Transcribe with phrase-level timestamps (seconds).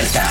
[0.00, 0.28] despierta.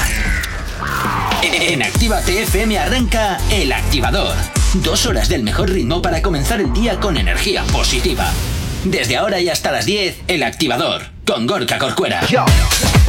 [1.41, 4.35] En Activa TFM arranca El Activador.
[4.75, 8.31] Dos horas del mejor ritmo para comenzar el día con energía positiva.
[8.83, 12.21] Desde ahora y hasta las 10, El Activador, con Gorka Corcuera.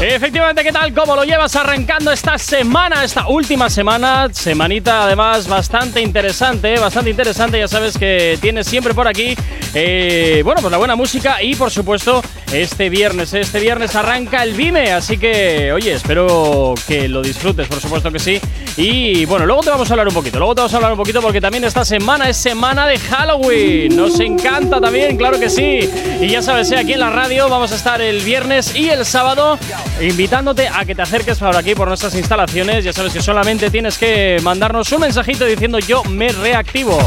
[0.01, 0.93] Efectivamente, ¿qué tal?
[0.93, 4.29] ¿Cómo lo llevas arrancando esta semana, esta última semana?
[4.33, 7.59] Semanita además bastante interesante, bastante interesante.
[7.59, 9.37] Ya sabes que tienes siempre por aquí,
[9.81, 12.21] eh, bueno, pues la buena música y por supuesto
[12.53, 13.33] este viernes.
[13.33, 18.19] Este viernes arranca el Vime, así que, oye, espero que lo disfrutes, por supuesto que
[18.19, 18.41] sí.
[18.77, 20.99] Y bueno, luego te vamos a hablar un poquito, luego te vamos a hablar un
[20.99, 23.97] poquito porque también esta semana es semana de Halloween.
[23.97, 25.89] Nos encanta también, claro que sí.
[26.21, 29.07] Y ya sabes, eh, aquí en la radio vamos a estar el viernes y el
[29.07, 29.61] sábado
[30.01, 32.85] invitándote a que te acerques por aquí, por nuestras instalaciones.
[32.85, 36.99] Ya sabes que solamente tienes que mandarnos un mensajito diciendo yo me reactivo.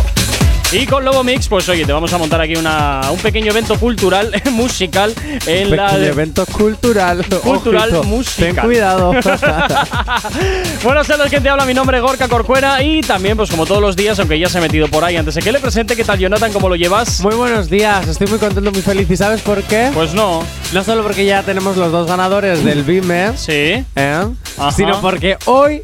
[0.74, 3.78] Y con Lobo Mix, pues oye, te vamos a montar aquí una, un pequeño evento
[3.78, 5.14] cultural, musical,
[5.46, 6.06] en Pequeño la...
[6.06, 7.26] evento cultural.
[7.44, 8.56] Cultural, Ojito, musical.
[8.56, 9.12] Ten cuidado.
[10.84, 13.82] Buenas tardes, quien te habla, mi nombre es Gorka Corcuera y también, pues como todos
[13.82, 16.06] los días, aunque ya se ha metido por ahí, antes de que le presente, ¿qué
[16.06, 16.54] tal Jonathan?
[16.54, 17.20] ¿Cómo lo llevas?
[17.20, 19.10] muy buenos días, estoy muy contento, muy feliz.
[19.12, 19.92] ¿Y sabes por qué?
[19.94, 23.84] Pues no, no solo porque ya tenemos los dos ganadores del BIME, sí.
[23.96, 24.28] ¿eh?
[24.74, 25.84] Sino porque hoy,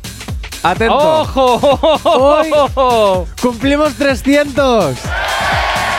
[0.63, 3.27] atento, ¡Ojo!
[3.41, 4.95] cumplimos 300.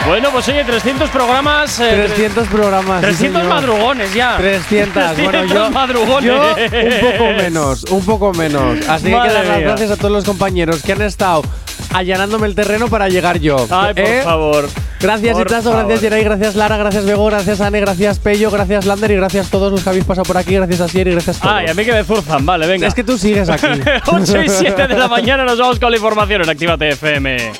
[0.06, 1.78] Bueno, pues oye, 300 programas.
[1.80, 3.00] eh, 300 programas.
[3.00, 3.54] sí, 300 señor.
[3.54, 4.36] madrugones ya.
[4.38, 4.94] 300.
[5.16, 6.24] Bueno, 300 yo, madrugones.
[6.24, 8.88] yo un poco menos, un poco menos.
[8.88, 9.66] Así que Madre que dar las mía.
[9.66, 11.42] gracias a todos los compañeros que han estado
[11.92, 13.56] allanándome el terreno para llegar yo.
[13.70, 14.22] Ay, por ¿eh?
[14.22, 14.68] favor.
[15.00, 15.78] Gracias Por Itazo, favor.
[15.86, 19.50] gracias Geray, gracias Lara, gracias Bego, gracias Ane, gracias Pello, gracias Lander y gracias a
[19.50, 21.54] todos los que habéis pasado por aquí, gracias a Sier y gracias a todos.
[21.54, 22.88] Ay, a mí que me zurzan, vale, venga.
[22.88, 23.66] Es que tú sigues aquí.
[24.06, 27.52] 8 y 7 de la mañana nos vamos con la información en Actívate FM.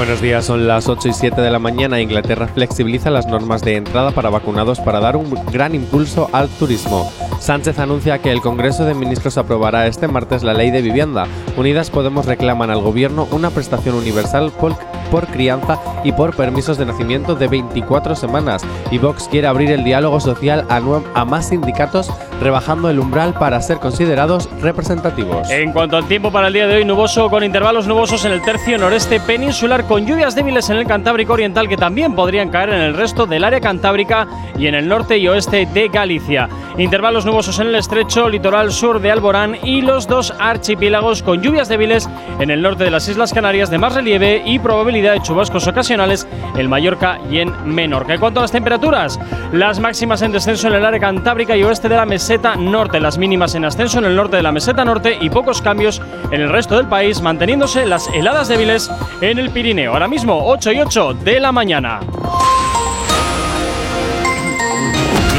[0.00, 2.00] Buenos días, son las 8 y 7 de la mañana.
[2.00, 7.12] Inglaterra flexibiliza las normas de entrada para vacunados para dar un gran impulso al turismo.
[7.38, 11.26] Sánchez anuncia que el Congreso de Ministros aprobará este martes la ley de vivienda.
[11.58, 17.34] Unidas Podemos reclaman al gobierno una prestación universal por, crianza y por permisos de nacimiento
[17.34, 18.62] de 24 semanas.
[18.90, 23.78] Y Vox quiere abrir el diálogo social a más sindicatos, rebajando el umbral para ser
[23.78, 25.50] considerados representativos.
[25.50, 28.42] En cuanto al tiempo para el día de hoy, nuboso con intervalos nubosos en el
[28.42, 32.80] tercio noreste peninsular, con lluvias débiles en el Cantábrico Oriental que también podrían caer en
[32.80, 34.26] el resto del área cantábrica
[34.58, 36.48] y en el norte y oeste de Galicia.
[36.78, 41.68] Intervalos nubosos en el estrecho litoral sur de Alborán y los dos archipiélagos con lluvias
[41.68, 42.08] débiles
[42.38, 46.26] en el norte de las Islas Canarias de más relieve y probabilidad de chubascos ocasionales
[46.56, 48.14] en Mallorca y en Menorca.
[48.14, 49.20] En cuanto a las temperaturas,
[49.52, 53.18] las máximas en descenso en el área cantábrica y oeste de la meseta norte, las
[53.18, 56.48] mínimas en ascenso en el norte de la meseta norte y pocos cambios en el
[56.48, 59.92] resto del país, manteniéndose las heladas débiles en el Pirineo.
[59.92, 62.00] Ahora mismo 8 y 8 de la mañana.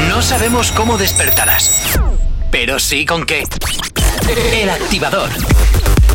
[0.08, 1.98] No sabemos cómo despertarás,
[2.50, 3.44] pero sí con qué.
[4.52, 5.30] El Activador.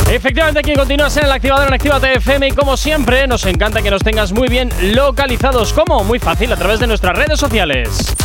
[0.09, 3.91] Efectivamente, aquí continúas en el activador en Actívate FM y como siempre, nos encanta que
[3.91, 5.73] nos tengas muy bien localizados.
[5.73, 6.03] ¿Cómo?
[6.03, 8.15] Muy fácil, a través de nuestras redes sociales.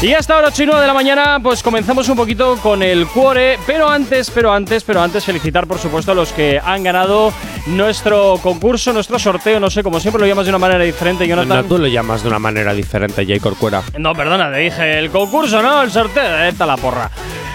[0.00, 3.06] Y hasta ahora 8 y 9 de la mañana, pues comenzamos un poquito con el
[3.06, 7.32] cuore, pero antes, pero antes, pero antes felicitar por supuesto a los que han ganado
[7.66, 11.36] nuestro concurso, nuestro sorteo, no sé, como siempre lo llamas de una manera diferente, No,
[11.36, 11.68] Jonathan.
[11.68, 13.82] tú lo llamas de una manera diferente, Jay Corcuera.
[13.96, 17.08] No, perdona, te dije el concurso, no, el sorteo, esta la porra.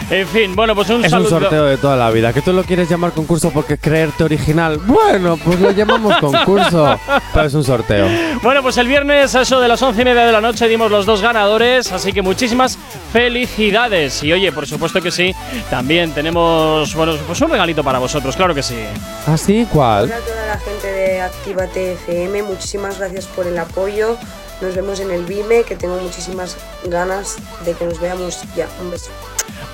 [0.09, 2.33] En fin, bueno, pues un Es un sorteo de toda la vida.
[2.33, 4.77] ¿Que tú lo quieres llamar concurso porque es creerte original?
[4.79, 6.99] Bueno, pues lo llamamos concurso.
[7.33, 8.07] Pero es un sorteo.
[8.41, 10.91] Bueno, pues el viernes a eso de las once y media de la noche dimos
[10.91, 12.77] los dos ganadores, así que muchísimas
[13.11, 14.23] felicidades.
[14.23, 15.33] Y oye, por supuesto que sí,
[15.69, 18.77] también tenemos, bueno, pues un regalito para vosotros, claro que sí.
[19.25, 19.67] ¿Ah, sí?
[19.71, 20.05] ¿Cuál?
[20.05, 24.17] Hola a toda la gente de Actívate FM, muchísimas gracias por el apoyo.
[24.61, 28.67] Nos vemos en el BIME, que tengo muchísimas ganas de que nos veamos ya.
[28.81, 29.11] Un beso.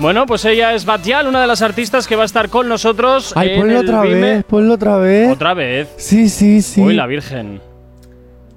[0.00, 3.32] Bueno, pues ella es Batial, una de las artistas que va a estar con nosotros.
[3.36, 4.20] Ay, en ponlo el otra Vime.
[4.20, 5.30] vez, ponlo otra vez.
[5.30, 5.88] Otra vez.
[5.96, 6.80] Sí, sí, sí.
[6.80, 7.60] Uy, la Virgen.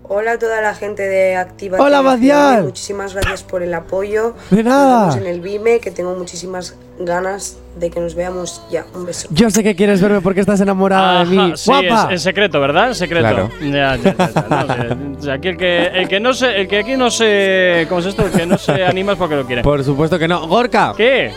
[0.09, 1.77] Hola a toda la gente de Activa.
[1.81, 2.07] Hola, TV.
[2.09, 2.63] Badial.
[2.63, 4.35] Muchísimas gracias por el apoyo.
[4.49, 5.07] De nada.
[5.07, 8.85] Nos vemos en el Vime, que tengo muchísimas ganas de que nos veamos ya.
[8.95, 9.27] Un beso.
[9.31, 11.37] Yo sé que quieres verme porque estás enamorada de mí.
[11.37, 12.05] Ajá, sí, ¡Guapa!
[12.05, 12.87] es- en secreto, ¿verdad?
[12.87, 13.21] En secreto.
[13.27, 13.49] Claro.
[13.59, 16.95] Ya, ya, ya, ya, no, aquí el que, el que no se, el que aquí
[16.95, 18.25] no se, ¿cómo es esto?
[18.25, 19.61] El que no se anima es porque lo quiere.
[19.61, 20.47] Por supuesto que no.
[20.47, 21.33] Gorka, ¿Qué?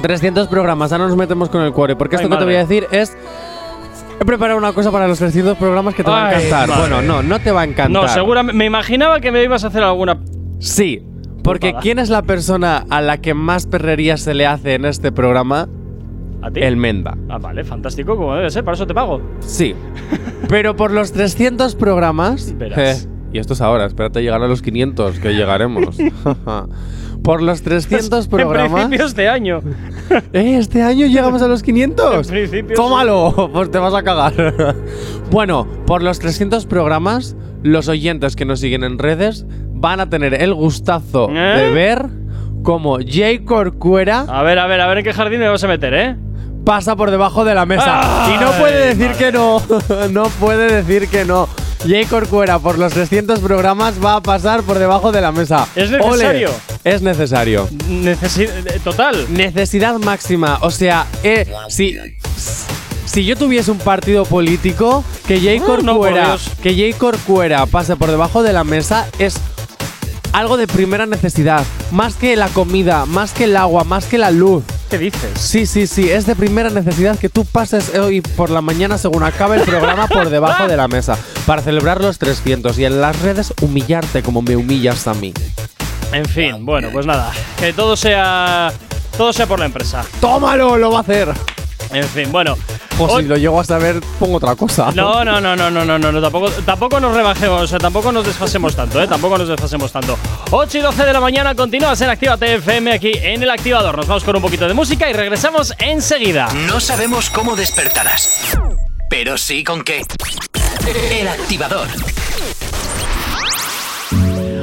[0.00, 1.94] 300 programas, ahora nos metemos con el cuore.
[1.94, 2.56] Porque Ay, esto que te madre.
[2.56, 3.14] voy a decir es.
[4.20, 6.68] He preparado una cosa para los 300 programas que te va a Ay, encantar.
[6.68, 6.80] madre.
[6.82, 7.90] Bueno, no, no te va a encantar.
[8.02, 8.56] No, seguramente.
[8.56, 10.18] Me imaginaba que me ibas a hacer alguna.
[10.60, 11.02] Sí,
[11.42, 11.74] porque.
[11.80, 15.68] ¿quién es la persona a la que más perrería se le hace en este programa?
[16.42, 16.60] ¿A ti?
[16.60, 17.16] El Menda.
[17.28, 19.20] Ah, vale, fantástico, como debe ser, para eso te pago.
[19.40, 19.74] Sí.
[20.48, 22.56] Pero por los 300 programas.
[22.56, 23.04] Verás.
[23.04, 25.96] eh, y esto es ahora, espérate llegar a los 500, que llegaremos.
[27.24, 28.70] por los 300 En programas.
[28.86, 29.60] principio este año.
[30.34, 32.28] Eh, este año llegamos a los 500.
[32.28, 34.34] En principio, Tómalo, pues te vas a cagar.
[35.30, 40.34] bueno, por los 300 programas, los oyentes que nos siguen en redes van a tener
[40.34, 41.34] el gustazo ¿Eh?
[41.34, 42.06] de ver
[42.62, 45.68] cómo Jay Corcuera A ver, a ver, a ver en qué jardín me vas a
[45.68, 46.16] meter, ¿eh?
[46.64, 48.26] pasa por debajo de la mesa.
[48.26, 49.60] Ay, y no puede decir que no.
[50.10, 51.48] no puede decir que no.
[51.86, 55.68] Jay Corcuera por los 300 programas va a pasar por debajo de la mesa.
[55.76, 56.48] ¿Es necesario?
[56.48, 57.68] Ole, es necesario.
[57.88, 58.46] Necesi
[58.82, 59.26] total.
[59.28, 60.58] Necesidad máxima.
[60.62, 61.98] O sea, eh, si,
[63.04, 67.96] si yo tuviese un partido político, que Oh, no, por Corcuera, que Jay Corcuera pase
[67.96, 69.36] por debajo de la mesa es
[70.34, 71.64] algo de primera necesidad.
[71.92, 74.64] Más que la comida, más que el agua, más que la luz.
[74.90, 75.30] ¿Qué dices?
[75.38, 79.22] Sí, sí, sí, es de primera necesidad que tú pases hoy por la mañana según
[79.22, 81.16] acabe el programa por debajo de la mesa
[81.46, 85.32] para celebrar los 300 y en las redes humillarte como me humillas a mí.
[86.12, 87.32] En fin, bueno, pues nada.
[87.58, 88.72] Que todo sea.
[89.16, 90.04] Todo sea por la empresa.
[90.20, 90.76] ¡Tómalo!
[90.76, 91.32] Lo va a hacer.
[91.92, 92.56] En fin, bueno.
[92.98, 94.90] O Hoy- si lo llego a saber, pongo otra cosa.
[94.94, 98.12] No, no, no, no, no, no, no, no, tampoco, tampoco nos rebajemos, o sea, tampoco
[98.12, 99.08] nos desfasemos tanto, ¿eh?
[99.08, 100.16] Tampoco nos desfasemos tanto.
[100.50, 103.96] 8 y 12 de la mañana, continúas en Activa TFM aquí en el activador.
[103.96, 106.48] Nos vamos con un poquito de música y regresamos enseguida.
[106.68, 108.56] No sabemos cómo despertarás,
[109.10, 110.02] pero sí con qué.
[111.10, 111.88] El activador.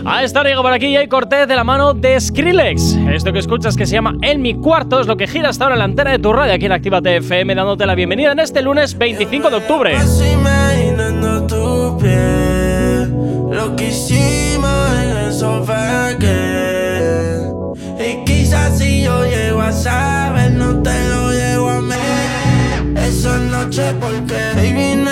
[0.06, 2.98] A esta llega por aquí Jay Cortez de la mano de Skrillex.
[3.14, 5.76] Esto que escuchas que se llama En mi cuarto es lo que gira hasta ahora
[5.76, 8.98] la antena de tu radio aquí en Activa TFM dándote la bienvenida en este lunes
[8.98, 9.98] 25 de octubre.
[19.72, 21.96] Saber, no te lo llego a mí.
[22.98, 25.11] Esa noche porque baby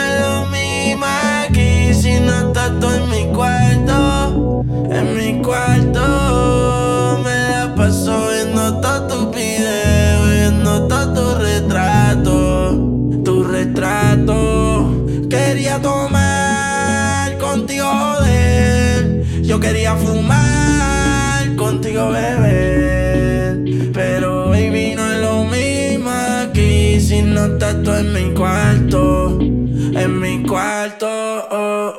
[19.90, 23.92] Quería fumar contigo, beber.
[23.92, 29.40] Pero, baby, no es lo mismo aquí si no estás tú en mi cuarto.
[29.40, 31.99] En mi cuarto, oh,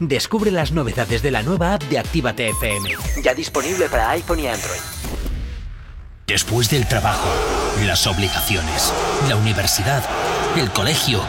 [0.00, 2.90] Descubre las novedades de la nueva app de Actívate FM.
[3.22, 4.80] Ya disponible para iPhone y Android.
[6.26, 7.28] Después del trabajo,
[7.84, 8.92] las obligaciones,
[9.28, 10.04] la universidad,
[10.56, 11.22] el colegio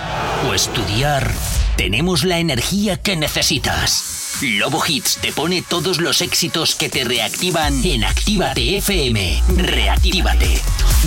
[0.50, 1.32] o estudiar,
[1.78, 4.40] tenemos la energía que necesitas.
[4.42, 9.44] Lobo Hits te pone todos los éxitos que te reactivan en Actívate FM.
[9.56, 10.62] Reactívate.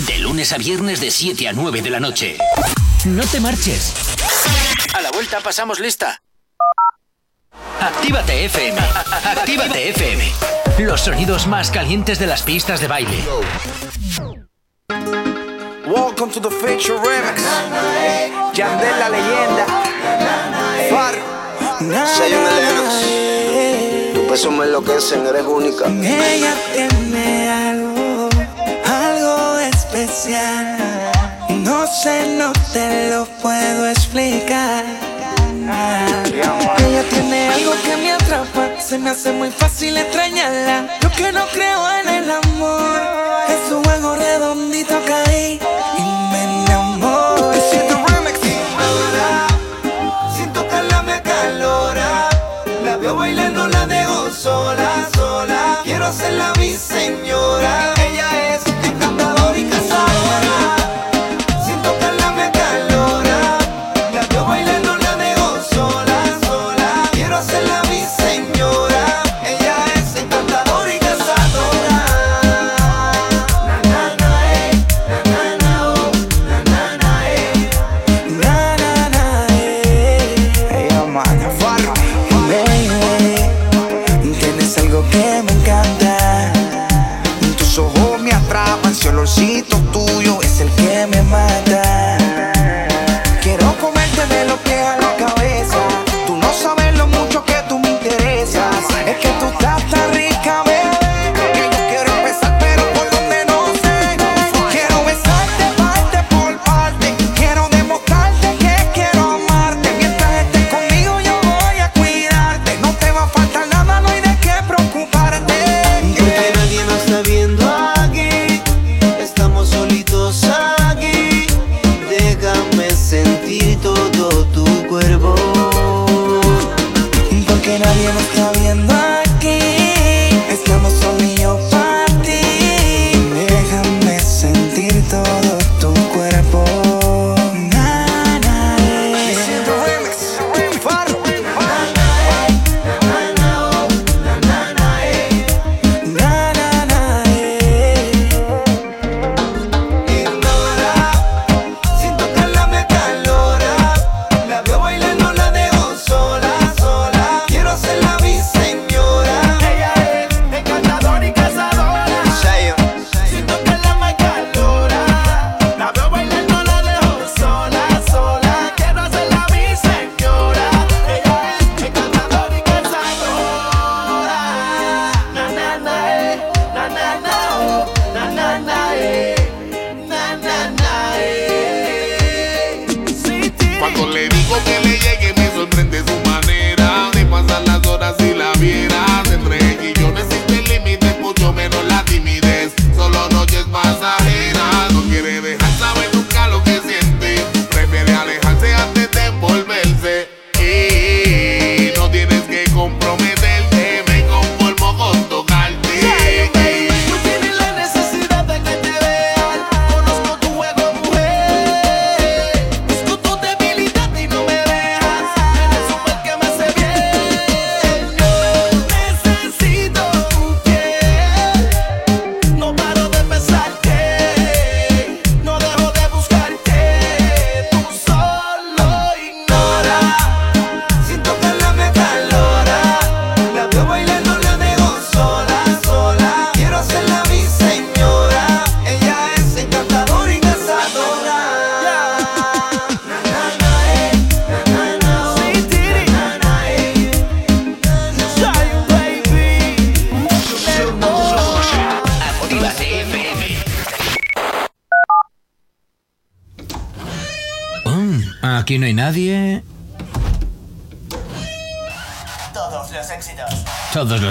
[0.07, 2.37] De lunes a viernes de 7 a 9 de la noche.
[3.05, 3.93] No te marches.
[4.95, 6.21] A la vuelta pasamos lista.
[7.79, 8.77] Actívate FM.
[9.25, 10.23] Actívate FM.
[10.79, 13.17] Los sonidos más calientes de las pistas de baile.
[15.85, 17.41] Welcome to the Feature Remix.
[18.53, 19.65] Yandel la leyenda.
[20.89, 21.15] Far.
[21.79, 24.13] Zion y Lennox.
[24.13, 25.87] Tu peso me enloquecen, eres única.
[25.87, 28.29] Ella tiene algo,
[28.85, 30.77] algo especial.
[31.49, 34.85] No sé, no te lo puedo explicar.
[37.11, 40.97] Tiene algo que me atrapa, se me hace muy fácil extrañarla.
[41.01, 43.01] Yo que no creo en el amor,
[43.49, 45.59] es su juego redondito caí
[45.97, 46.01] y
[46.31, 47.59] me enamoré.
[47.69, 47.97] Siento.
[50.37, 52.29] Sin tocarla me calora,
[52.85, 55.81] la veo bailando, la dejo sola, sola.
[55.83, 56.73] Quiero hacerla mi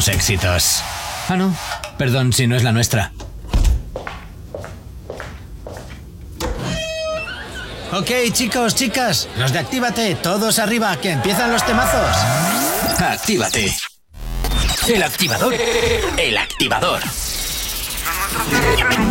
[0.08, 0.82] Éxitos.
[1.28, 1.54] Ah, no.
[1.98, 3.12] Perdón si no es la nuestra.
[7.92, 12.16] Ok, chicos, chicas, los de Actívate, todos arriba, que empiezan los temazos.
[13.00, 13.74] Actívate.
[14.88, 15.54] El activador.
[16.16, 17.00] El activador.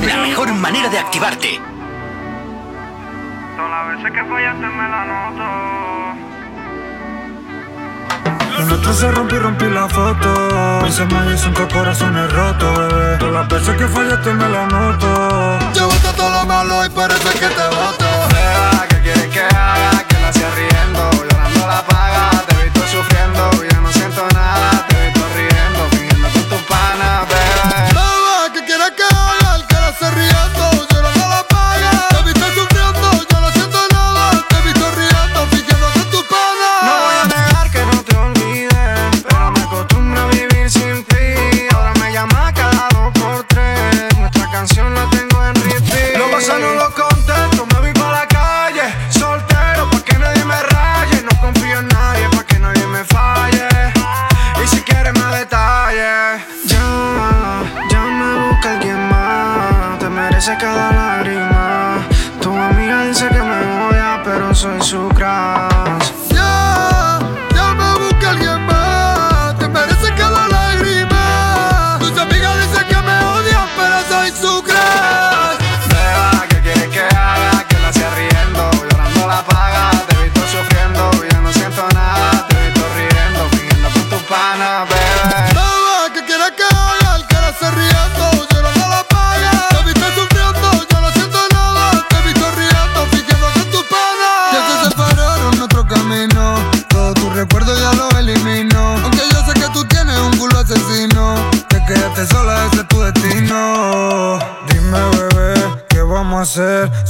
[0.05, 1.59] La mejor manera de activarte.
[3.57, 5.88] Todas las veces que fallaste me la noto.
[8.69, 10.81] Nuestro se rompió y rompí la foto.
[10.83, 13.17] Mis hermanos cinco corazones rotos, bebé.
[13.17, 15.59] Todas las veces que fallaste me la noto.
[15.73, 18.05] Llévate todo lo malo y parece que te voto.
[18.31, 20.03] Beba, ¿qué quieres que haga?
[20.07, 20.68] Que la riendo,
[102.39, 104.39] sola, ese es tu destino.
[104.67, 105.53] Dime, bebé,
[105.89, 107.08] ¿qué vamos a hacer?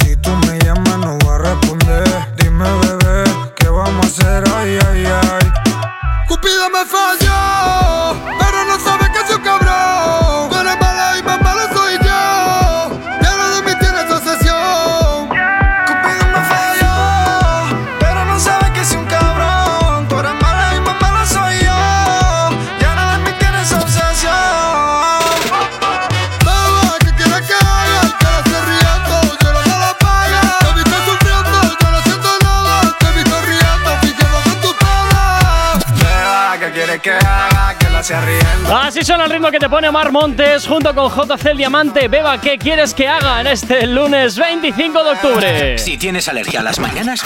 [39.16, 42.08] El ritmo que te pone Omar Montes junto con JC el Diamante.
[42.08, 45.78] Beba, ¿qué quieres que haga en este lunes 25 de octubre?
[45.80, 47.24] Si tienes alergia a las mañanas,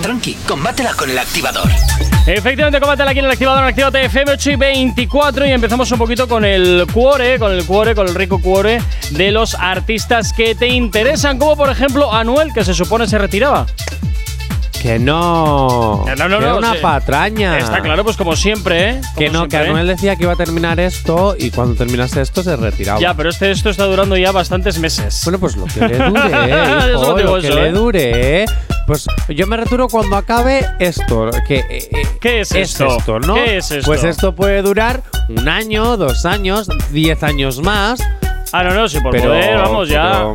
[0.00, 1.68] tranqui, combátela con el activador.
[2.26, 5.98] Efectivamente, combátela aquí en el activador en Actívate FM 8 y 24 y empezamos un
[5.98, 10.54] poquito con el cuore, con el cuore, con el rico cuore de los artistas que
[10.54, 13.66] te interesan, como por ejemplo Anuel, que se supone se retiraba.
[14.80, 16.04] Que no.
[16.16, 16.78] No, no, que no, una sí.
[16.80, 17.58] patraña.
[17.58, 19.00] Está claro, pues como siempre, ¿eh?
[19.16, 19.68] Que no, que siempre, ¿eh?
[19.68, 22.98] Anuel decía que iba a terminar esto y cuando terminase esto se retiraba.
[22.98, 25.20] Ya, pero este, esto está durando ya bastantes meses.
[25.24, 26.20] Bueno, pues lo que le dure,
[26.92, 27.72] hijo, digo lo que eso, le ¿eh?
[27.72, 28.46] dure, ¿eh?
[28.86, 31.30] Pues yo me retiro cuando acabe esto.
[31.46, 33.20] Que, eh, ¿Qué es esto?
[33.20, 33.34] ¿no?
[33.34, 33.86] ¿Qué es esto?
[33.86, 38.00] Pues esto puede durar un año, dos años, diez años más.
[38.52, 40.10] Ah, no, no, si por pero, poder, vamos ya.
[40.10, 40.34] pero-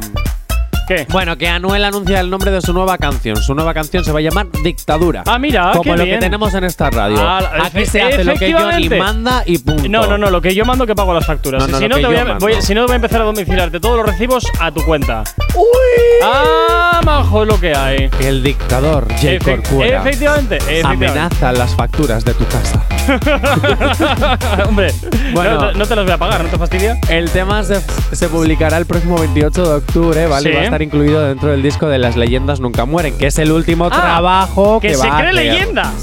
[0.88, 1.08] ¿Qué?
[1.10, 3.38] Bueno, que Anuel anuncia el nombre de su nueva canción.
[3.38, 5.24] Su nueva canción se va a llamar Dictadura.
[5.26, 6.16] Ah, mira, Como qué lo bien.
[6.20, 7.18] que tenemos en esta radio.
[7.20, 9.88] Ah, Aquí se hace lo que Johnny manda y punto.
[9.90, 11.62] No, no, no, lo que yo mando que pago las facturas.
[11.64, 12.40] No, no, si, no te voy a, mando.
[12.46, 15.24] voy- si no, voy a empezar a domiciliarte todos los recibos a tu cuenta.
[15.56, 15.66] ¡Uy!
[16.24, 18.10] ¡Ah, majo lo que hay!
[18.20, 19.40] El dictador, J.
[19.44, 21.06] Corcuera, efectivamente, efectivamente.
[21.08, 22.84] amenaza las facturas de tu casa.
[24.68, 24.92] Hombre,
[25.34, 25.62] Bueno.
[25.62, 26.98] no, no te las voy a pagar, ¿no te fastidia?
[27.10, 27.80] El tema se,
[28.12, 30.52] se publicará el próximo 28 de octubre, ¿vale?
[30.52, 30.58] Sí.
[30.76, 33.86] A estar incluido dentro del disco de Las leyendas nunca mueren, que es el último
[33.86, 35.34] Ah, trabajo que, se a cree hacer.
[35.34, 35.94] leyenda.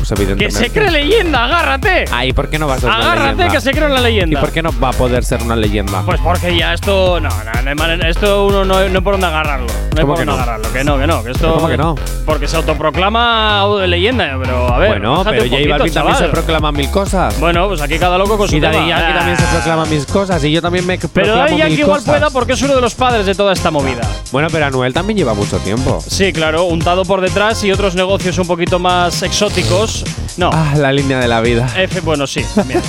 [0.00, 2.06] Pues Que se cree leyenda, agárrate.
[2.10, 3.48] Ay, ¿por qué no va a ser una Agárrate leyenda?
[3.54, 4.40] que se cree una ¿Y leyenda.
[4.40, 6.02] por qué no va a poder ser una leyenda?
[6.04, 7.20] Pues porque ya esto.
[7.20, 9.66] No, no, no esto uno no, no por dónde agarrarlo.
[9.66, 10.32] No hay ¿Cómo por que dónde no?
[10.32, 10.72] agarrarlo.
[10.72, 11.22] Que no, que no.
[11.22, 11.94] Que esto, ¿Pero cómo que no?
[12.24, 14.88] Porque se autoproclama leyenda, pero a ver.
[14.88, 17.38] bueno, pero J Balvin también se proclama mil cosas.
[17.38, 18.76] Bueno, pues aquí cada loco con su y Daddy.
[18.88, 19.14] Yankee Ah.
[19.18, 22.52] también se proclama mis cosas y yo también me Pero Daddy Yankee igual pueda porque
[22.54, 24.00] es uno de los padres de toda esta movida.
[24.32, 26.02] Bueno, pero Anuel también lleva mucho tiempo.
[26.06, 29.89] Sí, claro, untado por detrás y otros negocios un poquito más exóticos.
[29.98, 30.10] Negocios.
[30.36, 30.50] No.
[30.52, 31.68] Ah, la línea de la vida.
[31.76, 32.44] F, bueno, sí.
[32.66, 32.80] bien.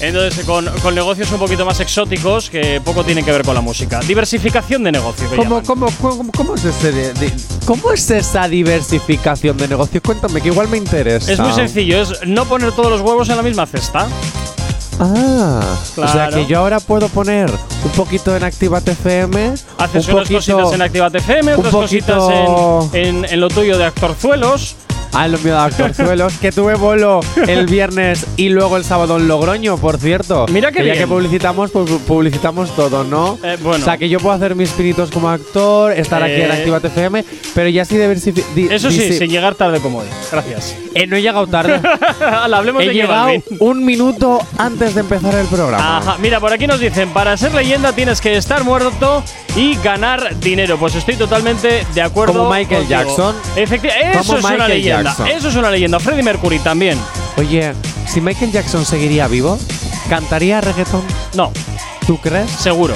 [0.00, 3.60] Entonces, con, con negocios un poquito más exóticos que poco tienen que ver con la
[3.60, 4.00] música.
[4.00, 5.26] Diversificación de negocio.
[5.34, 7.32] ¿Cómo, cómo, cómo, cómo es ese de- de-
[7.64, 10.02] ¿Cómo es esa diversificación de negocios?
[10.04, 11.32] Cuéntame, que igual me interesa.
[11.32, 14.06] Es muy sencillo, es no poner todos los huevos en la misma cesta.
[15.00, 15.60] Ah,
[15.96, 16.36] o sea Claro.
[16.36, 20.72] que yo ahora puedo poner un poquito en Activate FM, Haces un unas poquito cositas
[20.72, 22.22] en Activate FM, otras cositas
[22.92, 24.76] en, en- en lo tuyo de actorzuelos.
[25.16, 29.28] Ah, lo mío de Actorzuelos, que tuve bolo el viernes y luego el sábado en
[29.28, 30.46] Logroño, por cierto.
[30.50, 30.98] Mira Que ya bien.
[30.98, 33.38] que publicitamos, pues publicitamos todo, ¿no?
[33.44, 33.80] Eh, bueno.
[33.80, 36.54] O sea, que yo puedo hacer mis pinitos como actor, estar aquí en Eh.
[36.54, 37.24] Activate FM,
[37.54, 38.72] pero ya sí diversificar.
[38.72, 40.06] Eso sí, sin llegar tarde como hoy.
[40.32, 40.76] Gracias.
[40.94, 41.80] Eh, no he llegado tarde.
[42.20, 45.98] Hablemos he de llegado un minuto antes de empezar el programa.
[45.98, 49.22] Ajá, mira, por aquí nos dicen, para ser leyenda tienes que estar muerto
[49.56, 50.76] y ganar dinero.
[50.76, 52.34] Pues estoy totalmente de acuerdo.
[52.34, 53.00] Como Michael contigo.
[53.00, 53.36] Jackson.
[53.56, 55.30] Efectivamente, eso es una Michael leyenda.
[55.36, 55.98] Eso es una leyenda.
[56.00, 56.98] Freddie Mercury también.
[57.36, 57.72] Oye,
[58.06, 59.58] si Michael Jackson seguiría vivo,
[60.08, 61.02] ¿cantaría reggaetón?
[61.34, 61.52] No,
[62.06, 62.50] ¿Tú crees?
[62.50, 62.94] seguro.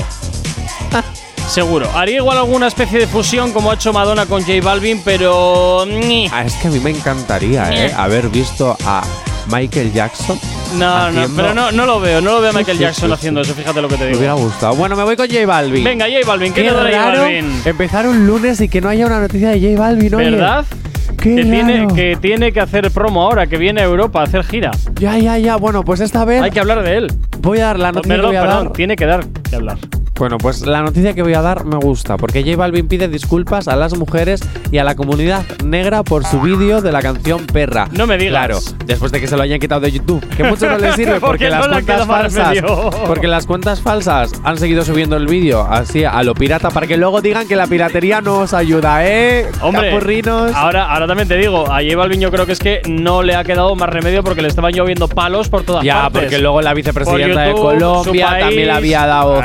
[1.49, 1.89] Seguro.
[1.95, 5.87] Haría igual alguna especie de fusión como ha hecho Madonna con J Balvin, pero.
[5.87, 6.29] ni.
[6.31, 7.91] Ah, es que a mí me encantaría, ¿eh?
[7.97, 9.03] Haber visto a
[9.51, 10.39] Michael Jackson.
[10.77, 12.21] No, no, pero no, no lo veo.
[12.21, 13.55] No lo veo a Michael sí, Jackson sí, haciendo eso.
[13.55, 14.19] Fíjate lo que te Me digo.
[14.19, 14.75] hubiera gustado.
[14.77, 15.83] Bueno, me voy con J Balvin.
[15.85, 17.63] Venga, J Balvin, ¿qué, Qué te trae J Balvin?
[17.65, 20.31] empezar un lunes y que no haya una noticia de J Balvin, oye.
[20.33, 20.67] ¿Verdad?
[20.69, 24.45] Qué que, tiene, que tiene que hacer promo ahora, que viene a Europa a hacer
[24.45, 24.71] gira.
[24.95, 25.57] Ya, ya, ya.
[25.57, 27.13] Bueno, pues esta vez Hay que hablar de él.
[27.41, 28.73] voy a dar la noticia perdón, que voy a perdón, dar.
[28.75, 29.79] tiene que dar que hablar.
[30.19, 33.69] Bueno, pues la noticia que voy a dar me gusta, porque J Balvin pide disculpas
[33.69, 34.41] a las mujeres
[34.73, 37.89] y a la comunidad negra por su vídeo de la canción Perra.
[37.93, 38.33] No me digas.
[38.33, 40.27] Claro, después de que se lo hayan quitado de YouTube.
[40.37, 42.59] Que mucho no les sirve Porque porque, no las le cuentas falsas.
[43.07, 46.97] Porque las cuentas falsas han seguido subiendo el vídeo así a lo pirata para que
[46.97, 49.47] luego digan que la piratería no os ayuda, ¿eh?
[49.63, 50.53] Hombre, Capurrinos.
[50.55, 53.37] ahora, ahora también te digo, a J Balvin yo creo que es que no le
[53.37, 56.23] ha quedado más remedio porque le estaban lloviendo palos por todas Ya, partes.
[56.23, 58.45] porque luego la vicepresidenta de YouTube, Colombia su país.
[58.47, 59.45] también le había dado Eh.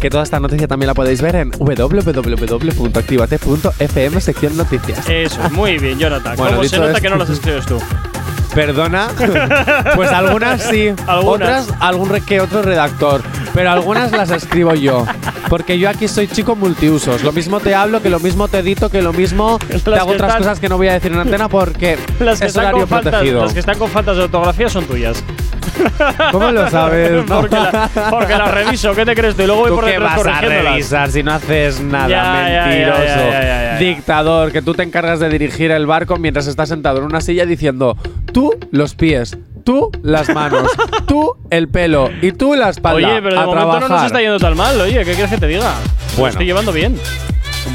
[0.00, 5.08] Que toda esta noticia también la podéis ver en www.activate.fm sección noticias.
[5.08, 6.36] Eso, muy bien, Jonathan.
[6.36, 7.78] Bueno, ¿Cómo se nota esto- que no las escribes tú?
[8.54, 9.08] Perdona.
[9.96, 10.90] pues algunas sí.
[11.06, 11.64] Algunas.
[11.64, 13.22] Otras, algún que otro redactor.
[13.54, 15.04] Pero algunas las escribo yo.
[15.48, 17.22] Porque yo aquí soy chico multiusos.
[17.22, 20.10] Lo mismo te hablo, que lo mismo te edito, que lo mismo te Las hago
[20.10, 22.50] que otras están- cosas que no voy a decir en antena porque Las que, es
[22.50, 23.42] están horario con faltas, protegido.
[23.44, 25.22] las que están con faltas de ortografía son tuyas.
[26.32, 27.24] ¿Cómo lo sabes?
[27.28, 29.42] porque, la- porque reviso, ¿qué te crees tú?
[29.42, 32.08] Y luego voy ¿Tú por qué vas a revisar si no haces nada?
[32.08, 33.02] Ya, mentiroso.
[33.30, 33.76] ya, ya.
[33.78, 37.46] Dictador, que tú te encargas de dirigir el barco mientras estás sentado en una silla
[37.46, 37.96] diciendo
[38.32, 40.68] tú los pies, tú las manos,
[41.06, 43.08] tú el pelo y tú la espalda.
[43.08, 44.06] Oye, pero de a momento no nos trabajar.
[44.06, 44.80] está yendo tan mal.
[44.80, 45.74] Oye, ¿qué quieres que te diga?
[46.12, 46.30] Lo Bueno.
[46.30, 46.98] estoy llevando bien.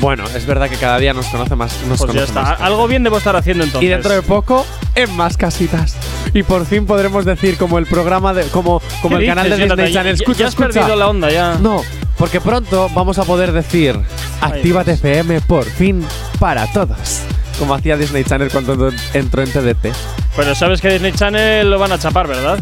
[0.02, 1.72] Bueno, es verdad que cada día nos conoce más.
[1.88, 2.42] Nos Pues ya conoce está.
[2.42, 2.62] más.
[2.62, 3.88] Algo bien debo estar haciendo entonces.
[3.88, 5.96] Y dentro de poco, en más casitas.
[6.34, 8.44] Y por fin podremos decir como el programa de.
[8.50, 9.94] como, como ¿Qué el canal de dices, Disney?
[9.94, 10.16] Channel.
[10.16, 10.70] Ya- Escucha, ya has escucha.
[10.74, 11.56] perdido la onda ya.
[11.56, 11.82] No,
[12.18, 13.98] porque pronto vamos a poder decir
[14.42, 16.06] Actívate FM por fin
[16.38, 17.22] para todos.
[17.60, 19.88] Como hacía Disney Channel cuando entró en TDT.
[20.36, 22.60] Pero sabes que Disney Channel lo van a chapar, ¿verdad?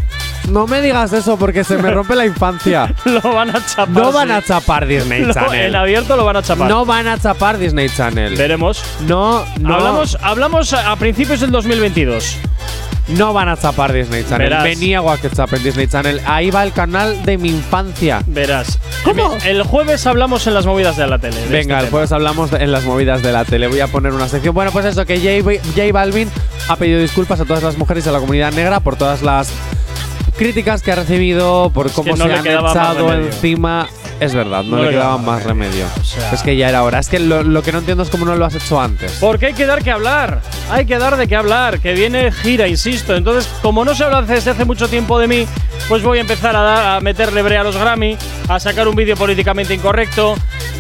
[0.50, 2.94] No me digas eso porque se me rompe la infancia.
[3.06, 3.90] lo van a chapar.
[3.90, 5.66] No van a chapar Disney Lo- Channel.
[5.66, 6.70] en abierto lo van a chapar.
[6.70, 8.36] No van a chapar Disney Channel.
[8.36, 8.82] Veremos.
[9.08, 9.74] No, no.
[9.76, 12.38] Hablamos, hablamos a principios del 2022.
[13.08, 14.50] No van a chapar Disney Channel.
[14.50, 14.64] Verás.
[14.64, 15.30] Me niego a que
[15.64, 16.22] Disney Channel.
[16.26, 18.22] Ahí va el canal de mi infancia.
[18.26, 18.80] Verás.
[19.04, 19.38] ¿Cómo?
[19.46, 21.36] El jueves hablamos en las movidas de la tele.
[21.40, 21.90] de Venga, este el tema.
[21.92, 23.68] jueves hablamos de- en las movidas de la tele.
[23.68, 24.56] Voy a poner una sección.
[24.56, 26.30] Bueno, pues eso, que J, J Balvin
[26.68, 29.50] ha pedido disculpas a todas las mujeres y a la comunidad negra por todas las
[30.38, 33.88] críticas que ha recibido, por cómo que no se le han echado encima.
[34.20, 35.86] Es verdad, no, No le quedaba quedaba más remedio.
[36.04, 37.00] sea- Es que ya era hora.
[37.00, 39.18] Es que lo, lo que no entiendo es cómo no lo has hecho antes.
[39.20, 40.42] Porque hay que dar que hablar.
[40.72, 41.80] Hay que dar de qué hablar.
[41.80, 43.14] Que viene gira, insisto.
[43.16, 45.46] Entonces, como no se habla desde hace mucho tiempo de mí,
[45.90, 48.96] pues voy a empezar a, dar- a meterle brea a los Grammy, a sacar un
[48.96, 50.36] vídeo políticamente incorrecto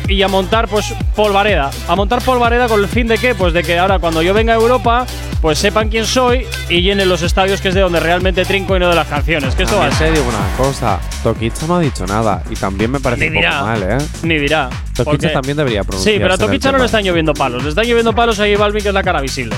[0.07, 1.71] y a montar, pues, polvareda.
[1.87, 3.35] A montar polvareda con el fin de qué?
[3.35, 5.05] Pues de que ahora cuando yo venga a Europa,
[5.41, 8.79] pues sepan quién soy y llenen los estadios que es de donde realmente trinco y
[8.79, 9.55] no de las canciones.
[9.55, 10.13] Que eso va a ser.
[10.13, 10.99] digo una cosa.
[11.23, 12.43] Toquicha no ha dicho nada.
[12.49, 13.61] Y también me parece Ni un poco dirá.
[13.63, 13.97] mal, ¿eh?
[14.23, 14.69] Ni dirá.
[15.03, 16.13] Porque- también debería pronunciarse.
[16.17, 17.63] Sí, pero a del Toquicha no le están lloviendo palos.
[17.63, 19.55] Le están lloviendo palos a Balvin, que es la cara visible.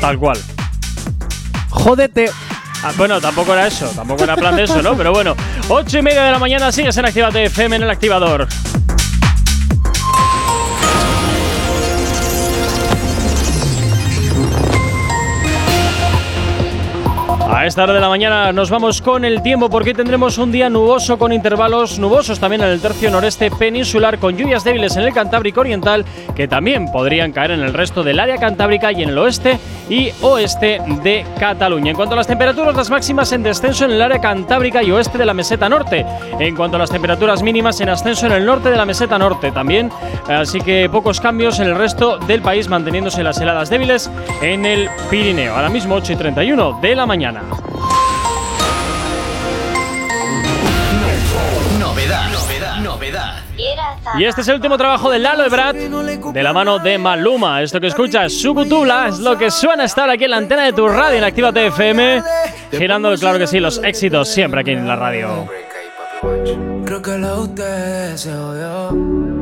[0.00, 0.38] Tal cual.
[1.68, 2.30] Jódete.
[2.82, 4.96] Ah, bueno, tampoco era eso, tampoco era plan de eso, ¿no?
[4.96, 5.36] Pero bueno,
[5.68, 8.48] 8 y media de la mañana sigues en Activate FM en el activador.
[17.60, 20.70] A esta hora de la mañana nos vamos con el tiempo porque tendremos un día
[20.70, 25.12] nuboso con intervalos nubosos también en el tercio noreste peninsular con lluvias débiles en el
[25.12, 29.18] Cantábrico Oriental que también podrían caer en el resto del área cantábrica y en el
[29.18, 29.58] oeste
[29.90, 31.90] y oeste de Cataluña.
[31.90, 35.18] En cuanto a las temperaturas, las máximas en descenso en el área cantábrica y oeste
[35.18, 36.06] de la meseta norte.
[36.38, 39.50] En cuanto a las temperaturas mínimas en ascenso en el norte de la meseta norte
[39.50, 39.90] también.
[40.28, 44.88] Así que pocos cambios en el resto del país manteniéndose las heladas débiles en el
[45.10, 45.56] Pirineo.
[45.56, 47.49] Ahora mismo 8 y 31 de la mañana.
[51.78, 53.34] Novedad, novedad, novedad.
[54.18, 57.62] Y este es el último trabajo de Lalo Ebrard de la mano de Maluma.
[57.62, 60.88] Esto que escuchas, Subutula, es lo que suena estar aquí en la antena de tu
[60.88, 62.22] radio en Activa TFM,
[62.72, 65.48] girando, claro que sí, los éxitos siempre aquí en la radio.
[66.84, 68.90] Creo que la usted se jodió.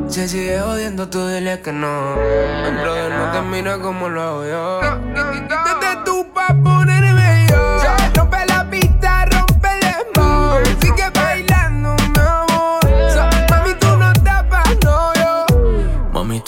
[0.07, 2.15] Se sigue jodiendo, tú dile que no.
[2.65, 4.81] El brother no te mira como lo hago yo.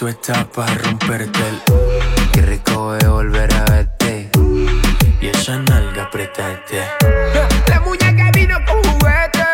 [0.02, 1.62] Tú estás para romperte el.
[2.32, 4.32] Qué rico es volver a verte.
[5.22, 6.82] Y esa nalga apretarte.
[7.68, 9.46] La muñeca vino con juguete.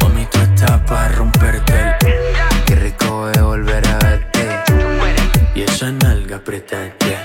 [0.00, 2.64] Mami, tú estás para romperte el.
[2.64, 4.48] Qué rico es volver a verte.
[5.54, 7.18] Y esa nalga apretarte.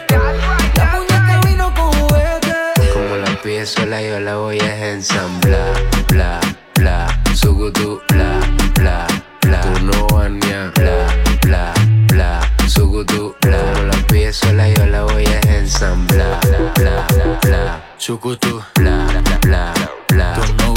[0.76, 2.92] La muñeca vino con juguete.
[2.92, 5.78] Como la pide sola, yo la voy a ensamblar.
[6.10, 6.42] Bla,
[6.76, 7.08] bla.
[7.34, 8.02] Sugutu,
[16.84, 17.82] Bla, bla, bla.
[17.98, 19.08] Sugutu, bla,
[19.40, 19.74] bla,
[20.10, 20.73] bla, bla.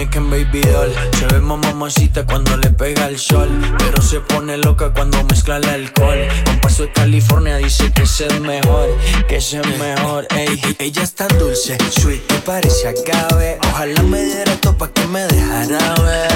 [0.00, 0.92] Muñeca en baby doll.
[1.18, 3.48] Se ve mamacita cuando le pega el sol.
[3.78, 6.18] Pero se pone loca cuando mezcla el alcohol.
[6.44, 8.88] Con paso de California dice que es el mejor,
[9.28, 10.26] que es el mejor.
[10.30, 13.58] Ey, ella es tan dulce, sweet, que parece agave.
[13.70, 16.32] Ojalá me diera esto pa' que me dejara ver.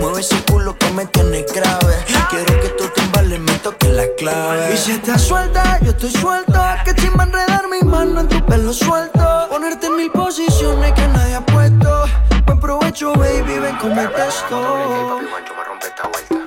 [0.00, 1.94] Mueve ese culo que me tiene grave.
[2.30, 4.74] Quiero que tú timbales me toques la clave.
[4.74, 6.60] Y si estás suelta, yo estoy suelto.
[6.84, 9.48] Que chimba enredar mi mano en tu pelo suelto.
[9.50, 12.04] Ponerte en mil posiciones que nadie ha puesto.
[12.48, 15.20] Buen provecho, baby, ven con el texto.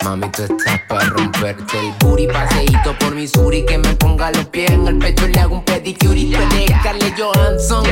[0.03, 4.71] Mami, tú estás para romperte el booty Paseíto por Missouri Que me ponga los pies
[4.71, 7.83] en el pecho y le hago un pedicure Y tú eres Scarlett Johansson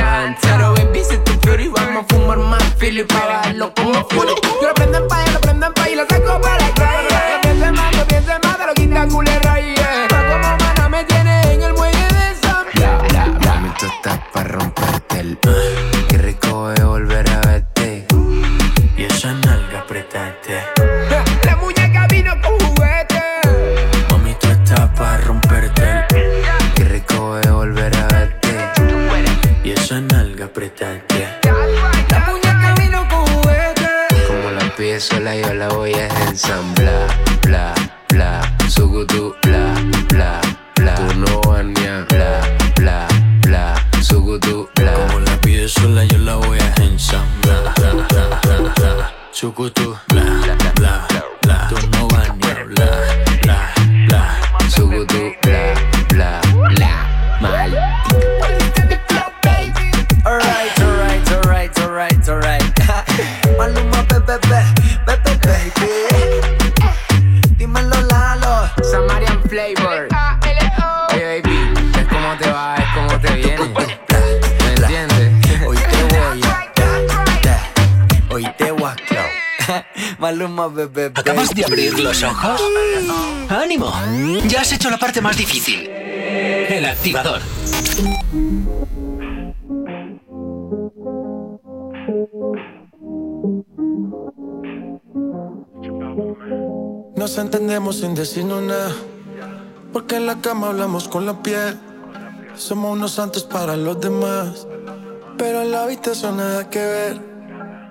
[0.42, 4.34] Pero baby, si tú fury Vamos a fumar más filo y pa' bajarlo como fury
[4.60, 7.08] Yo lo prendo en paya, lo prendo en paya y lo saco para la calle.
[7.32, 10.08] No pienses más, no pienses más, te lo quita culera y yeah.
[10.08, 14.18] Como mana me tiene en el muelle de San Bla, bla, bla Mami, tú estás
[14.32, 15.38] para romperte el
[35.00, 37.08] Sola, yo la voy a ensamblar.
[37.46, 37.74] Bla,
[38.10, 39.74] bla, sugutu, bla,
[40.10, 40.40] bla,
[40.76, 40.94] bla.
[40.94, 42.40] Tú no vas ni a bla,
[42.76, 43.08] bla,
[43.40, 44.92] bla, sugutu, bla.
[44.92, 47.72] Como la pide sola, yo la voy a ensamblar.
[47.76, 49.14] Bla, bla, bla, bla.
[49.32, 49.96] Sugutu,
[80.60, 81.12] Maluma, bebé.
[81.14, 82.60] ¿Acabas de abrir los ojos?
[83.48, 83.92] ¡Ánimo!
[84.46, 85.88] Ya has hecho la parte más difícil.
[85.88, 87.40] El activador.
[97.16, 98.92] Nos entendemos sin decirnos nada.
[99.92, 101.78] Porque en la cama hablamos con la piel.
[102.54, 104.66] Somos unos santos para los demás.
[105.38, 107.20] Pero en la habitación nada que ver.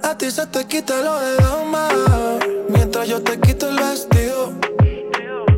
[0.03, 2.58] A ti se te quita lo de dama.
[2.69, 4.53] Mientras yo te quito el vestido.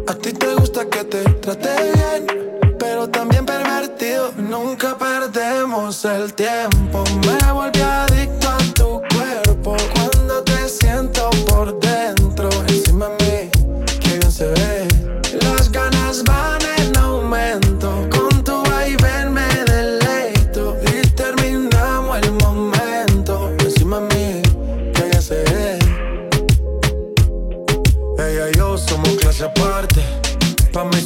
[0.08, 2.78] A ti te gusta que te trate bien.
[2.80, 4.32] Pero también pervertido.
[4.38, 7.04] Nunca perdemos el tiempo.
[7.28, 9.76] Me volví adicto a tu cuerpo.
[9.93, 12.50] Cuando te siento por dentro.
[12.67, 14.91] Encima de mí, que bien se ve.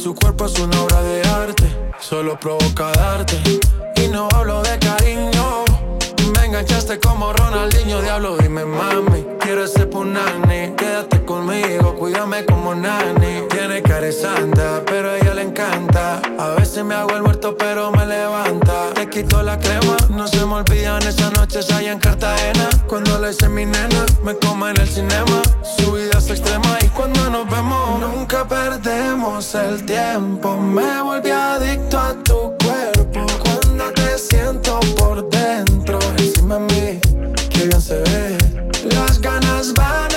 [0.06, 3.36] Su cuerpo es una obra de arte, solo provoca darte.
[3.96, 5.64] Y no hablo de cariño,
[6.32, 9.26] me enganchaste como Ronaldinho, diablo, dime mami.
[9.40, 13.48] Quiero ser punani, quédate conmigo, cuídame como nani.
[13.50, 16.22] Tiene cara santa, pero a ella le encanta.
[16.38, 18.95] A veces me hago el muerto, pero me levanta.
[19.16, 22.68] Te quito la crema, no se me olvidan esas noches allá en Cartagena.
[22.86, 25.40] Cuando le hice mi nena, me come en el cinema.
[25.78, 30.58] Su vida es extrema y cuando nos vemos, nunca perdemos el tiempo.
[30.58, 33.24] Me volví adicto a tu cuerpo.
[33.42, 37.00] Cuando te siento por dentro, encima de mí,
[37.48, 38.36] que bien se ve.
[38.94, 40.10] Las ganas van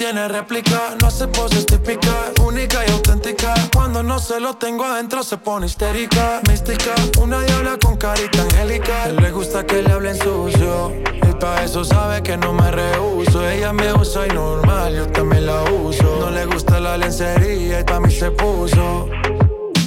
[0.00, 2.32] no tienes réplica, no hace poses típicas.
[2.42, 3.52] Única y auténtica.
[3.74, 6.40] Cuando no se lo tengo adentro se pone histérica.
[6.48, 9.08] Mística, una diabla con carita angélica.
[9.08, 10.94] Él le gusta que le hablen sucio.
[11.28, 13.46] Y pa' eso sabe que no me rehuso.
[13.46, 16.18] Ella me usa y normal, yo también la uso.
[16.20, 19.06] No le gusta la lencería y pa' mí se puso.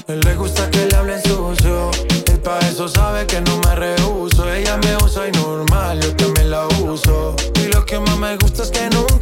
[0.07, 1.89] Él le gusta que le hablen sucio.
[2.27, 4.47] Y pa' eso sabe que no me rehuso.
[4.51, 7.35] Ella me usa y normal, yo también la uso.
[7.55, 9.12] Y lo que más me gusta es que tiempo.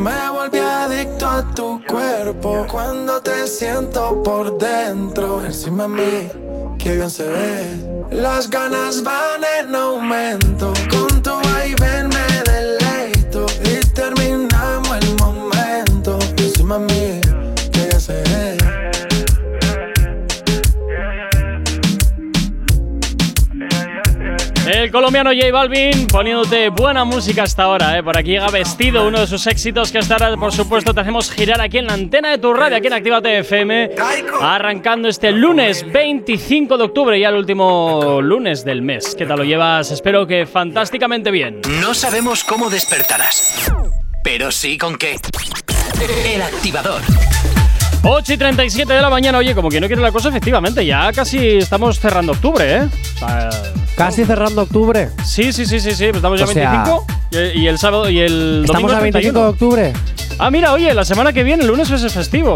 [0.00, 2.66] Me volví adicto a tu cuerpo.
[2.70, 8.06] Cuando te siento por dentro, encima de mí, que bien se ve.
[8.10, 10.72] Las ganas van en aumento.
[10.88, 13.44] Con tu vaivén me deleito.
[13.62, 16.18] Y terminamos el momento.
[16.38, 17.19] Encima de mí,
[24.80, 28.02] El colombiano J Balvin poniéndote buena música hasta ahora, ¿eh?
[28.02, 31.30] Por aquí llega vestido, uno de sus éxitos que hasta ahora, por supuesto, te hacemos
[31.30, 33.90] girar aquí en la antena de tu radio, aquí en Actívate FM.
[34.40, 39.14] Arrancando este lunes 25 de octubre, ya el último lunes del mes.
[39.14, 39.90] ¿Qué tal lo llevas?
[39.90, 41.60] Espero que fantásticamente bien.
[41.82, 43.70] No sabemos cómo despertarás,
[44.24, 45.16] pero sí con qué.
[46.24, 47.02] El activador.
[48.02, 51.12] 8 y 37 de la mañana, oye, como que no quiere la cosa, efectivamente, ya
[51.12, 52.88] casi estamos cerrando octubre, ¿eh?
[53.16, 53.50] O sea,
[54.04, 55.08] Casi cerrando octubre.
[55.24, 57.06] Sí, sí, sí, sí, sí, pues estamos ya O sea, 25
[57.54, 59.40] y, y el sábado y el domingo Estamos es a 25 31.
[59.40, 59.92] de octubre.
[60.38, 62.54] Ah, mira, oye, la semana que viene, el lunes es festivo.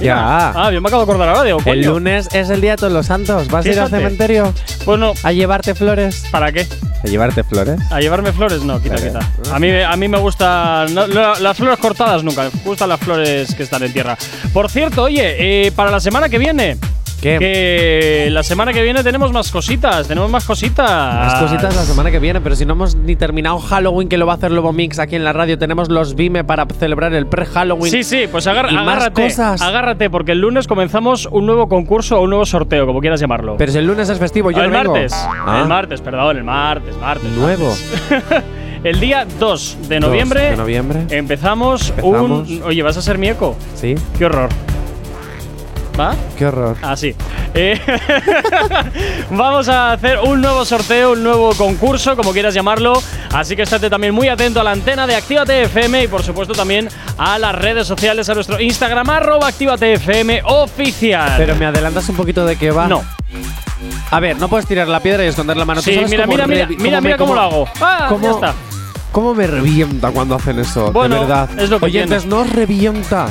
[0.00, 0.14] Mira.
[0.14, 0.52] Ya.
[0.66, 2.92] Ah, yo me acabo de acordar ahora, digo, El lunes es el día de todos
[2.92, 3.48] los santos.
[3.48, 6.24] ¿Vas a ir al cementerio Pues no, a llevarte flores?
[6.30, 6.66] ¿para qué?
[7.04, 7.80] ¿A llevarte flores?
[7.90, 8.62] ¿A llevarme flores?
[8.62, 9.08] No, quita, Vale.
[9.08, 9.54] quita.
[9.54, 10.94] A mí, a mí me gustan.
[10.94, 12.44] no, la- las flores cortadas nunca.
[12.44, 14.16] Me gustan las flores que están en tierra.
[14.52, 16.76] Por cierto, oye, eh, para la semana que viene.
[17.20, 17.38] ¿Qué?
[17.38, 20.06] Que la semana que viene tenemos más cositas.
[20.06, 20.88] Tenemos más cositas.
[20.88, 24.26] Más cositas la semana que viene, pero si no hemos ni terminado Halloween, que lo
[24.26, 27.26] va a hacer Lobo Mix aquí en la radio, tenemos los Vime para celebrar el
[27.26, 27.90] pre-Halloween.
[27.90, 29.22] Sí, sí, pues agar- agárrate.
[29.24, 29.60] cosas.
[29.60, 33.56] Agárrate, porque el lunes comenzamos un nuevo concurso o un nuevo sorteo, como quieras llamarlo.
[33.58, 35.12] Pero si el lunes es festivo, yo el no martes.
[35.14, 37.30] Ah, El martes, perdón, el martes, martes.
[37.32, 37.68] Nuevo.
[38.10, 38.44] martes.
[38.84, 40.50] el día 2 de noviembre.
[40.50, 41.00] de noviembre.
[41.10, 42.48] Empezamos, Empezamos.
[42.48, 42.62] un.
[42.64, 43.56] Oye, ¿vas a ser mi eco?
[43.74, 44.48] Sí, Qué horror.
[45.98, 46.14] ¿Va?
[46.36, 46.76] qué horror.
[46.82, 47.14] Así.
[47.54, 47.80] Eh,
[49.30, 53.02] vamos a hacer un nuevo sorteo, un nuevo concurso, como quieras llamarlo.
[53.32, 56.54] Así que estate también muy atento a la antena de Actívate FM y por supuesto
[56.54, 61.34] también a las redes sociales, a nuestro Instagram, arroba Actívate FM oficial.
[61.36, 62.86] Pero me adelantas un poquito de qué va.
[62.86, 63.02] no.
[64.10, 65.82] A ver, no puedes tirar la piedra y esconder la mano.
[65.82, 67.68] ¿Tú Sí, mira, mira, mira, mira, mira cómo lo hago.
[67.80, 68.54] Ah, cómo- ya está.
[69.12, 70.92] ¿Cómo me revienta cuando hacen eso?
[70.92, 71.48] Bueno, de verdad.
[71.58, 73.26] es lo que Oyentes, no os revienta.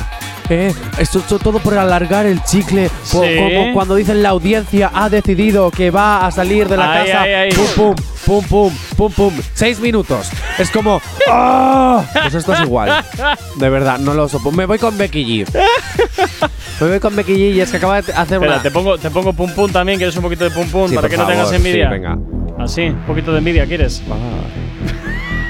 [0.50, 2.88] Eh, esto, esto todo por alargar el chicle.
[3.02, 3.18] Sí.
[3.18, 7.22] Como cuando dicen la audiencia ha decidido que va a salir de la Ay, casa.
[7.22, 7.50] ay, ay.
[7.52, 9.34] Pum, pum, pum, pum, pum, pum.
[9.54, 10.30] Seis minutos.
[10.58, 11.00] Es como.
[11.28, 12.02] ¡ah!
[12.22, 13.04] Pues esto es igual.
[13.56, 14.50] De verdad, no lo sopo.
[14.52, 15.60] Me voy con Becky G.
[16.80, 18.62] Me voy con Becky G y es que acaba de hacer Espera, una.
[18.62, 21.08] te pongo, te pongo pum pum también, quieres un poquito de pum pum Sí, para
[21.08, 21.88] que no tengas sí, envidia.
[21.90, 22.16] venga.
[22.58, 24.02] Así, un poquito de envidia, ¿quieres?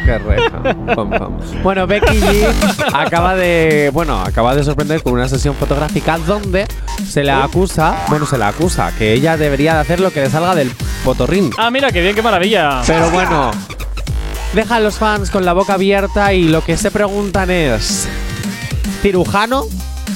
[0.09, 0.63] Qué reja.
[1.63, 2.47] Bueno, Becky G
[2.95, 6.67] acaba de, bueno, acaba de sorprender con una sesión fotográfica donde
[7.07, 10.31] se la acusa, bueno, se la acusa que ella debería de hacer lo que le
[10.31, 10.73] salga del
[11.05, 11.51] potorrín.
[11.59, 12.81] Ah, mira, qué bien, qué maravilla.
[12.87, 13.51] Pero bueno,
[14.55, 18.09] deja a los fans con la boca abierta y lo que se preguntan es
[19.03, 19.65] cirujano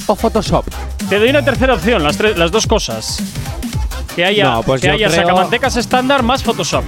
[0.06, 0.64] o Photoshop.
[1.10, 3.22] Te doy una tercera opción, las, tres- las dos cosas.
[4.16, 6.84] Que haya, No, pues que haya creo- sacamantecas estándar más Photoshop.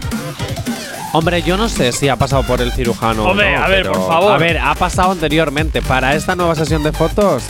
[1.14, 3.24] Hombre, yo no sé si ha pasado por el cirujano.
[3.24, 4.32] o Hombre, no, a ver, pero- por favor.
[4.32, 5.80] A ver, ha pasado anteriormente.
[5.80, 7.44] Para esta nueva sesión de fotos,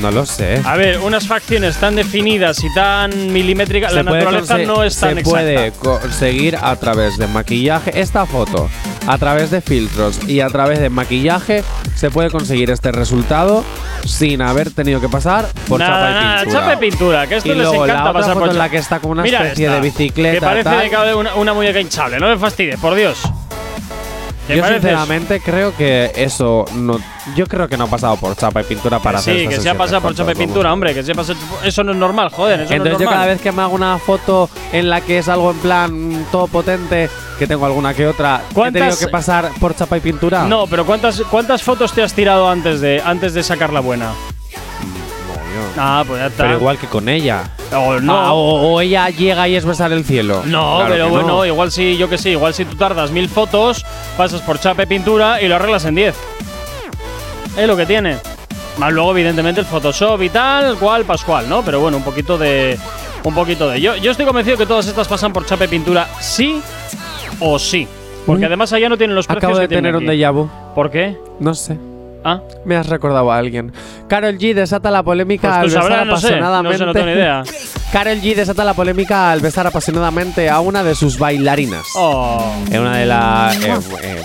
[0.00, 0.60] No lo sé.
[0.64, 5.14] A ver, unas facciones tan definidas y tan milimétricas, la Se naturaleza no es tan
[5.14, 5.30] Se exacta.
[5.30, 8.00] puede conseguir a través de maquillaje.
[8.00, 8.68] Esta foto,
[9.06, 11.64] a través de filtros y a través de maquillaje,
[11.96, 13.64] se puede conseguir este resultado
[14.04, 16.60] sin haber tenido que pasar por nada, chapa y nada, pintura.
[16.60, 18.58] chapa y pintura, que esto y les luego encanta la otra pasar foto por en
[18.58, 20.34] la que está como una Mira especie esta, de bicicleta.
[20.34, 21.06] Que parece tal.
[21.08, 23.18] de una, una muñeca hinchable, no me fastidie, por Dios.
[24.48, 26.98] ¿Te Yo sinceramente creo que eso no.
[27.36, 29.68] Yo creo que no ha pasado por chapa y pintura para hacer Sí, que se
[29.68, 32.62] ha pasado por chapa y pintura, hombre, que se pasa, eso no es normal, joder,
[32.62, 33.14] eso Entonces no es yo normal.
[33.14, 36.46] cada vez que me hago una foto en la que es algo en plan todo
[36.48, 40.44] potente, que tengo alguna que otra, he ¿Cuántas- tenido que pasar por chapa y pintura.
[40.44, 44.12] No, pero ¿cuántas, ¿cuántas fotos te has tirado antes de, antes de sacar la buena?
[45.76, 46.44] Ah, pues ya está.
[46.44, 47.50] Pero igual que con ella.
[47.76, 48.16] O no.
[48.16, 50.42] Ah, o, o ella llega y es besar el cielo.
[50.46, 51.46] No, Claro pero bueno, no.
[51.46, 53.84] igual si, yo que sé, igual si tú tardas mil fotos,
[54.18, 56.14] pasas por chapa y pintura y lo arreglas en 10.
[57.56, 58.16] Es lo que tiene.
[58.76, 61.62] Más luego, evidentemente, el Photoshop y tal, cual, pascual, ¿no?
[61.62, 62.76] Pero bueno, un poquito de.
[63.22, 63.80] Un poquito de.
[63.80, 66.60] Yo, yo estoy convencido que todas estas pasan por chapa y pintura, sí
[67.38, 67.86] o sí.
[68.26, 70.50] Porque además allá no tienen los precios Acabo de que tener un déjà vu.
[70.74, 71.16] ¿Por qué?
[71.38, 71.78] No sé.
[72.24, 72.40] Ah.
[72.64, 73.72] Me has recordado a alguien.
[74.08, 77.12] Carol G desata la polémica Pues al besar no sé, no sé, no tengo ni
[77.12, 77.42] idea.
[77.92, 81.86] Carol G desata la polémica al besar apasionadamente a una de sus bailarinas.
[81.94, 82.52] Oh.
[82.70, 83.58] En una de las.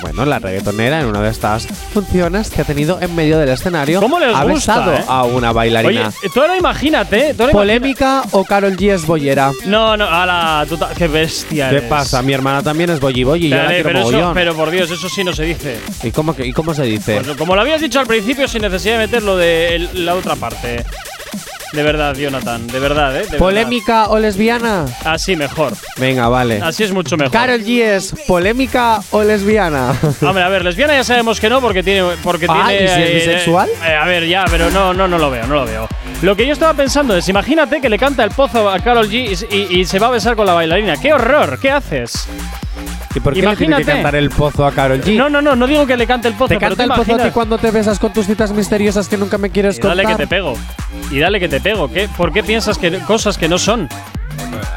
[0.02, 4.02] bueno, la reggaetonera, en una de estas funciones que ha tenido en medio del escenario.
[4.02, 5.04] ¿Cómo les ha gusta, besado eh?
[5.08, 6.12] a una Oye, bailarina.
[6.34, 7.34] tú ahora imagínate.
[7.36, 9.52] tú ahora ¿Polémica o Carol G es bollera?
[9.66, 11.90] No, no, ala, tú qué bestia ¿Qué eres.
[11.90, 12.22] pasa?
[12.22, 14.92] Mi hermana también es bolli bolli yo la Pero, quiero pero, eso- pero por Dios,
[14.92, 15.80] eso sí no se dice.
[16.04, 17.22] ¿Y cómo, que- ¿Y cómo se dice?
[17.22, 20.16] Pues como lo habías dicho al principio, sin necesidad de meter lo de el- la
[20.16, 20.84] otra parte.
[21.74, 23.26] De verdad, Jonathan, de verdad, ¿eh?
[23.32, 24.86] De ¿Polémica o lesbiana?
[25.04, 25.74] Así mejor.
[25.98, 26.62] Venga, vale.
[26.62, 27.32] Así es mucho mejor.
[27.34, 29.96] ¿Carol G es polémica o lesbiana?
[30.22, 32.04] Hombre, a ver, lesbiana ya sabemos que no, porque tiene.
[32.22, 33.70] Porque Ah, tiene ¿y si es eh, bisexual?
[33.88, 35.88] eh, a ver, ya, pero no, no, no lo veo, no lo veo.
[36.22, 39.48] Lo que yo estaba pensando es, imagínate que le canta el pozo a Carol G
[39.50, 40.96] y, y- y se va a besar con la bailarina.
[40.98, 41.58] ¡Qué horror!
[41.60, 42.28] ¿Qué haces?
[43.16, 43.92] ¿Y por qué le tiene que Imagínate.
[43.92, 45.16] cantar el pozo a Carol G?
[45.16, 46.48] No, no, no, no digo que le cante el pozo.
[46.50, 49.18] ¿Te pero canta el pozo a ti cuando te besas con tus citas misteriosas que
[49.18, 49.98] nunca me quieres Y contar?
[49.98, 50.54] dale que te pego.
[51.12, 51.92] Y dale que te pego.
[51.92, 52.10] ¿Qué?
[52.18, 53.88] ¿Por qué piensas que cosas que no son?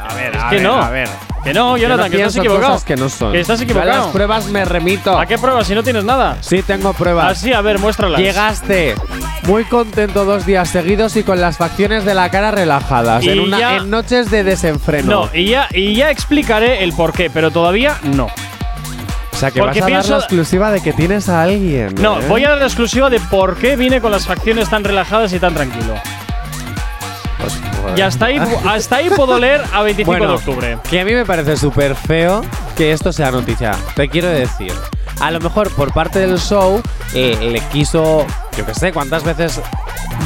[0.09, 0.83] A ver, Es a que ver, no.
[0.83, 1.09] a ver.
[1.45, 2.73] Que no, Jonathan, que estás pienso equivocado.
[2.73, 3.33] cosas que no son.
[3.33, 3.93] Que estás equivocado.
[3.93, 5.17] A las pruebas me remito.
[5.17, 6.39] ¿A qué pruebas si no tienes nada?
[6.41, 7.39] Sí, tengo pruebas.
[7.39, 8.21] Así, a ver, muéstralas.
[8.21, 8.97] Llegaste
[9.45, 13.23] muy contento dos días seguidos y con las facciones de la cara relajadas.
[13.23, 15.09] Y en, una- ya- en noches de desenfreno.
[15.27, 18.25] No, y ya, y ya explicaré el por qué, pero todavía no.
[18.25, 21.95] o sea que porque vas a dar la exclusiva de que tienes a alguien.
[22.01, 22.25] No, ¿eh?
[22.29, 25.39] voy a dar la exclusiva de por qué vine con las facciones tan relajadas y
[25.39, 25.95] tan tranquilo.
[27.97, 30.79] Y hasta ahí, hasta ahí puedo leer a 25 Bueno, de octubre.
[30.91, 32.43] Que a mí me parece súper feo
[32.77, 33.73] que esto sea noticia.
[33.95, 34.73] Te quiero decir.
[35.21, 36.83] A lo mejor por parte del show
[37.15, 38.27] eh, le quiso,
[38.57, 39.61] yo qué sé, cuántas veces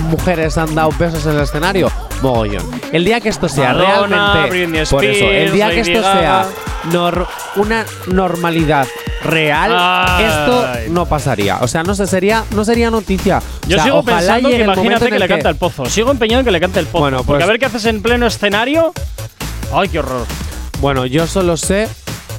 [0.08, 1.90] mujeres han dado besos en el escenario.
[2.22, 2.68] Mogollón.
[2.92, 4.50] El día que esto sea Madonna, realmente.
[4.50, 6.46] Britney por eso, el Spears, día que esto sea
[6.90, 8.86] nor- una normalidad
[9.24, 10.24] real, Ay.
[10.24, 11.58] esto no pasaría.
[11.60, 13.38] O sea, no se sería, no sería noticia.
[13.38, 15.86] O Yo sea, sigo pensando que imagínate que le canta el pozo.
[15.86, 17.00] Sigo empeñado en que le cante el pozo.
[17.02, 18.92] Bueno, Porque pues- a ver qué haces en pleno escenario.
[19.72, 20.26] Ay, qué horror.
[20.80, 21.88] Bueno, yo solo sé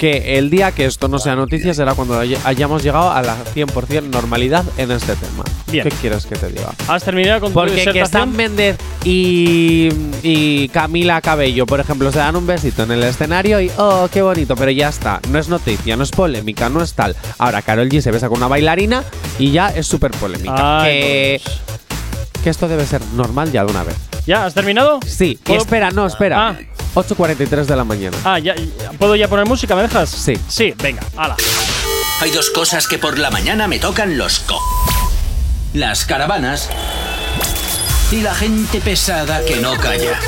[0.02, 3.36] que el día que esto no sea noticia será cuando hay- hayamos llegado a la
[3.54, 5.43] 100% normalidad en este tema.
[5.72, 5.84] Bien.
[5.88, 6.74] ¿Qué quieres que te diga?
[6.88, 8.10] ¿Has terminado con tu Porque que disertación?
[8.30, 9.89] Sam Méndez y,
[10.24, 14.24] y Camila Cabello, por ejemplo, se dan un besito en el escenario y ¡oh, qué
[14.24, 14.56] bonito!
[14.56, 17.16] Pero ya está, no es noticia, no es polémica, no es tal.
[17.38, 19.04] Ahora Carol G se besa con una bailarina
[19.38, 20.82] y ya es súper polémica.
[20.82, 21.41] Ay, que,
[22.43, 23.97] que esto debe ser normal ya de una vez.
[24.28, 24.45] ¿Ya?
[24.45, 24.99] ¿Has terminado?
[25.05, 26.49] Sí, y ¿Puedo- espera, no, espera.
[26.49, 26.55] Ah.
[26.93, 28.17] 8.43 de la mañana.
[28.24, 29.76] Ah, ya, ya- ¿Puedo ya poner música?
[29.76, 30.09] ¿Me dejas?
[30.09, 30.34] Sí.
[30.47, 31.36] Sí, venga, hala.
[32.19, 34.59] Hay dos cosas que por la mañana me tocan los co.
[35.74, 36.69] Las caravanas
[38.11, 40.19] y la gente pesada que no calla.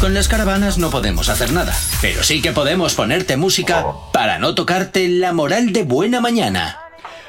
[0.00, 4.54] Con las caravanas no podemos hacer nada, pero sí que podemos ponerte música para no
[4.54, 6.78] tocarte la moral de buena mañana.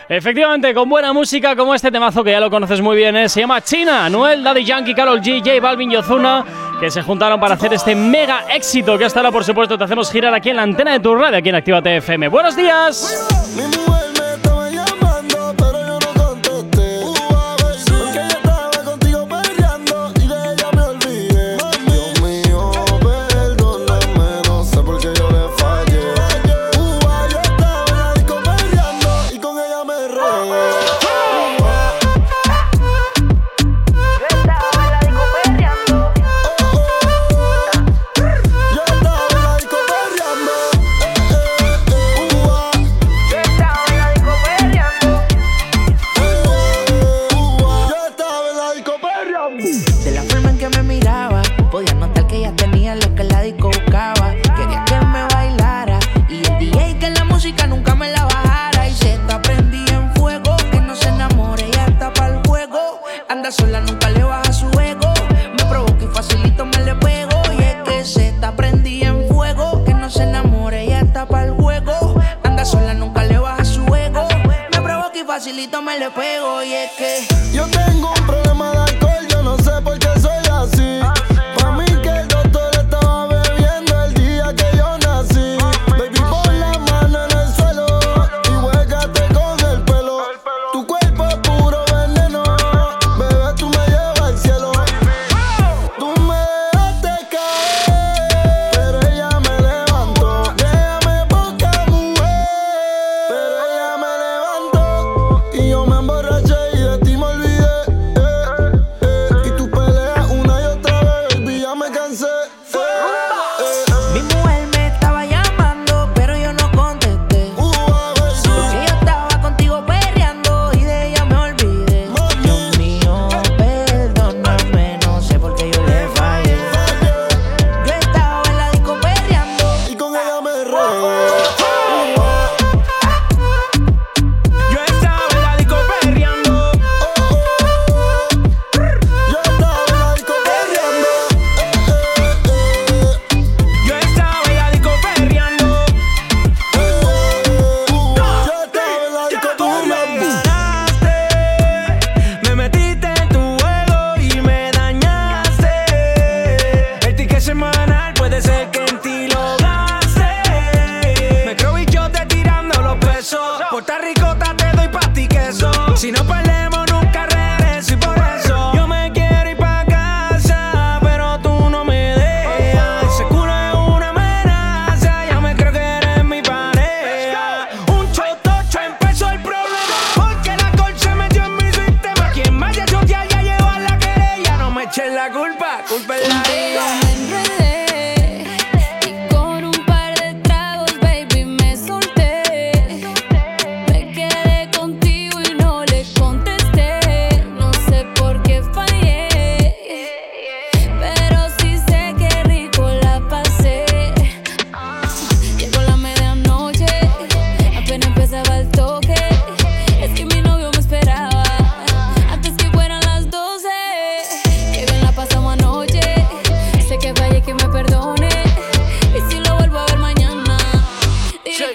[0.09, 3.29] Efectivamente, con buena música como este temazo que ya lo conoces muy bien, ¿eh?
[3.29, 6.43] se llama China, Noel, Daddy Yankee, Carol G, J Balvin y Ozuna,
[6.79, 10.11] que se juntaron para hacer este mega éxito que hasta ahora, por supuesto, te hacemos
[10.11, 12.27] girar aquí en la antena de tu radio, aquí en Activa FM.
[12.27, 13.27] ¡Buenos días!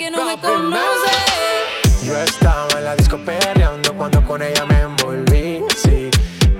[0.04, 1.12] Que no me conoce.
[2.02, 5.64] Yo estaba en la disco perreando cuando con ella me envolví.
[5.82, 6.10] Sí,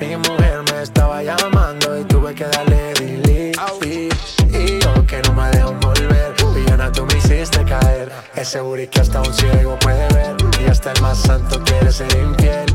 [0.01, 4.09] mi mujer me estaba llamando y tuve que darle delete.
[4.51, 8.11] Y yo que no me dejo volver, villana tú me hiciste caer.
[8.35, 12.17] Ese booty que hasta un ciego puede ver y hasta el más santo quiere ser
[12.17, 12.67] infiel.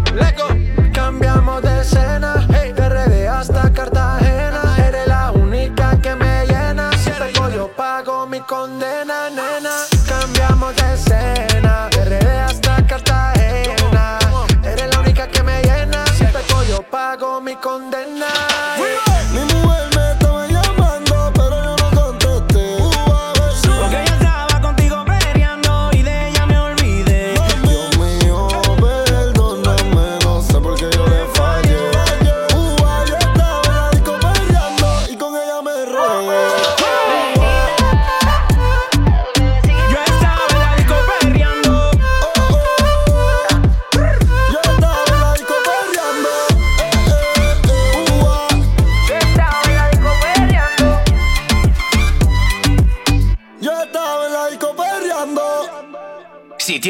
[0.93, 4.76] Cambiamos de escena, hey, de RD hasta Cartagena.
[4.88, 6.91] Eres la única que me llena.
[6.93, 9.30] Si pego yo pago mi condena,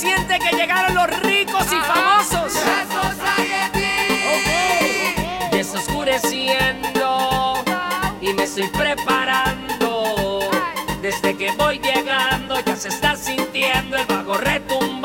[0.00, 2.54] Siente que llegaron los ricos y famosos.
[5.52, 7.62] Desoscureciendo
[8.22, 10.40] y me estoy preparando.
[11.02, 14.99] Desde que voy llegando ya se está sintiendo el bajo retumbando.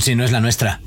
[0.00, 0.80] Si no es la nuestra.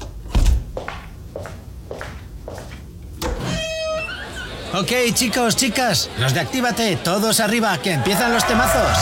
[4.73, 8.97] Ok, chicos, chicas, los de Actívate, todos arriba, que empiezan los temazos.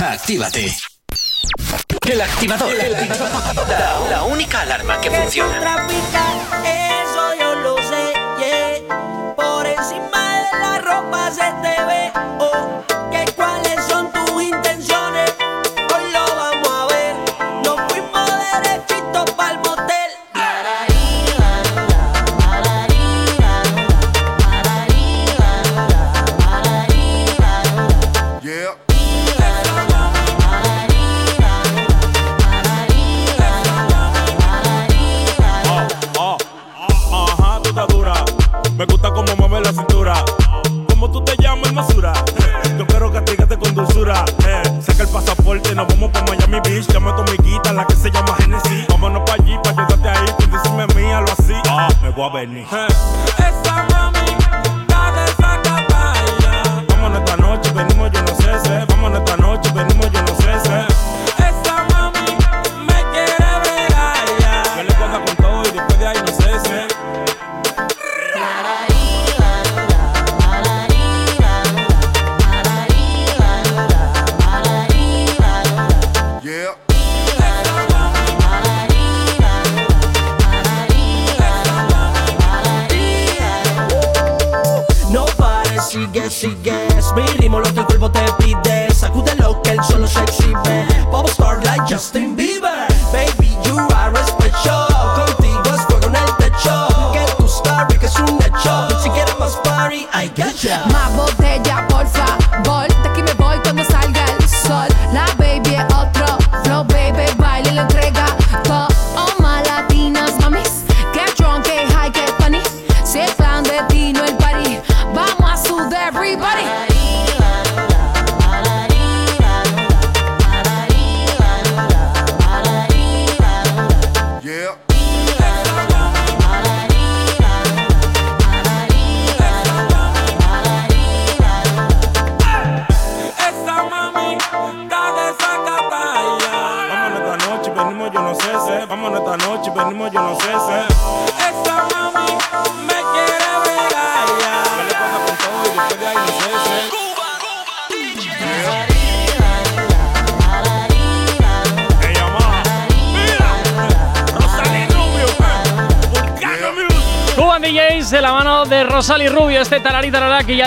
[0.00, 0.70] Actívate.
[2.06, 2.74] El activador.
[2.74, 3.30] El activador.
[4.10, 5.86] La, única alarma que funciona.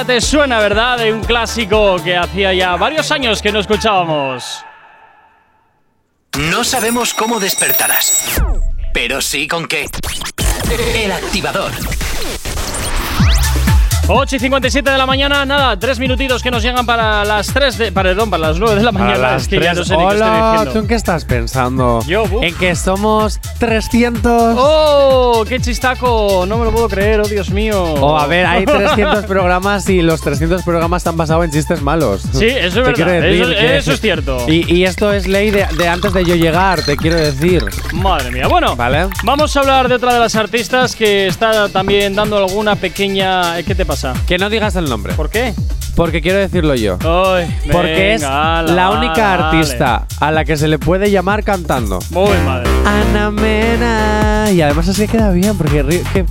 [0.06, 0.98] Te suena, ¿verdad?
[1.00, 4.64] De un clásico que hacía ya varios años que no escuchábamos.
[6.38, 8.42] No sabemos cómo despertarás,
[8.94, 9.88] pero sí con qué.
[10.96, 11.72] El activador.
[14.12, 17.78] 8 y 57 de la mañana, nada, tres minutitos que nos llegan para las 3
[17.78, 17.92] de.
[17.92, 19.18] Perdón, para las 9 de la A mañana.
[19.18, 19.88] las Es que ya no tres.
[19.88, 20.72] sé ni qué estoy Hola, diciendo.
[20.74, 22.00] ¿tú en qué estás pensando?
[22.08, 22.44] Yo, buf.
[22.44, 24.56] En que somos 300.
[24.58, 25.44] ¡Oh!
[25.48, 26.46] ¡Qué chistaco!
[26.48, 27.84] No me lo puedo creer, oh Dios mío.
[28.00, 32.22] Oh, a ver, hay 300 programas y los 300 programas están basados en chistes malos.
[32.32, 34.46] Sí, eso es verdad, eso- eso es cierto.
[34.48, 37.64] Y, y esto es ley de, de antes de yo llegar, te quiero decir.
[37.94, 38.48] Madre mía.
[38.48, 39.08] Bueno, ¿Vale?
[39.24, 43.62] vamos a hablar de otra de las artistas que está también dando alguna pequeña.
[43.64, 44.14] ¿Qué te pasa?
[44.26, 45.14] Que no digas el nombre.
[45.14, 45.54] ¿Por qué?
[45.96, 46.98] Porque quiero decirlo yo.
[47.04, 51.44] Ay, Porque es venga, ala, la única artista a la que se le puede llamar
[51.44, 52.00] cantando.
[52.12, 52.59] Muy madre.
[52.86, 54.48] Ana Mena.
[54.52, 56.26] Y además así queda bien, porque ri- que-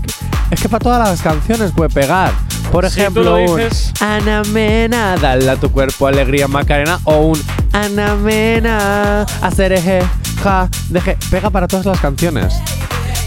[0.50, 2.32] es que para todas las canciones puede pegar.
[2.72, 3.92] Por Si tú ejemplo, lo un dices.
[4.00, 7.00] Ana Mena, dale a tu cuerpo alegría Macarena.
[7.04, 7.42] O un
[7.72, 10.00] Ana Mena, hacer eje,
[10.42, 11.16] ja, deje.
[11.30, 12.54] Pega para todas las canciones.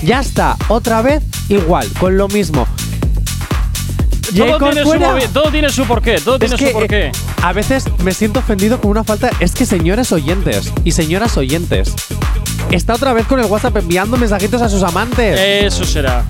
[0.03, 2.67] Ya está, otra vez igual, con lo mismo.
[4.35, 7.07] Todo tiene, su movi- todo tiene su porqué, todo tiene su porqué.
[7.07, 7.11] eh,
[7.43, 9.29] a veces me siento ofendido con una falta.
[9.39, 11.93] Es que señores oyentes y señoras oyentes.
[12.71, 15.37] Está otra vez con el WhatsApp enviando mensajitos a sus amantes.
[15.39, 16.23] Eso será.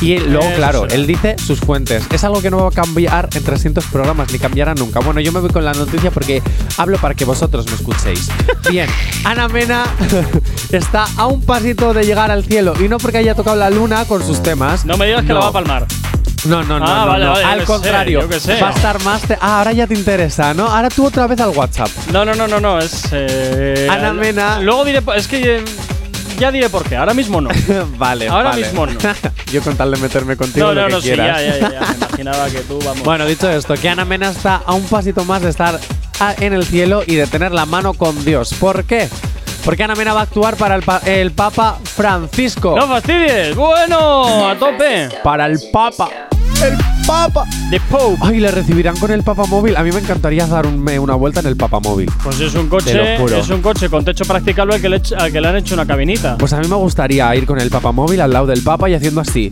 [0.00, 0.94] y luego, eso claro, será.
[0.94, 2.04] él dice sus fuentes.
[2.10, 5.00] Es algo que no va a cambiar en 300 programas, ni cambiará nunca.
[5.00, 6.42] Bueno, yo me voy con la noticia porque
[6.78, 8.28] hablo para que vosotros me escuchéis.
[8.70, 8.88] Bien,
[9.24, 9.84] Ana Mena
[10.72, 12.72] está a un pasito de llegar al cielo.
[12.80, 14.86] Y no porque haya tocado la luna con sus temas.
[14.86, 15.86] No me digas que la va a palmar.
[16.44, 17.30] No, no, no, Ah, no, vale, no.
[17.32, 18.60] vale, al contrario, sé, yo qué sé.
[18.60, 19.22] va a estar más.
[19.40, 20.66] ah, ahora ya te interesa, ¿no?
[20.66, 21.88] Ahora tú otra vez al WhatsApp.
[22.12, 22.78] No, no, no, no, no.
[22.78, 23.04] Es.
[23.12, 24.60] eh, Ana Mena.
[24.60, 25.00] Luego diré.
[25.16, 25.58] Es que.
[25.58, 25.64] eh,
[26.38, 26.96] ya diré por qué.
[26.96, 27.48] Ahora mismo no.
[27.96, 28.62] vale, Ahora vale.
[28.64, 28.92] mismo no.
[29.52, 31.40] Yo con tal de meterme contigo No, lo no, que no, sí, quieras.
[31.40, 31.80] ya, ya, ya, ya.
[31.80, 33.02] Me imaginaba que tú, vamos.
[33.04, 35.78] Bueno, dicho esto, que Ana Mena está a un pasito más de estar
[36.40, 38.52] en el cielo y de tener la mano con Dios.
[38.54, 39.08] ¿Por qué?
[39.64, 42.74] Porque Ana Mena va a actuar para el, pa- el Papa Francisco.
[42.76, 43.54] ¡No fastidies!
[43.56, 44.48] ¡Bueno!
[44.50, 45.08] ¡A tope!
[45.22, 46.08] Para el Papa.
[46.66, 47.44] El Papa.
[47.70, 48.18] The Pope.
[48.22, 49.76] Ay, le recibirán con el Papa móvil.
[49.76, 52.10] A mí me encantaría dar un- me- una vuelta en el Papa móvil.
[52.22, 52.92] Pues es un coche.
[53.38, 55.74] Es un coche con techo practicable al que, le, ech- al que le han hecho
[55.74, 56.38] una cabinita.
[56.38, 58.94] Pues a mí me gustaría ir con el Papa móvil al lado del Papa y
[58.94, 59.50] haciendo así.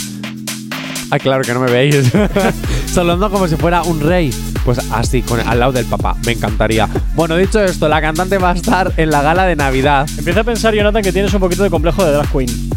[1.10, 2.10] Ay, claro que no me veis.
[2.86, 4.32] Saludando como si fuera un rey.
[4.64, 6.16] Pues así, con, al lado del Papa.
[6.24, 6.88] Me encantaría.
[7.14, 10.08] Bueno, dicho esto, la cantante va a estar en la gala de Navidad.
[10.16, 12.70] Empieza a pensar, Jonathan, que tienes un poquito de complejo de drag queen.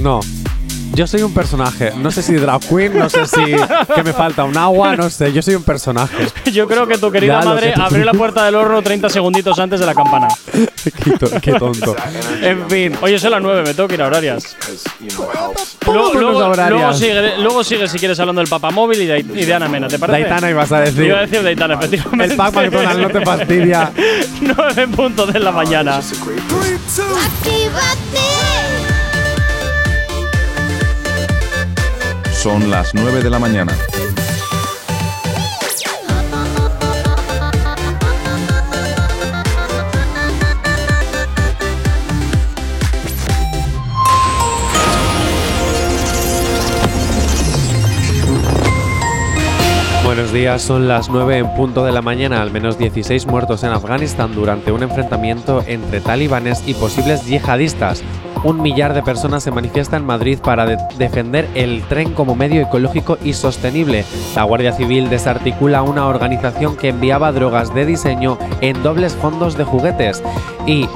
[0.00, 0.20] No.
[0.94, 1.92] Yo soy un personaje.
[1.96, 3.42] No sé si drag queen, no sé si
[3.94, 5.32] que me falta un agua, no sé.
[5.32, 6.26] Yo soy un personaje.
[6.52, 7.82] Yo creo que tu querida Ya, lo madre siento.
[7.82, 10.28] abrió la puerta del horno 30 segunditos antes de la campana.
[11.02, 11.96] qué, to- qué tonto.
[12.42, 12.96] En fin.
[13.00, 14.54] Oye, son las 9, me tengo que ir a horarias.
[15.00, 15.32] Luego,
[15.86, 16.70] Vámonos luego- a horarias.
[16.78, 19.88] luego sigue, luego sigue si quieres hablando del papamóvil y de, y de Ana Mena,
[19.88, 20.20] ¿te parece?
[20.28, 21.04] Daitana ibas a decir.
[21.04, 22.24] Iba a decir Daitana, efectivamente.
[22.32, 23.90] El Pac McDonald no te fastidia.
[24.42, 26.00] 9 puntos de la mañana.
[32.42, 33.72] Son las 9 de la mañana.
[50.04, 52.42] Buenos días, son las 9 en punto de la mañana.
[52.42, 58.02] Al menos 16 muertos en Afganistán durante un enfrentamiento entre talibanes y posibles yihadistas.
[58.44, 62.60] Un millar de personas se manifiesta en Madrid para de- defender el tren como medio
[62.62, 64.04] ecológico y sostenible.
[64.34, 69.64] La Guardia Civil desarticula una organización que enviaba drogas de diseño en dobles fondos de
[69.64, 70.22] juguetes
[70.66, 70.88] y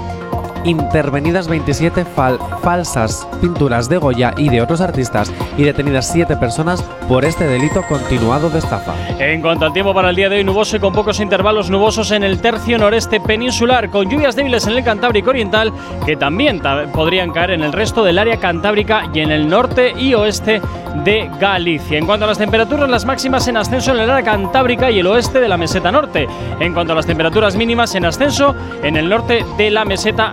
[0.67, 6.83] intervenidas 27 fal- falsas pinturas de Goya y de otros artistas y detenidas 7 personas
[7.09, 8.93] por este delito continuado de estafa.
[9.19, 12.11] En cuanto al tiempo para el día de hoy, nuboso y con pocos intervalos nubosos
[12.11, 15.73] en el tercio noreste peninsular, con lluvias débiles en el Cantábrico Oriental,
[16.05, 19.93] que también ta- podrían caer en el resto del área cantábrica y en el norte
[19.97, 20.61] y oeste
[21.05, 21.99] de Galicia.
[21.99, 25.07] En cuanto a las temperaturas, las máximas en ascenso en el área cantábrica y el
[25.07, 26.27] oeste de la meseta norte.
[26.59, 30.33] En cuanto a las temperaturas mínimas en ascenso en el norte de la meseta.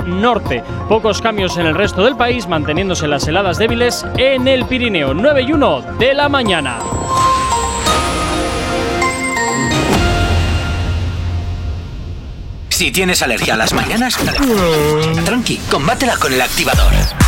[0.88, 5.14] Pocos cambios en el resto del país, manteniéndose las heladas débiles en el Pirineo.
[5.14, 6.80] 9 y 1 de la mañana.
[12.70, 14.18] Si tienes alergia a las mañanas,
[15.26, 17.23] tranqui, combátela con el activador.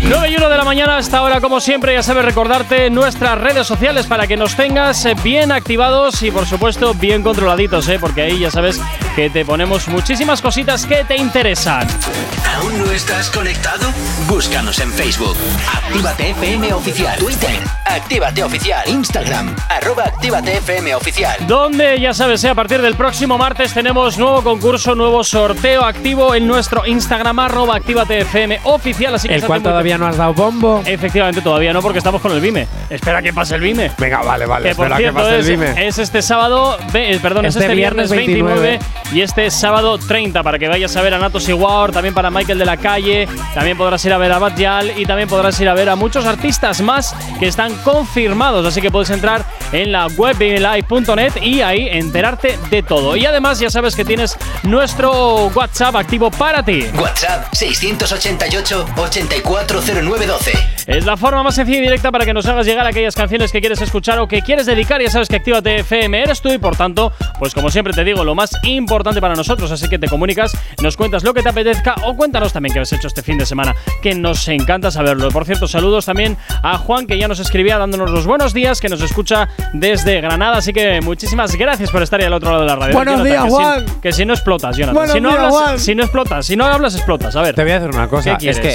[0.00, 3.66] 9 y 1 de la mañana, hasta ahora, como siempre, ya sabes recordarte nuestras redes
[3.66, 7.98] sociales para que nos tengas eh, bien activados y, por supuesto, bien controladitos, ¿eh?
[7.98, 8.80] porque ahí ya sabes
[9.14, 11.86] que te ponemos muchísimas cositas que te interesan.
[12.56, 13.92] ¿Aún no estás conectado?
[14.28, 15.36] Búscanos en Facebook.
[15.72, 17.18] Actívate FM Oficial.
[17.18, 17.60] Twitter.
[17.84, 18.88] Actívate Oficial.
[18.88, 19.54] Instagram.
[19.68, 21.46] Arroba Actívate FM Oficial.
[21.46, 26.34] Donde ya sabes, eh, a partir del próximo martes tenemos nuevo concurso, nuevo sorteo activo
[26.34, 29.14] en nuestro Instagram, arroba Actívate FM oficial.
[29.14, 30.82] Así que El cual todavía no has dado bombo.
[30.84, 32.66] Efectivamente, todavía no, porque estamos con el Vime.
[32.90, 33.90] Espera que pase el Vime.
[33.98, 34.68] Venga, vale, vale.
[34.70, 35.86] Que por espera cierto que pase el es, Vime.
[35.88, 38.78] es este sábado, ve- eh, perdón, es Este este viernes viernes 29, 29
[39.12, 42.58] y este sábado 30 para que vayas a ver a Natos Iguar, también para Michael
[42.58, 45.68] de la Calle, también podrás ir a ver a Bad Yal y también podrás ir
[45.68, 50.08] a ver a muchos artistas más que están confirmados, así que puedes entrar en la
[50.08, 53.14] web vimelive.net y ahí enterarte de todo.
[53.16, 56.86] Y además ya sabes que tienes nuestro WhatsApp activo para ti.
[56.98, 60.52] WhatsApp 688-840912.
[60.86, 63.60] Es la forma más sencilla y directa para que nos hagas llegar aquellas canciones que
[63.60, 65.02] quieres escuchar o que quieres dedicar.
[65.02, 68.24] Ya sabes que Actívate FM eres tú y por tanto, pues como siempre te digo,
[68.24, 69.70] lo más importante para nosotros.
[69.70, 72.92] Así que te comunicas, nos cuentas lo que te apetezca o cuéntanos también qué has
[72.92, 75.30] hecho este fin de semana, que nos encanta saberlo.
[75.30, 78.88] Por cierto, saludos también a Juan que ya nos escribía dándonos los buenos días, que
[78.88, 80.58] nos escucha desde Granada.
[80.58, 82.94] Así que muchísimas gracias por estar ahí al otro lado de la radio.
[82.94, 83.84] Buenos días, que si- Juan.
[84.02, 84.94] que si no explotas, Jonathan.
[84.94, 85.78] Buenos si no días, hablas, Juan.
[85.78, 87.36] si no explotas, si no hablas, explotas.
[87.36, 87.54] A ver.
[87.54, 88.36] Te voy a decir una cosa.
[88.38, 88.74] ¿Qué es que?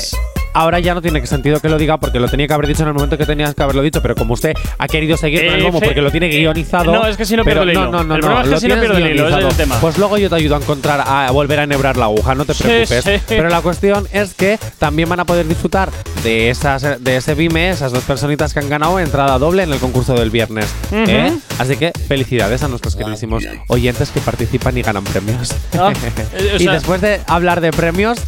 [0.53, 2.89] Ahora ya no tiene sentido que lo diga porque lo tenía que haber dicho en
[2.89, 5.63] el momento que tenías que haberlo dicho, pero como usted ha querido seguir con el
[5.63, 6.91] bombo Efe- porque lo tiene guionizado.
[6.91, 7.85] No, es que si no pierdo el hilo.
[7.91, 9.55] No, no, no, El no, es que lo si no pierdo el hilo, es el
[9.55, 9.77] tema.
[9.79, 12.53] Pues luego yo te ayudo a encontrar, a volver a enhebrar la aguja, no te
[12.53, 13.03] Sí, preocupes.
[13.03, 13.11] sí.
[13.27, 15.89] Pero la cuestión es que también van a poder disfrutar
[16.23, 19.79] de esas de ese Vime, esas dos personitas que han ganado entrada doble en el
[19.79, 20.65] concurso del viernes.
[20.91, 21.03] Ujú.
[21.07, 21.33] ¿eh?
[21.59, 25.53] Así que felicidades a nuestros queridísimos oyentes que participan y ganan premios.
[25.77, 25.91] Ah,
[26.33, 28.19] eh, o y sea- después de hablar de premios,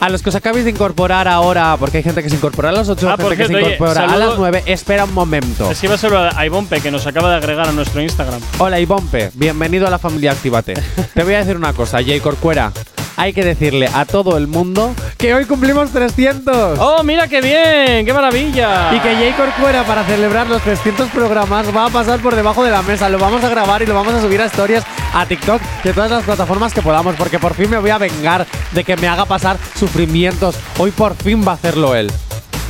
[0.00, 2.72] a los que os acabéis de incorporar ahora, porque hay gente que se incorpora a
[2.72, 5.70] las 8, Ah, gente que se oye, incorpora a las 9, espera un momento.
[5.70, 8.40] Es que iba a saludar a Ivonpe, que nos acaba de agregar a nuestro Instagram.
[8.58, 10.74] Hola Ivonpe, bienvenido a la familia Actívate.
[11.14, 12.72] Te voy a decir una cosa, Jay Corcuera.
[13.16, 16.78] Hay que decirle a todo el mundo que hoy cumplimos 300.
[16.78, 18.04] ¡Oh, mira qué bien!
[18.04, 18.94] ¡Qué maravilla!
[18.94, 22.70] Y que Jay Corcuera, para celebrar los 300 programas, va a pasar por debajo de
[22.70, 23.08] la mesa.
[23.08, 26.10] Lo vamos a grabar y lo vamos a subir a historias, a TikTok, de todas
[26.10, 29.24] las plataformas que podamos, porque por fin me voy a vengar de que me haga
[29.24, 30.56] pasar sufrimientos.
[30.78, 32.10] Hoy por fin va a hacerlo él.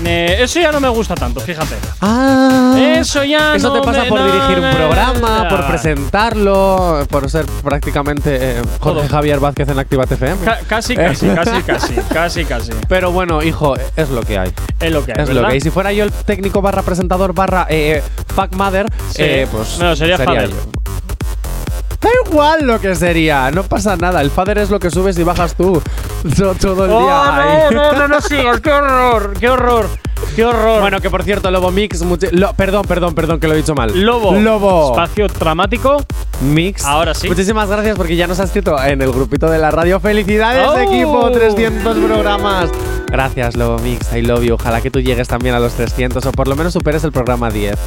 [0.04, 1.74] Eh, eso ya no me gusta tanto, fíjate.
[2.02, 2.74] Ah.
[2.98, 5.48] Eso ya Eso no te pasa me- por no, dirigir un programa, no.
[5.48, 9.08] por presentarlo, por ser prácticamente eh, Jorge Todo.
[9.08, 10.44] Javier Vázquez en Actívate FM.
[10.44, 12.72] Ca- casi, casi, casi, casi, casi, casi.
[12.88, 14.52] Pero bueno, hijo, es lo que hay.
[14.80, 15.60] Es lo que hay, Es lo que hay.
[15.60, 18.02] Si fuera yo el técnico barra presentador barra eh,
[18.34, 19.22] fuck mother, Sí.
[19.22, 20.50] eh, pues No, sería father.
[20.50, 20.56] yo.
[22.00, 24.20] Da igual lo que sería, no pasa nada.
[24.20, 25.82] El father es lo que subes y bajas tú
[26.36, 27.08] to- todo el ¡Oh, día.
[27.08, 27.74] no, ahí.
[27.74, 28.60] no, no, no sigas!
[28.60, 29.32] ¡Qué horror!
[29.40, 29.88] ¡Qué horror!
[30.34, 30.80] ¡Qué horror!
[30.80, 32.02] Bueno, que por cierto, Lobo Mix.
[32.32, 33.92] lo- perdón, perdón, perdón, que lo he dicho mal.
[33.98, 34.34] Lobo.
[34.34, 34.90] Lobo.
[34.90, 35.96] Espacio dramático.
[36.42, 36.84] Mix.
[36.84, 37.28] Ahora sí.
[37.28, 39.98] Muchísimas gracias porque ya nos has escrito en el grupito de la radio.
[39.98, 40.78] ¡Felicidades, ¡Oh!
[40.78, 41.30] equipo!
[41.30, 42.70] 300 programas.
[43.08, 44.12] Gracias, Lobo Mix.
[44.12, 44.54] I love you.
[44.54, 47.50] Ojalá que tú llegues también a los 300 o por lo menos superes el programa
[47.50, 47.78] 10.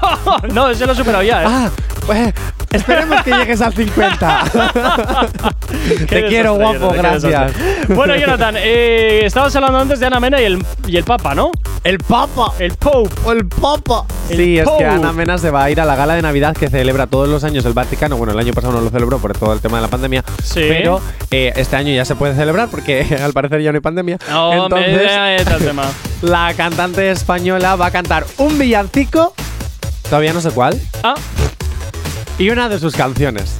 [0.54, 1.46] no, ese lo he superado ya, ¿eh?
[1.46, 1.70] ah,
[2.06, 2.32] pues,
[2.70, 4.44] esperemos que llegues al 50.
[5.98, 6.90] Qué Te quiero, guapo.
[6.90, 7.52] Gracias.
[7.88, 11.50] Bueno, Jonathan, eh, estabas hablando antes de Ana Mena y el, y el Papa, ¿no?
[11.84, 12.52] El Papa.
[12.58, 13.14] El Pope.
[13.24, 14.04] O el Papa.
[14.30, 14.84] El Sí, es que.
[14.84, 17.44] Ana Mena se va a ir a la gala de Navidad que celebra todos los
[17.44, 18.16] años el Vaticano.
[18.16, 20.24] Bueno, el año pasado no lo celebró por todo el tema de la pandemia.
[20.42, 20.60] Sí.
[20.68, 21.00] Pero
[21.30, 24.18] eh, este año ya se puede celebrar porque al parecer ya no hay pandemia.
[24.28, 25.10] No, Entonces,
[25.50, 25.84] me tema.
[26.22, 29.34] la cantante española va a cantar un villancico,
[30.08, 31.14] todavía no sé cuál, Ah,
[32.38, 33.56] y una de sus canciones.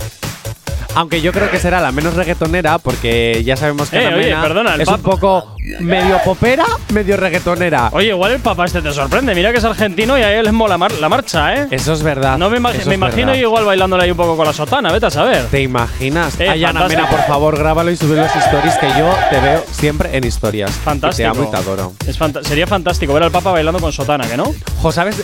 [0.94, 4.26] Aunque yo creo que será la menos reggaetonera, porque ya sabemos que Eh, Ana oye,
[4.30, 7.90] Mena perdona, el es un poco medio popera, medio reggaetonera.
[7.92, 9.32] Oye, igual el papá este te sorprende.
[9.34, 11.68] Mira que es argentino y a él les mola mar- la marcha, ¿eh?
[11.70, 12.36] Eso es verdad.
[12.36, 15.10] No me, imag- imagino yo igual bailándole ahí un poco con la sotana, vete a
[15.10, 15.44] saber.
[15.44, 16.40] ¿Te imaginas?
[16.40, 17.02] Eh, Ay, Ana fantástico.
[17.02, 20.72] Mena, por favor, grábalo y sube los stories que yo te veo siempre en historias.
[20.72, 21.32] Fantástico.
[21.32, 21.92] Te amo y te adoro.
[22.08, 22.18] Es
[22.48, 24.52] sería fantástico ver al Papa bailando con sotana, ¿que no?
[24.82, 25.22] Jo, ¿sabes?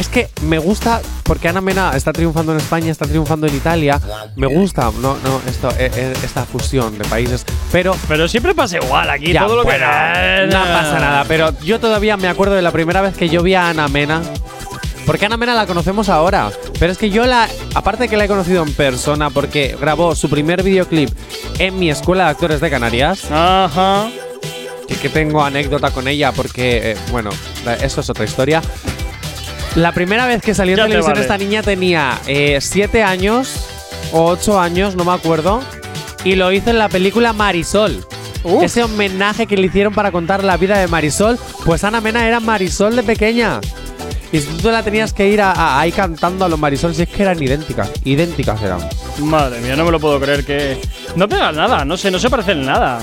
[0.00, 4.00] Es que me gusta porque Ana Mena está triunfando en España, está triunfando en Italia.
[4.34, 7.44] Me gusta, no, no, esto, eh, eh, esta fusión de países.
[7.70, 10.46] Pero, Pero siempre pasa igual aquí, Ya, todo lo bueno, que.
[10.46, 11.26] no pasa nada.
[11.28, 14.22] Pero yo todavía me acuerdo de la primera vez que yo vi a Ana Mena.
[15.04, 16.50] Porque Ana Mena la conocemos ahora.
[16.78, 17.46] Pero es que yo la.
[17.74, 21.10] Aparte de que la he conocido en persona, porque grabó su primer videoclip
[21.58, 23.30] en mi escuela de actores de Canarias.
[23.30, 24.08] Ajá.
[24.88, 27.28] Que, que tengo anécdota con ella, porque, eh, bueno,
[27.82, 28.62] eso es otra historia.
[29.76, 31.20] La primera vez que salió en televisión vale.
[31.22, 33.66] esta niña tenía 7 años
[34.12, 35.62] o 8 años, no me acuerdo.
[36.24, 38.04] Y lo hizo en la película Marisol.
[38.62, 41.38] Ese homenaje que le hicieron para contar la vida de Marisol.
[41.64, 43.60] Pues Ana Mena era Marisol de pequeña.
[44.32, 47.02] Y si tú la tenías que ir a- a- ahí cantando a los Marisol, si
[47.02, 47.90] es que eran idénticas.
[48.04, 48.80] Idénticas eran.
[49.18, 50.80] Madre mía, no me lo puedo creer que.
[51.16, 53.00] No pega nada, no sé, no se parecen en nada.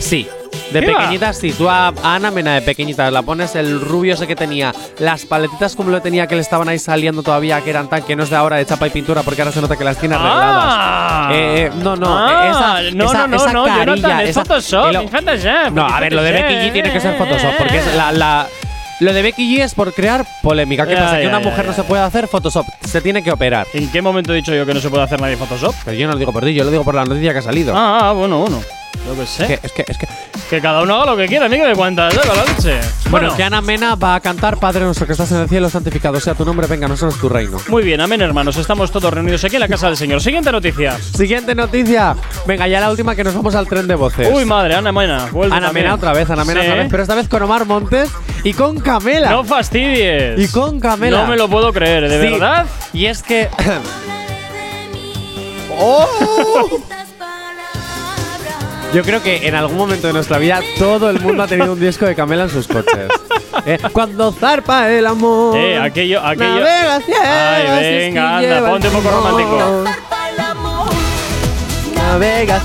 [0.00, 0.26] Sí.
[0.72, 1.52] De pequeñitas, sí.
[1.52, 5.74] Tú a Ana Mena de pequeñitas la pones el rubio ese que tenía, las paletitas
[5.74, 8.30] como lo tenía que le estaban ahí saliendo todavía, que eran tan que no es
[8.30, 10.64] de ahora de chapa y pintura, porque ahora se nota que las tiene arregladas.
[10.76, 11.28] Ah.
[11.32, 12.48] Eh, eh, no, no, Ah,
[12.82, 15.86] esa, no, esa, no, no, esa no, carilla, Jonathan, es esa- Photoshop, lo- Photoshop, No,
[15.86, 18.46] a ver, lo de Becky G tiene que ser eh, Photoshop, porque es la, la-
[19.00, 20.84] lo de Becky G es por crear polémica.
[20.86, 21.16] ¿Qué Ya, pasa?
[21.16, 21.70] Que ya, una ya, mujer ya.
[21.70, 23.66] no se puede hacer Photoshop, se tiene que operar.
[23.72, 25.74] ¿En qué momento he dicho yo que no se puede hacer nadie Photoshop?
[25.84, 27.42] Pero yo no lo digo por ti, yo lo digo por la noticia que ha
[27.42, 27.74] salido.
[27.76, 28.60] Ah, ah, bueno, bueno.
[29.06, 29.46] Yo qué sé.
[29.46, 30.06] Que- es que, es que
[30.50, 32.20] Que cada uno haga lo que quiera, a mí que me cuentas, ¿eh?
[32.26, 32.78] Con la leche.
[33.10, 36.18] Bueno, que Ana Mena va a cantar Padre nuestro que estás en el cielo, santificado
[36.20, 37.58] sea tu nombre, venga, nosotros tu reino.
[37.68, 38.56] Muy bien, amén, hermanos.
[38.56, 40.20] Estamos todos reunidos aquí en la casa del Señor.
[40.22, 40.96] Siguiente noticia.
[40.98, 42.16] Siguiente noticia.
[42.46, 44.28] Venga, ya la última que nos vamos al tren de voces.
[44.32, 45.26] Uy, madre, Ana Mena.
[45.32, 45.84] vuelve Ana también.
[45.86, 46.66] Mena otra vez, Ana Mena Sí.
[46.68, 48.10] otra vez, pero esta vez con Omar Montes
[48.44, 49.30] y con Camela.
[49.30, 50.38] No fastidies.
[50.40, 51.22] Y con Camela.
[51.22, 52.32] No me lo puedo creer, ¿de Sí.
[52.32, 52.66] verdad?
[52.94, 53.48] Y es que.
[55.78, 56.06] ¡Oh!
[58.92, 61.80] Yo creo que en algún momento de nuestra vida todo el mundo ha tenido un
[61.80, 63.08] disco de Camela en sus coches.
[63.66, 65.56] Eh, Cuando zarpa el amor.
[65.56, 66.60] Eh, aquello, aquello.
[66.60, 69.84] Navega Ay, venga, anda, ponte un poco el romántico.
[71.94, 72.62] Navega.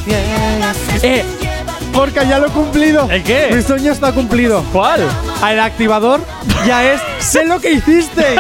[1.02, 1.26] Eh,
[1.94, 3.08] Gorka, ya lo he cumplido.
[3.10, 3.50] ¿El qué?
[3.54, 4.64] Mi sueño está cumplido.
[4.72, 5.02] ¿Cuál?
[5.50, 6.22] El activador
[6.66, 8.40] ya es sé lo que hicisteis.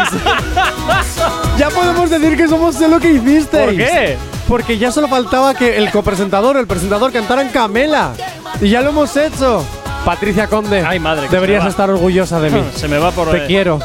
[1.57, 3.65] ya podemos decir que somos sé lo que hicisteis.
[3.65, 4.17] ¿Por qué?
[4.47, 8.13] Porque ya solo faltaba que el copresentador, el presentador cantaran Camela.
[8.61, 9.63] Y ya lo hemos hecho.
[10.05, 10.83] Patricia Conde.
[10.85, 11.69] Ay, madre, que se Deberías me va.
[11.71, 12.63] estar orgullosa de mí.
[12.75, 13.79] Se me va por Te quiero.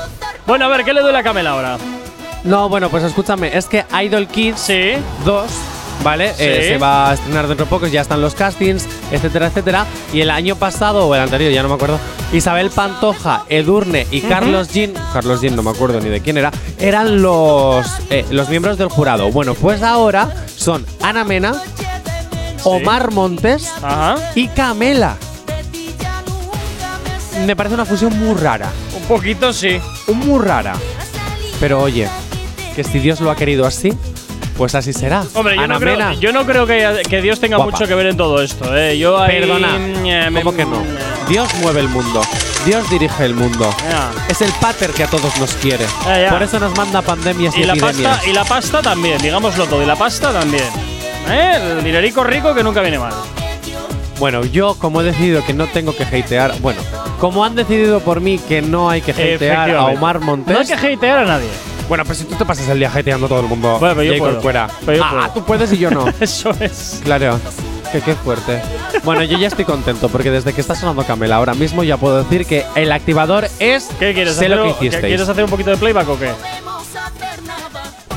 [0.47, 1.79] Bueno, a ver, ¿qué le duele a Camela ahora?
[2.45, 4.93] No, bueno, pues escúchame, es que Idol Kids Sí.
[5.25, 5.47] 2,
[6.03, 6.33] ¿vale?
[6.39, 9.87] Eh, se va a estrenar dentro de poco, ya están los castings, etcétera, etcétera.
[10.13, 11.99] Y el año pasado, o el anterior, ya no me acuerdo,
[12.33, 16.51] Isabel Pantoja, Edurne y Carlos Jean, Carlos Jean no me acuerdo ni de quién era,
[16.79, 19.31] eran los, eh, los miembros del jurado.
[19.31, 21.55] Bueno, pues ahora son Ana Mena,
[22.65, 24.17] Omar Montes Ajá.
[24.35, 25.17] y Camela.
[27.47, 28.69] Me parece una fusión muy rara.
[28.97, 29.81] Un poquito sí.
[30.13, 30.75] Muy rara.
[31.61, 32.09] Pero oye,
[32.75, 33.93] que si Dios lo ha querido así,
[34.59, 35.23] pues así será.
[35.35, 37.71] Hombre, yo, no creo, yo no creo que, que Dios tenga Guapa.
[37.73, 38.99] mucho que ver en todo esto, ¿eh?
[38.99, 39.77] Yo ahí, Perdona.
[39.77, 40.83] eh, me- ¿Cómo que no?
[41.29, 42.21] Dios mueve el mundo.
[42.67, 43.71] Dios dirige el mundo.
[44.29, 45.87] Es el pater que a todos nos quiere.
[46.05, 46.31] Ya, ya.
[46.31, 48.17] Por eso nos manda pandemias y, Y la, epidemias.
[48.17, 49.83] pasta, y la pasta también, digámoslo todo.
[49.83, 50.65] Y la pasta también.
[51.31, 51.77] ¿Eh?
[51.79, 53.15] El dinerico rico que nunca viene mal.
[54.19, 56.81] Bueno, yo como he decidido que no tengo que hatear, bueno,
[57.21, 59.85] como han decidido por mí que no hay que hatear a.
[59.85, 60.53] Omar Montes.
[60.53, 61.49] No hay que hatear a nadie.
[61.89, 63.79] Bueno, pues si tú te pasas el día hateando a todo el mundo.
[63.79, 64.35] Bueno, pero yo puedo.
[64.35, 64.69] Corcuera.
[64.85, 65.31] Pero yo ah, puedo.
[65.33, 66.07] tú puedes y yo no.
[66.21, 67.01] Eso es.
[67.03, 67.41] Claro,
[67.91, 68.61] que qué fuerte.
[69.05, 72.23] Bueno, yo ya estoy contento porque desde que está sonando Camela ahora mismo ya puedo
[72.23, 74.51] decir que el activador es ¿Qué quieres sé hacer?
[74.51, 75.11] lo que o- ¿qué- hicisteis.
[75.11, 76.31] ¿Quieres hacer un poquito de playback o qué?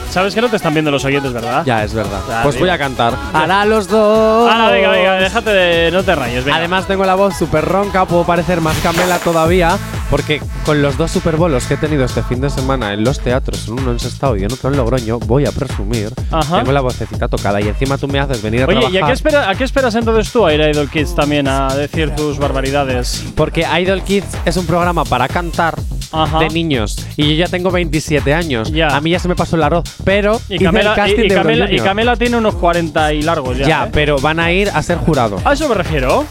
[0.09, 1.63] Sabes que no te están viendo los oyentes, ¿verdad?
[1.65, 2.19] Ya, es verdad.
[2.43, 3.15] Pues voy a cantar.
[3.31, 4.51] Hará los dos.
[4.51, 5.91] Ahora, venga, venga, déjate de.
[5.91, 6.57] No te rayes, venga.
[6.57, 9.77] Además tengo la voz súper ronca, puedo parecer más Camela todavía,
[10.11, 13.67] porque con los dos superbolos que he tenido este fin de semana en los teatros,
[13.69, 16.57] uno en Sestao y en otro en Logroño, voy a presumir, Ajá.
[16.59, 18.93] tengo la vocecita tocada y encima tú me haces venir a Oye, trabajar.
[18.93, 21.47] ¿y a qué, espera- a qué esperas entonces tú a ir a Idol Kids también
[21.47, 23.23] a decir tus barbaridades?
[23.35, 25.79] Porque Idol Kids es un programa para cantar
[26.11, 26.39] Ajá.
[26.39, 28.69] de niños y yo ya tengo 27 años.
[28.71, 28.89] Ya.
[28.89, 31.25] A mí ya se me pasó el arroz, pero Y hice Camela, el casting y,
[31.25, 31.79] y Camela, y.
[31.79, 33.65] Camela tiene unos 40 y largos ya.
[33.67, 33.89] Ya, ¿eh?
[33.93, 35.37] pero van a ir a ser jurado.
[35.45, 36.25] A eso me refiero.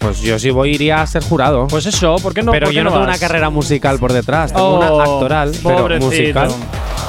[0.00, 1.66] Pues yo sí voy iría a ser jurado.
[1.68, 2.52] Pues eso, ¿por qué no?
[2.52, 6.50] pero yo no tengo una carrera musical por detrás, tengo Oh, una actoral, pero musical.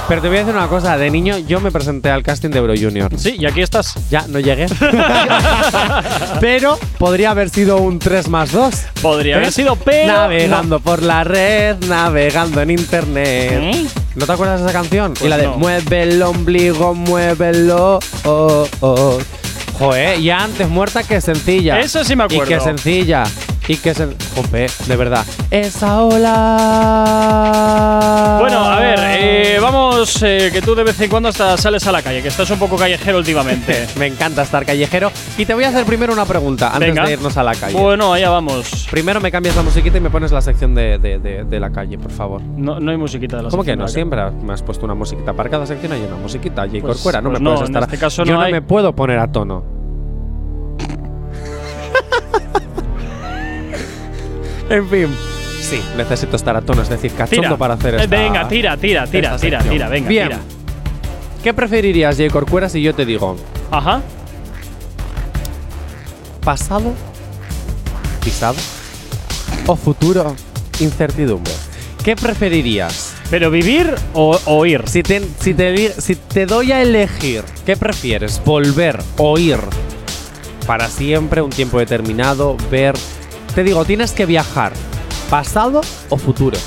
[0.09, 2.59] Pero te voy a decir una cosa, de niño yo me presenté al casting de
[2.59, 3.09] Euro Junior.
[3.17, 3.95] Sí, y aquí estás.
[4.09, 4.65] Ya, no llegué.
[6.41, 8.75] pero podría haber sido un 3 más 2.
[9.01, 10.11] Podría haber sido, pero.
[10.11, 13.87] Navegando por la red, navegando en internet.
[14.15, 15.13] ¿No te acuerdas de esa canción?
[15.13, 15.57] Pues y la de no.
[15.57, 17.99] Mueve el ombligo, muévelo.
[18.25, 19.17] Oh, oh.
[19.77, 21.79] Joder, ya antes muerta que sencilla.
[21.79, 22.45] Eso sí me acuerdo.
[22.45, 23.23] Y que sencilla.
[23.67, 24.15] Y que sen...
[24.35, 25.25] Jope, de verdad.
[25.49, 26.37] Esa ola.
[28.41, 31.91] Bueno, a ver, eh, vamos, eh, que tú de vez en cuando hasta sales a
[31.93, 33.87] la calle, que estás un poco callejero últimamente.
[33.97, 35.11] Me encanta estar callejero.
[35.37, 37.05] Y te voy a hacer primero una pregunta antes Venga.
[37.05, 37.79] de irnos a la calle.
[37.79, 38.87] Bueno, allá vamos.
[38.91, 41.71] Primero me cambias la musiquita y me pones la sección de, de- de- de la
[41.71, 42.41] calle, por favor.
[42.41, 43.85] No, no hay musiquita de la ¿Cómo que sección no?
[43.85, 45.31] de la Siempre me has puesto una musiquita.
[45.33, 46.63] Para cada sección hay una musiquita.
[46.63, 46.79] J.
[46.81, 47.83] Pues- Corcuera, no pues me no, puedes en estar.
[47.83, 48.51] este caso Yo no no hay.
[48.51, 49.63] me puedo poner a tono.
[54.71, 55.07] en fin.
[55.61, 57.57] Sí, necesito estar a tono, es decir, cachondo Tira.
[57.57, 60.27] para hacer Eh, esta venga, tira, tira, tira, tira, tira, venga, Bien.
[60.29, 60.39] tira.
[61.43, 62.29] ¿Qué preferirías, J.
[62.31, 63.35] Corcuera, si yo te digo
[63.71, 64.01] Ajá.
[66.43, 66.93] pasado,
[68.23, 68.55] pisado
[69.67, 70.35] o futuro,
[70.79, 71.53] incertidumbre?
[72.03, 73.13] ¿Qué preferirías?
[73.29, 74.83] ¿Pero vivir o oír?
[74.87, 78.41] Si te, si, te, di- si te doy a elegir, ¿qué prefieres?
[78.43, 79.59] ¿Volver o ir
[80.65, 82.57] para siempre, un tiempo determinado?
[82.71, 82.95] Ver.
[83.55, 84.73] Te digo, tienes que viajar.
[85.29, 86.57] ¿Pasado o futuro?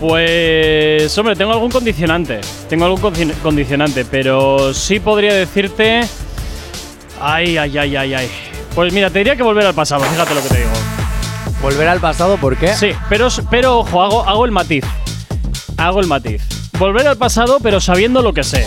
[0.00, 2.40] Pues, hombre, tengo algún condicionante.
[2.68, 3.00] Tengo algún
[3.42, 6.00] condicionante, pero sí podría decirte.
[7.20, 8.30] Ay, ay, ay, ay, ay.
[8.74, 10.70] Pues mira, te diría que volver al pasado, fíjate lo que te digo.
[11.60, 12.74] ¿Volver al pasado por qué?
[12.74, 14.84] Sí, pero, pero ojo, hago, hago el matiz.
[15.76, 16.42] Hago el matiz.
[16.78, 18.64] Volver al pasado, pero sabiendo lo que sé.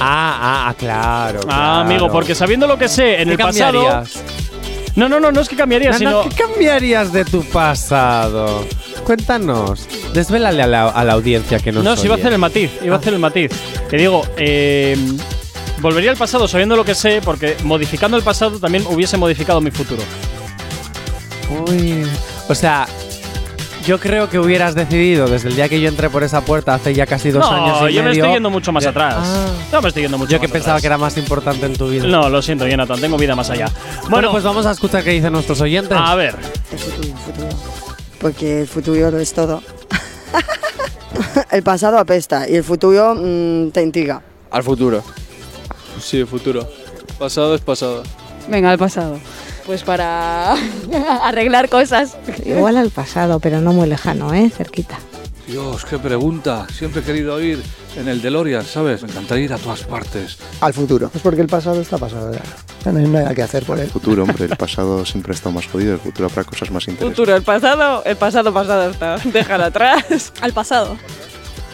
[0.00, 1.40] Ah, ah, ah, claro.
[1.50, 3.72] Ah, amigo, porque sabiendo lo que sé en ¿Qué el pasado.
[3.84, 4.22] cambiarías?
[4.96, 6.10] No, no, no, no es que cambiaría, No, sino.
[6.10, 8.66] no, ¿Qué cambiarías de tu pasado?
[9.04, 9.86] Cuéntanos.
[10.14, 12.70] Desvélale a la, a la audiencia que nos No, si iba a hacer el matiz,
[12.82, 13.50] iba a hacer el matiz.
[13.90, 14.96] Que digo, eh,
[15.80, 19.70] volvería al pasado sabiendo lo que sé, porque modificando el pasado también hubiese modificado mi
[19.70, 20.02] futuro.
[21.68, 22.04] Uy.
[22.48, 22.88] O sea,
[23.86, 26.92] yo creo que hubieras decidido desde el día que yo entré por esa puerta hace
[26.94, 28.22] ya casi dos no, años y yo me medio.
[28.24, 29.14] estoy yendo mucho más de- atrás.
[29.18, 29.46] Ah.
[29.72, 30.82] No me estoy yendo mucho Yo más que pensaba atrás.
[30.82, 32.06] que era más importante en tu vida.
[32.06, 33.66] No, lo siento, Jonathan, tengo vida más allá.
[34.02, 35.96] Bueno, Bueno, pues vamos a escuchar qué dicen nuestros oyentes.
[35.98, 36.34] a ver.
[36.72, 37.48] El futuro, el futuro.
[38.20, 39.62] Porque el futuro lo es todo.
[41.50, 44.22] el pasado apesta y el futuro mm, te intriga.
[44.50, 45.02] Al futuro.
[46.00, 46.68] Sí, el futuro.
[47.18, 48.02] Pasado es pasado.
[48.48, 49.18] Venga, al pasado.
[49.66, 50.52] Pues para
[51.22, 52.16] arreglar cosas.
[52.44, 54.48] Igual al pasado, pero no muy lejano, ¿eh?
[54.48, 54.96] Cerquita.
[55.46, 56.66] Dios, qué pregunta.
[56.72, 57.62] Siempre he querido ir
[57.96, 59.02] en el DeLorean, ¿sabes?
[59.02, 60.38] Me encantaría ir a todas partes.
[60.60, 61.08] Al futuro.
[61.08, 62.90] Pues porque el pasado está pasado ya.
[62.90, 63.88] No hay nada que hacer por él.
[63.88, 67.16] futuro, hombre, el pasado siempre está más jodido, el futuro habrá cosas más interesantes.
[67.16, 69.18] Futuro, el pasado, el pasado pasado está.
[69.24, 70.32] Déjalo atrás.
[70.40, 70.96] Al pasado.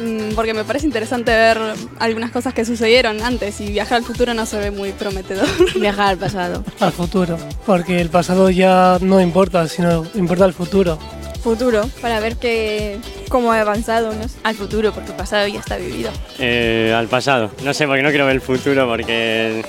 [0.01, 1.59] Mm, Porque me parece interesante ver
[1.99, 5.47] algunas cosas que sucedieron antes y viajar al futuro no se ve muy prometedor.
[5.79, 6.65] Viajar al pasado.
[6.81, 7.37] Al futuro,
[7.67, 10.99] porque el pasado ya no importa, sino importa el futuro.
[11.43, 12.99] Futuro, para ver que,
[13.29, 14.13] cómo ha avanzado.
[14.13, 14.25] ¿no?
[14.45, 16.11] Al futuro, porque el pasado ya está vivido.
[16.39, 17.51] Eh, al pasado.
[17.65, 19.65] No sé, porque no quiero ver el futuro, porque.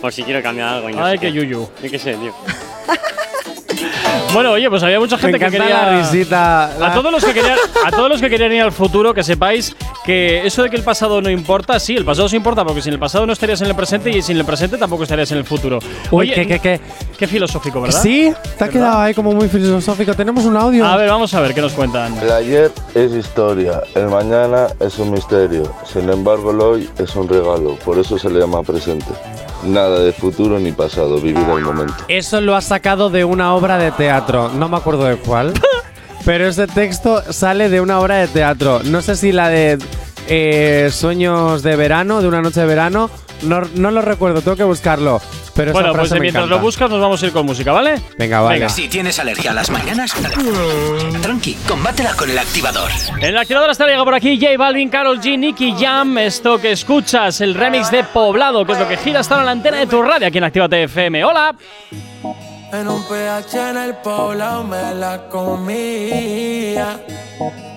[0.00, 0.90] Por si quiero cambiar algo.
[0.90, 1.32] Y no Ay, sé qué qué.
[1.32, 1.68] yuyu.
[1.82, 2.34] Yo qué sé, tío.
[4.32, 5.68] Bueno, oye, pues había mucha Me gente que quería.
[5.86, 6.64] la risita.
[6.86, 9.74] A todos los que querían, a todos los que querían ir al futuro, que sepáis
[10.04, 12.92] que eso de que el pasado no importa, sí, el pasado sí importa, porque sin
[12.92, 15.44] el pasado no estarías en el presente y sin el presente tampoco estarías en el
[15.44, 15.78] futuro.
[16.10, 16.80] Uy, Oye, ¿qué, qué, qué?
[17.18, 18.00] qué filosófico, ¿verdad?
[18.00, 20.14] Sí, te ha quedado ahí como muy filosófico.
[20.14, 20.86] Tenemos un audio.
[20.86, 22.16] A ver, vamos a ver qué nos cuentan.
[22.22, 27.28] El ayer es historia, el mañana es un misterio, sin embargo el hoy es un
[27.28, 29.06] regalo, por eso se le llama presente.
[29.64, 31.94] Nada de futuro ni pasado, vivir el momento.
[32.08, 34.50] Eso lo has sacado de una obra de teatro.
[34.50, 35.52] No me acuerdo de cuál.
[36.24, 38.80] pero ese texto sale de una obra de teatro.
[38.84, 39.78] No sé si la de
[40.28, 43.10] eh, Sueños de verano, de una noche de verano.
[43.42, 45.20] No, no lo recuerdo, tengo que buscarlo.
[45.54, 46.56] Pero esa bueno, pues frase me mientras encanta.
[46.56, 48.00] lo buscas, nos vamos a ir con música, ¿vale?
[48.18, 48.58] Venga, vale.
[48.58, 48.68] Venga.
[48.68, 50.12] Si tienes alergia a las mañanas,
[51.22, 52.90] tranqui, combátela con el activador.
[53.20, 56.18] En la activadora está llega por aquí J Balvin, Carol G, Nicky Jam.
[56.18, 59.78] Esto que escuchas, el remix de Poblado, que es lo que gira hasta la antena
[59.78, 61.24] de tu radio aquí en Actívate FM.
[61.24, 61.54] ¡Hola!
[62.72, 66.98] En un PH en el poblado me la comía.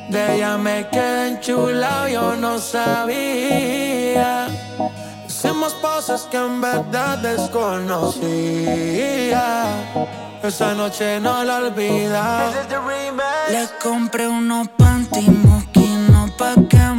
[0.09, 4.47] De ella me quedé enchulado, yo no sabía.
[5.41, 8.17] Hicimos cosas que en verdad desconocía.
[10.43, 12.51] Esa noche no la olvida.
[13.49, 16.89] Le compré unos panty mosquinos pa' que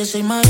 [0.00, 0.49] Nadie se imagina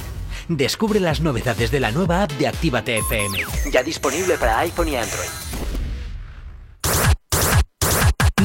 [0.57, 3.39] Descubre las novedades de la nueva app de Actívate FM.
[3.71, 5.29] Ya disponible para iPhone y Android.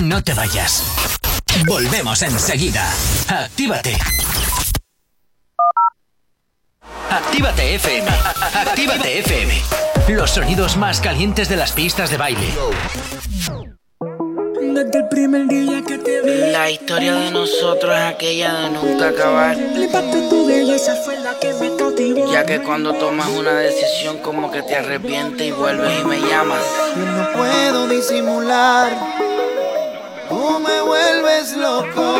[0.02, 0.84] No te vayas.
[1.66, 2.88] Volvemos enseguida.
[3.28, 3.96] Actívate.
[7.10, 8.08] Actívate FM.
[8.54, 9.62] Actívate FM.
[10.08, 12.54] Los sonidos más calientes de las pistas de baile.
[14.76, 19.08] Desde el primer día que te vi La historia de nosotros es aquella de nunca
[19.08, 19.56] acabar.
[19.56, 21.75] Flipaste tu belleza fue la que me
[22.24, 26.62] Ya que cuando tomas una decisión como que te arrepientes y vuelves y me llamas.
[26.96, 28.90] Yo no puedo disimular,
[30.28, 32.16] tú me vuelves loco.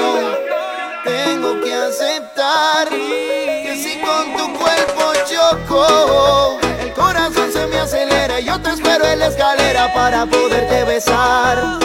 [1.02, 8.39] Tengo que aceptar que si con tu cuerpo choco, el corazón se me acelera.
[8.39, 11.78] y Yo te espero en la escalera para poderte besar.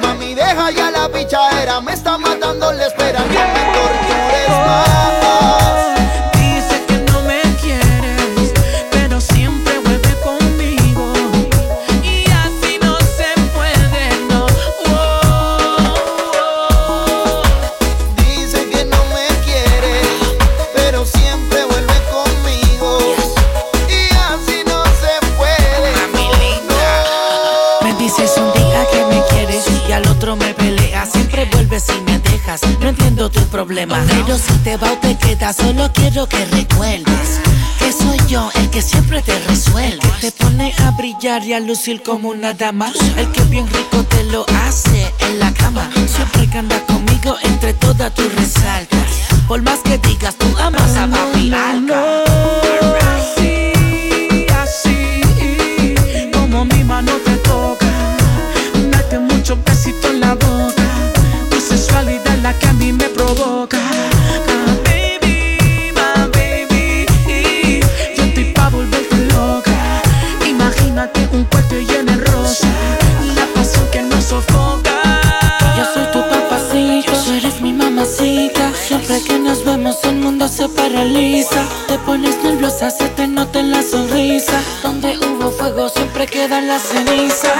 [0.00, 3.20] Mami, deja ya la pichadera, me está matando la espera.
[3.20, 5.23] No me tortures más.
[35.54, 37.40] Solo quiero que recuerdes
[37.78, 40.00] que soy yo el que siempre te resuelve.
[40.20, 42.92] Te pone a brillar y a lucir como una dama.
[43.16, 45.90] El que bien rico te lo hace en la cama.
[46.06, 49.08] Siempre que anda conmigo, entre todas tú resaltas.
[49.46, 52.23] Por más que digas, tú amas a papi Alca.
[86.24, 87.52] Siempre queda en la ceniza.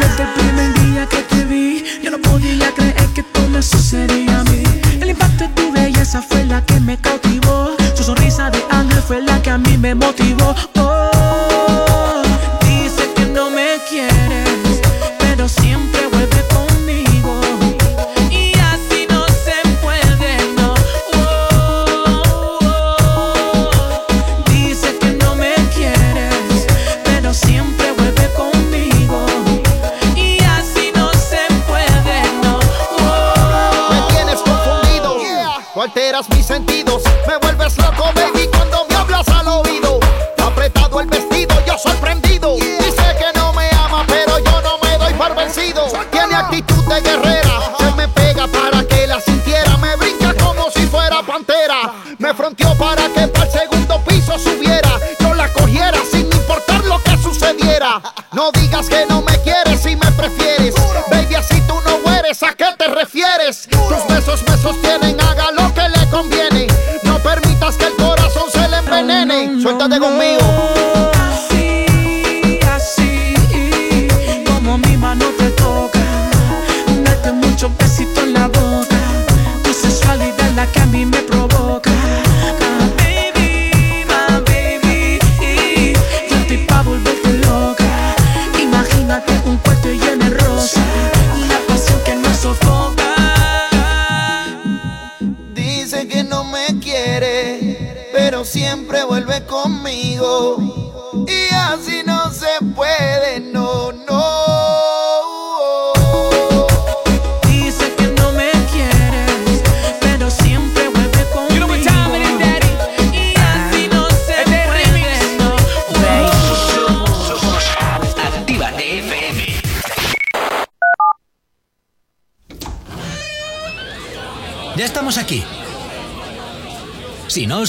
[0.00, 4.40] Desde el primer día que te vi, yo no podía creer que todo me sucedía
[4.40, 4.62] a mí.
[5.00, 7.76] El impacto de tu belleza fue la que me cautivó.
[7.94, 10.54] Su sonrisa de ángel fue la que a mí me motivó.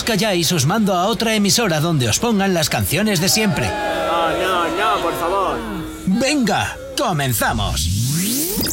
[0.01, 3.67] Os calláis, os mando a otra emisora donde os pongan las canciones de siempre.
[3.69, 5.59] No, no, no, por favor.
[6.07, 7.85] Venga, comenzamos.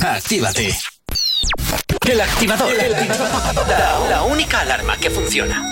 [0.00, 0.74] Actívate.
[2.08, 2.72] El activador.
[3.68, 5.62] La, la única alarma que funciona.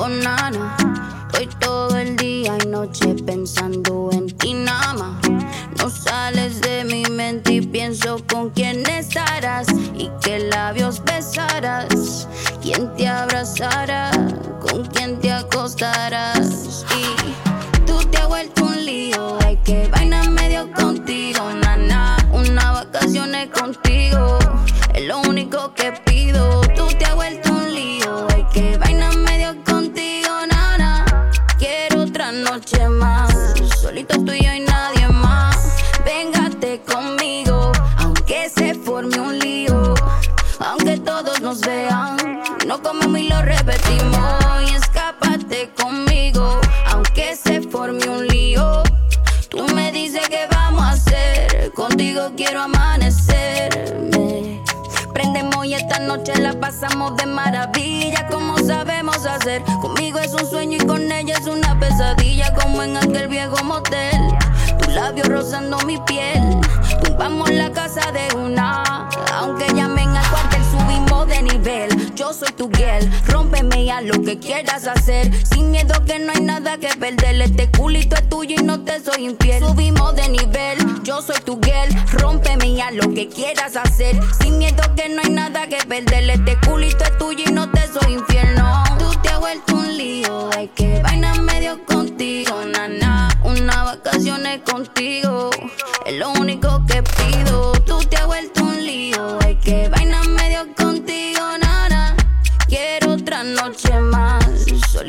[0.00, 0.76] Oh, nana,
[1.32, 5.20] estoy todo el día y noche pensando en ti, nada
[5.82, 12.28] No sales de mi mente y pienso con quién estarás y qué labios besarás,
[12.62, 14.12] quién te abrazará,
[14.60, 16.86] con quién te acostarás.
[16.96, 22.16] Y tú te has vuelto un lío, hay que vaina medio contigo, nana.
[22.30, 24.38] Una vacaciones contigo,
[24.94, 26.11] es lo único que pido.
[56.22, 59.62] Noche la pasamos de maravilla, como sabemos hacer.
[59.80, 64.20] Conmigo es un sueño y con ella es una pesadilla, como en aquel viejo motel.
[64.78, 66.60] Tus labios rozando mi piel,
[67.02, 68.91] tumbamos la casa de una.
[74.00, 75.30] Lo que quieras hacer.
[75.46, 77.40] Sin miedo que no hay nada que perder.
[77.42, 79.62] Este culito es tuyo y no te soy infiel.
[79.62, 84.18] Subimos de nivel, yo soy tu girl, rómpeme a lo que quieras hacer.
[84.40, 86.30] Sin miedo que no hay nada que perder.
[86.30, 88.54] Este culito es tuyo y no te soy infiel.
[88.56, 90.50] No, tú te has vuelto un lío.
[90.56, 93.28] Hay que vaina medio contigo, nana.
[93.44, 95.50] Una vacaciones contigo
[96.06, 97.72] es lo único que pido.
[97.84, 99.38] Tú te has vuelto un lío.
[99.44, 100.41] Hay que vaina medio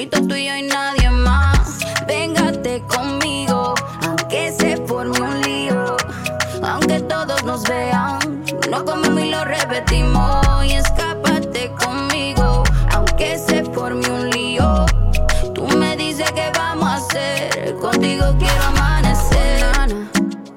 [0.03, 1.79] solito tú y yo y nadie más.
[2.07, 5.95] Véngate conmigo, aunque se forme un lío,
[6.61, 8.19] aunque todos nos vean.
[8.69, 10.65] No comemos y lo repetimos.
[10.65, 14.85] Y escápate conmigo, aunque se forme un lío.
[15.53, 19.61] Tú me dices que vamos a hacer, contigo quiero amanecer.
[19.61, 20.11] Nana,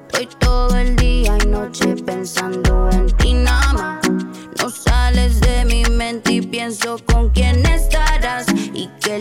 [0.07, 4.09] Estoy todo el día y noche pensando en ti nada más.
[4.61, 7.66] No sales de mi mente y pienso con quién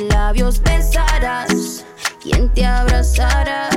[0.02, 1.85] labios besarás,
[2.23, 3.68] quién te abrazará,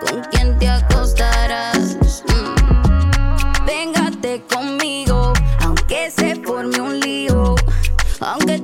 [0.00, 1.96] con quién te acostarás.
[2.28, 3.66] Mm.
[3.66, 7.54] Véngate conmigo, aunque se forme un lío,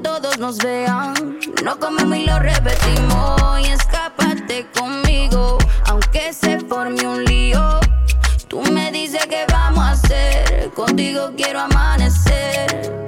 [0.03, 1.39] todos nos vean.
[1.65, 3.61] No comemos y lo repetimos.
[3.61, 7.81] Y escápate conmigo, aunque se forme un lío.
[8.49, 10.71] Tú me dices que vamos a hacer.
[10.75, 13.07] Contigo quiero amanecer.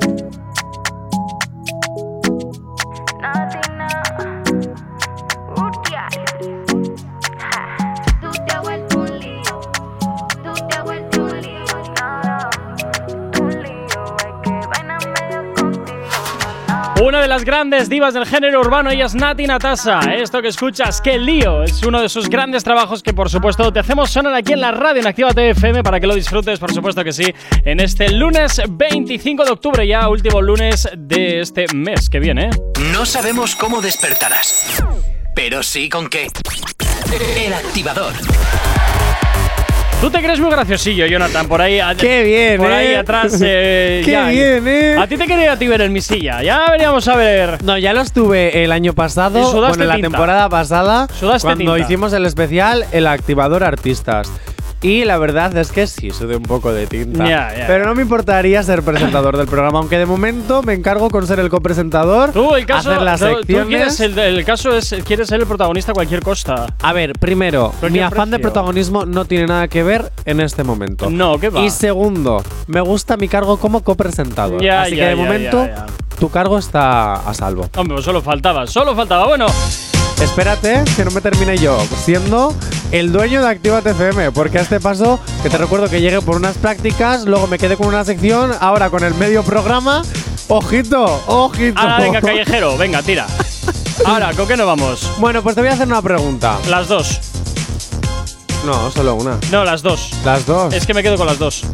[2.22, 2.55] Tú
[17.05, 20.01] Una de las grandes divas del género urbano, ella es Nati Natasa.
[20.16, 23.81] Esto que escuchas, qué lío, es uno de sus grandes trabajos que por supuesto te
[23.81, 27.05] hacemos sonar aquí en la radio en Activa FM para que lo disfrutes, por supuesto
[27.05, 27.26] que sí,
[27.66, 32.48] en este lunes 25 de octubre, ya último lunes de este mes que viene.
[32.90, 34.82] No sabemos cómo despertarás,
[35.35, 36.28] pero sí con qué.
[37.36, 38.14] El activador.
[40.01, 41.81] Tú te crees muy graciosillo, Jonathan, por ahí.
[41.99, 42.97] Qué bien, Por ahí ¿eh?
[42.99, 43.39] atrás.
[43.43, 44.27] eh, Qué ya.
[44.29, 44.97] bien, ¿eh?
[44.99, 46.43] A ti te quería a ti ver el misilla.
[46.43, 47.62] Ya veníamos a ver.
[47.65, 50.09] No, ya lo estuve el año pasado, bueno, la tinta.
[50.11, 51.79] temporada pasada, Sudaste cuando tinta.
[51.87, 54.31] hicimos el especial El Activador Artistas.
[54.85, 57.27] Y la verdad es que sí, sudé un poco de tinta.
[57.27, 61.09] Ya, ya, Pero no me importaría ser presentador del programa, aunque de momento me encargo
[61.09, 62.90] con ser el copresentador, Tú, el caso.
[62.90, 63.66] hacer las tú- tú secciones.
[63.69, 64.94] quieres el, el caso es.
[65.06, 66.66] Quieres ser el protagonista a cualquier costa.
[66.82, 71.09] A ver, primero, mi afán de protagonismo no tiene nada que ver en este momento.
[71.09, 71.61] No, ¿qué va?
[71.62, 74.61] Y segundo, me gusta mi cargo como copresentador.
[74.62, 75.66] Ya, Así que de momento,
[76.20, 77.70] tu cargo está a salvo.
[77.77, 79.27] Hombre, pues solo faltaba, solo faltaba.
[79.28, 79.47] Bueno,
[80.20, 82.55] Espérate, que no me termine yo siendo
[82.93, 86.36] el dueño de Actívate FM, porque a este paso, que te recuerdo que llegué por
[86.36, 90.03] unas prácticas, luego me quedé con una sección, ahora con el medio programa.
[90.49, 91.81] Ojito, ojito.
[91.81, 93.27] ahora venga, callejero, venga, tira.
[94.05, 95.11] Ahora, ¿con qué nos vamos?
[95.19, 96.59] Bueno, pues te voy a hacer una pregunta.
[96.69, 97.20] Las dos.
[98.65, 99.39] No, solo una.
[99.51, 100.11] No, las dos.
[100.24, 100.73] Las dos.
[100.74, 101.65] Es que me quedo con las dos.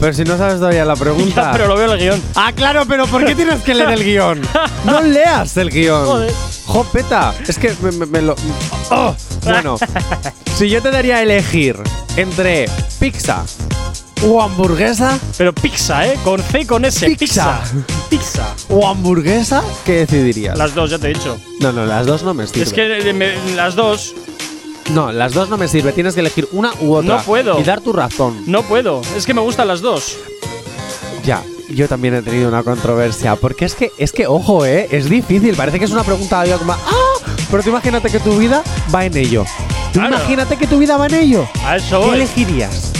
[0.00, 1.42] Pero si no sabes todavía la pregunta.
[1.46, 2.22] Ya, pero lo veo en el guion.
[2.34, 4.40] Ah, claro, pero ¿por qué tienes que leer el guion?
[4.84, 6.04] No leas el guion.
[6.06, 6.32] Joder.
[6.66, 8.34] Jopeta, es que me, me- me lo.
[8.90, 9.14] ¡Oh!
[9.44, 9.76] Bueno,
[10.58, 11.76] si yo te daría a elegir
[12.16, 12.68] entre
[12.98, 13.44] pizza
[14.26, 16.18] o hamburguesa Pero pizza, ¿eh?
[16.24, 17.06] Con C y con S.
[17.06, 17.60] Pizza.
[18.10, 18.46] Pizza.
[18.70, 20.58] o hamburguesa, ¿qué decidirías?
[20.58, 21.38] Las dos, ya te he dicho.
[21.60, 22.62] No, no, las dos no me sirven.
[22.64, 24.14] Es que eh, me- las dos.
[24.90, 25.94] No, las dos no me sirven.
[25.94, 27.16] Tienes que elegir una u otra.
[27.16, 27.58] No puedo.
[27.60, 28.42] Y dar tu razón.
[28.46, 29.02] No puedo.
[29.16, 30.16] Es que me gustan las dos.
[31.24, 33.34] Ya, yo también he tenido una controversia.
[33.36, 35.54] Porque es que, es que, ojo, eh, es difícil.
[35.56, 36.78] Parece que es una pregunta algo como, ¡ah!
[37.50, 38.62] Pero tú imagínate que tu vida
[38.94, 39.44] va en ello.
[39.92, 40.16] Tú Claro.
[40.16, 41.48] imagínate que tu vida va en ello.
[41.64, 42.16] A eso ¿Qué voy.
[42.16, 42.92] elegirías?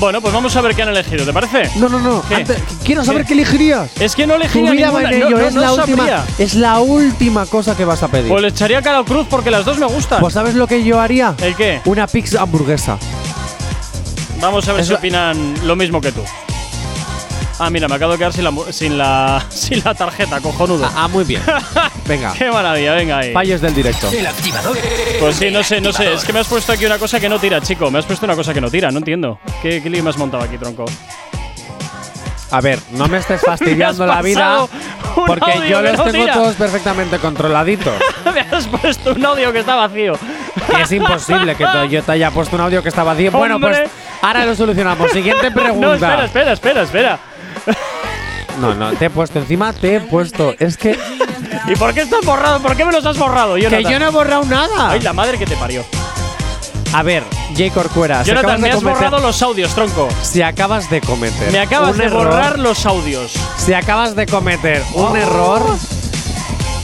[0.00, 1.70] Bueno, pues vamos a ver qué han elegido, ¿te parece?
[1.78, 2.22] No, no, no.
[2.28, 2.34] ¿Qué?
[2.36, 3.28] antes- quiero saber ¿Qué?
[3.28, 3.90] qué, elegirías.
[4.00, 5.10] Es que no elegiría ninguna.
[5.10, 5.38] en no- ello.
[5.38, 8.28] no- es, no la última, es la última cosa que vas a pedir.
[8.28, 10.20] Pues le echaría cara al cruz porque las dos me gustan.
[10.20, 11.34] Pues ¿sabes lo que yo haría?
[11.40, 11.80] ¿El qué?
[11.86, 12.98] Una pizza hamburguesa.
[14.40, 16.20] Vamos a ver Es si opinan lo mismo que tú.
[17.58, 20.90] Ah, mira, me acabo de quedar sin la, sin la, sin la tarjeta, cojonudo.
[20.96, 21.42] Ah, muy bien.
[22.06, 22.32] Venga.
[22.36, 23.32] Qué maravilla, venga ahí.
[23.32, 24.10] Fallos del directo.
[24.12, 24.76] El activador.
[25.20, 26.12] Pues sí, no sé, no sé.
[26.12, 27.90] Es que me has puesto aquí una cosa que no tira, chico.
[27.90, 29.38] Me has puesto una cosa que no tira, no entiendo.
[29.62, 30.84] ¿Qué, qué lío me has montado aquí, tronco?
[32.50, 34.66] A ver, no me estés fastidiando Me la vida.
[35.26, 36.34] Porque yo los no tengo tira.
[36.34, 37.94] todos perfectamente controladitos.
[38.34, 40.18] me has puesto un audio que está vacío.
[40.76, 43.30] Y es imposible que yo te haya puesto un audio que estaba vacío.
[43.32, 43.78] Bueno, pues
[44.20, 45.10] ahora lo solucionamos.
[45.10, 45.86] Siguiente pregunta.
[45.86, 47.18] No, espera, espera, espera, espera.
[48.60, 50.54] No, no, te he puesto encima, te he puesto.
[50.58, 50.96] Es que,
[51.68, 52.60] ¿Y por qué estás borrado?
[52.60, 53.92] ¿Por qué me los has borrado, que Jonathan?
[53.92, 54.90] yo no he borrado nada.
[54.90, 55.84] Ay, la madre que te parió.
[56.92, 57.24] A ver,
[57.58, 57.70] J.
[57.74, 60.08] Corcuera, Jonathan, me has cometer, borrado los audios, tronco.
[60.22, 63.32] si acabas de cometer Me acabas de error, borrar los audios.
[63.56, 65.08] si acabas de cometer Oh.
[65.10, 65.62] un error,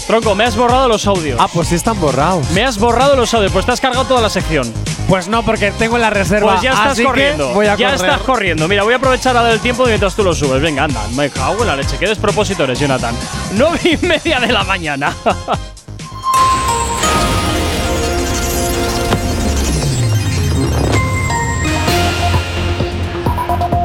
[0.08, 1.38] Tronco, me has borrado los audios.
[1.40, 2.50] ah, pues sí están borrados.
[2.50, 4.72] Me has borrado los audios, pues te has cargado toda la sección.
[5.10, 6.52] Pues no, porque tengo en la reserva.
[6.52, 7.52] Pues ya estás así que corriendo.
[7.52, 8.10] voy a ya correr.
[8.10, 8.68] estás corriendo.
[8.68, 10.62] Mira, voy a aprovechar ahora el tiempo mientras tú lo subes.
[10.62, 11.00] Venga, anda.
[11.16, 11.96] Me cago en la leche.
[11.98, 13.12] Qué despropósito eres, Jonathan.
[13.54, 15.12] Nueve y media de la mañana.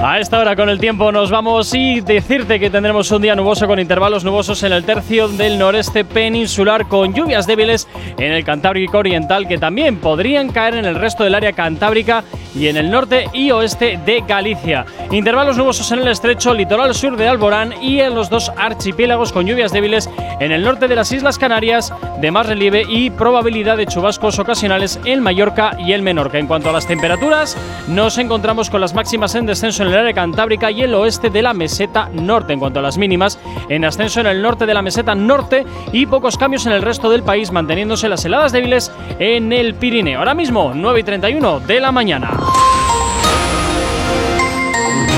[0.08, 3.66] A esta hora con el tiempo nos vamos y decirte que tendremos un día nuboso
[3.66, 7.88] con intervalos nubosos en el tercio del noreste peninsular con lluvias débiles
[8.20, 12.24] en el Cantábrico Oriental que también podrían caer en el resto del área cantábrica
[12.54, 14.86] y en el norte y oeste de Galicia.
[15.10, 19.48] Intervalos nubosos en el estrecho litoral sur de Alborán y en los dos archipiélagos con
[19.48, 20.08] lluvias débiles
[20.40, 21.92] en el norte de las Islas Canarias
[22.22, 26.38] de más relieve y probabilidad de chubascos ocasionales en Mallorca y el Menorca.
[26.38, 27.58] En cuanto a las temperaturas,
[27.88, 31.42] nos encontramos con las máximas en descenso en el área cantábrica y el oeste de
[31.42, 32.54] la meseta norte.
[32.54, 33.40] En cuanto a las mínimas,
[33.70, 37.10] en ascenso en el norte de la meseta norte y pocos cambios en el resto
[37.10, 40.20] del país, manteniéndose las heladas débiles en el Pirineo.
[40.20, 42.32] Ahora mismo, 9 y 31 de la mañana.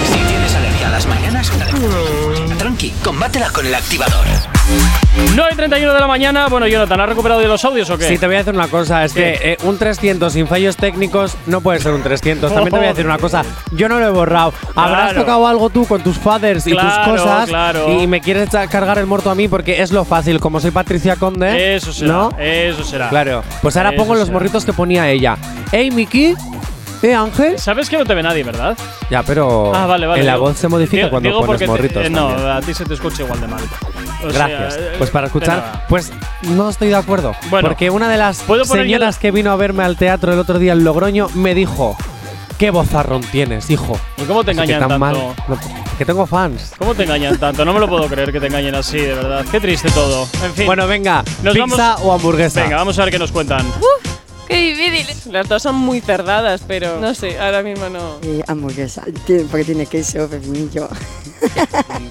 [0.06, 1.52] Si tienes alergia a las mañanas,
[2.58, 2.94] tranqui.
[3.04, 4.57] Combátela con el activador.
[5.36, 6.48] 9 y 31 de la mañana.
[6.48, 8.08] Bueno, Jonathan, ¿has recuperado de los audios o qué?
[8.08, 9.38] Sí, te voy a decir una cosa, es ¿Qué?
[9.42, 12.52] que eh, un 300 sin fallos técnicos no puede ser un 300.
[12.52, 14.54] También te voy a decir una cosa, yo no lo he borrado.
[14.76, 15.22] Habrás Claro.
[15.22, 17.92] tocado algo tú con tus fathers y tus cosas claro.
[18.02, 21.16] y me quieres cargar el muerto a mí porque es lo fácil, como soy Patricia
[21.16, 21.76] Conde.
[21.76, 22.12] Eso será.
[22.14, 22.30] ¿No?
[22.40, 23.10] Eso será.
[23.10, 23.44] Claro.
[23.62, 25.38] Pues ahora Eso pongo los morritos que ponía ella.
[25.72, 26.36] Hey, Miki.
[27.02, 27.60] ¿Eh, Ángel?
[27.60, 28.76] Sabes que no te ve nadie, ¿verdad?
[29.10, 30.22] Ya, pero Ah, vale, vale.
[30.22, 32.06] en la Digo- voz se modifica digo- cuando digo pones porque te- morritos.
[32.06, 32.50] eh, no, también.
[32.50, 33.62] a ti se te escucha igual de mal.
[34.26, 34.78] O sea, Gracias.
[34.82, 36.12] eh, pues para escuchar, pues
[36.44, 37.36] no estoy de acuerdo.
[37.50, 40.34] Bueno, porque una de las ¿puedo poner yo señoras que vino a verme al teatro
[40.34, 41.96] el otro día en Logroño me dijo:
[42.58, 44.00] ¿Qué vozarrón tienes, hijo?
[44.18, 45.00] ¿Y cómo te Así que engañan tan tanto?
[45.00, 45.14] mal.
[45.48, 45.58] No,
[46.00, 46.74] que tengo fans.
[46.80, 47.64] ¿Cómo te engañan tanto?
[47.64, 49.46] No me lo puedo creer que te engañen así, de verdad.
[49.52, 50.28] Qué triste todo.
[50.44, 50.66] En fin.
[50.66, 52.64] Bueno, venga, Nos pizza vamos- o hamburguesa.
[52.64, 53.64] Venga, vamos a ver qué nos cuentan.
[54.48, 55.34] Qué difícil.
[55.34, 58.18] Las dos son muy cerradas, pero no sé, ahora mismo no.
[58.24, 60.88] Eh, hamburguesa, Tiene- porque tiene queso, pepinillo.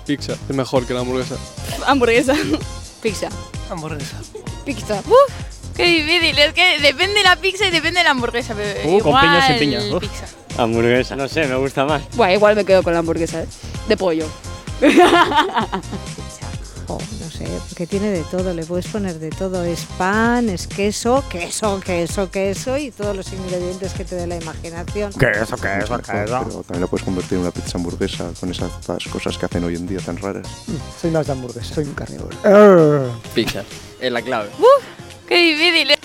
[0.06, 1.36] Pizza, es mejor que la hamburguesa.
[1.86, 2.34] Hamburguesa.
[3.02, 3.28] Pizza.
[3.70, 4.16] Hamburguesa.
[4.64, 5.02] Pizza.
[5.76, 8.54] Qué difícil, es que depende de la pizza y depende de la hamburguesa.
[8.54, 9.80] pero Uh, con igual piña o sin piña.
[10.00, 10.26] Pizza.
[10.58, 12.02] Hamburguesa, no sé, me gusta más.
[12.16, 13.46] Bueno, igual me quedo con la hamburguesa, ¿eh?
[13.88, 14.26] De pollo.
[16.88, 19.64] Oh, no sé, porque tiene de todo, le puedes poner de todo.
[19.64, 24.36] Es pan, es queso, queso, queso, queso y todos los ingredientes que te dé la
[24.36, 25.12] imaginación.
[25.12, 28.70] Queso, queso, Pero también lo puedes convertir en una pizza hamburguesa con esas
[29.10, 30.46] cosas que hacen hoy en día tan raras.
[31.00, 32.36] Soy más de hamburguesa, soy un carnívoro.
[33.34, 33.64] Pizza,
[34.00, 34.50] es la clave.
[35.26, 35.90] Qué difícil.
[35.90, 35.98] ¿eh?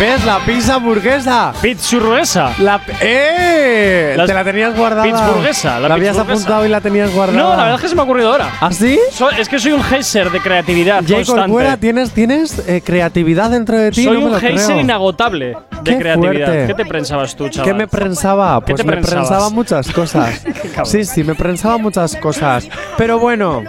[0.00, 1.52] ¿Ves la pizza hamburguesa?
[1.62, 2.52] Pizzurruesa.
[2.58, 4.14] La ¡Eh!
[4.16, 5.04] Las- te la tenías guardada.
[5.04, 6.20] Pizzburguesa, la habías pizzburguesa.
[6.42, 7.38] apuntado y la tenías guardada.
[7.40, 8.50] No, la verdad es que se me ha ocurrido ahora.
[8.60, 8.98] ¿Ah, sí?
[9.12, 11.42] So- es que soy un geyser de creatividad Jay constante.
[11.42, 14.02] Corcuera, ¿tienes, tienes eh, creatividad dentro de ti?
[14.04, 16.46] Soy no un geyser inagotable de Qué creatividad.
[16.46, 16.66] fuerte.
[16.66, 17.70] ¿Qué te pensabas tú, chaval?
[17.70, 18.60] ¿Qué me prensaba?
[18.64, 20.42] ¿Qué Pues te me prensaba muchas cosas.
[20.84, 22.66] sí, sí, me prensaba muchas cosas.
[22.98, 23.62] Pero bueno,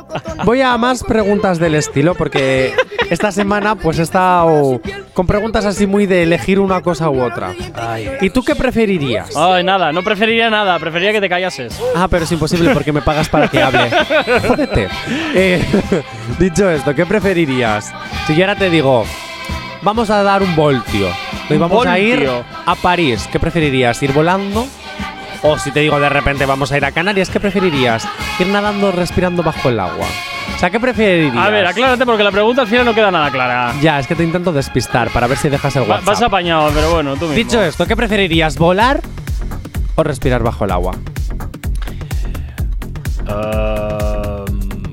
[0.43, 2.73] voy a más preguntas del estilo porque
[3.11, 4.81] esta semana pues he estado
[5.13, 7.53] con preguntas así muy de elegir una cosa u otra.
[8.21, 9.35] ¿Y tú qué preferirías?
[9.35, 11.79] Ay, nada, no preferiría nada, preferiría que te callases.
[11.95, 13.89] Ah, pero es imposible porque me pagas para que hable.
[14.47, 14.87] Jódete.
[15.33, 15.63] Eh,
[16.39, 17.93] dicho esto, ¿qué preferirías?
[18.27, 19.05] Si yo ahora te digo,
[19.81, 21.09] vamos a dar un voltio
[21.49, 22.27] y Un vamos a ir
[22.65, 24.01] a París, ¿qué preferirías?
[24.03, 24.67] ¿Ir volando?
[25.43, 28.07] O si te digo de repente vamos a ir a Canarias, ¿qué preferirías?
[28.39, 30.07] ¿Ir nadando o respirando bajo el agua?
[30.55, 31.35] O sea, ¿qué preferirías?
[31.45, 33.73] A ver, aclárate porque la pregunta al final no queda nada clara.
[33.81, 36.05] Ya, es que te intento despistar para ver si dejas el Va- WhatsApp.
[36.05, 37.35] vas apañado, pero bueno, tú mismo.
[37.35, 38.57] Dicho esto, ¿qué preferirías?
[38.57, 39.01] ¿Volar
[39.95, 40.95] o respirar bajo el agua?
[43.27, 44.45] Ah,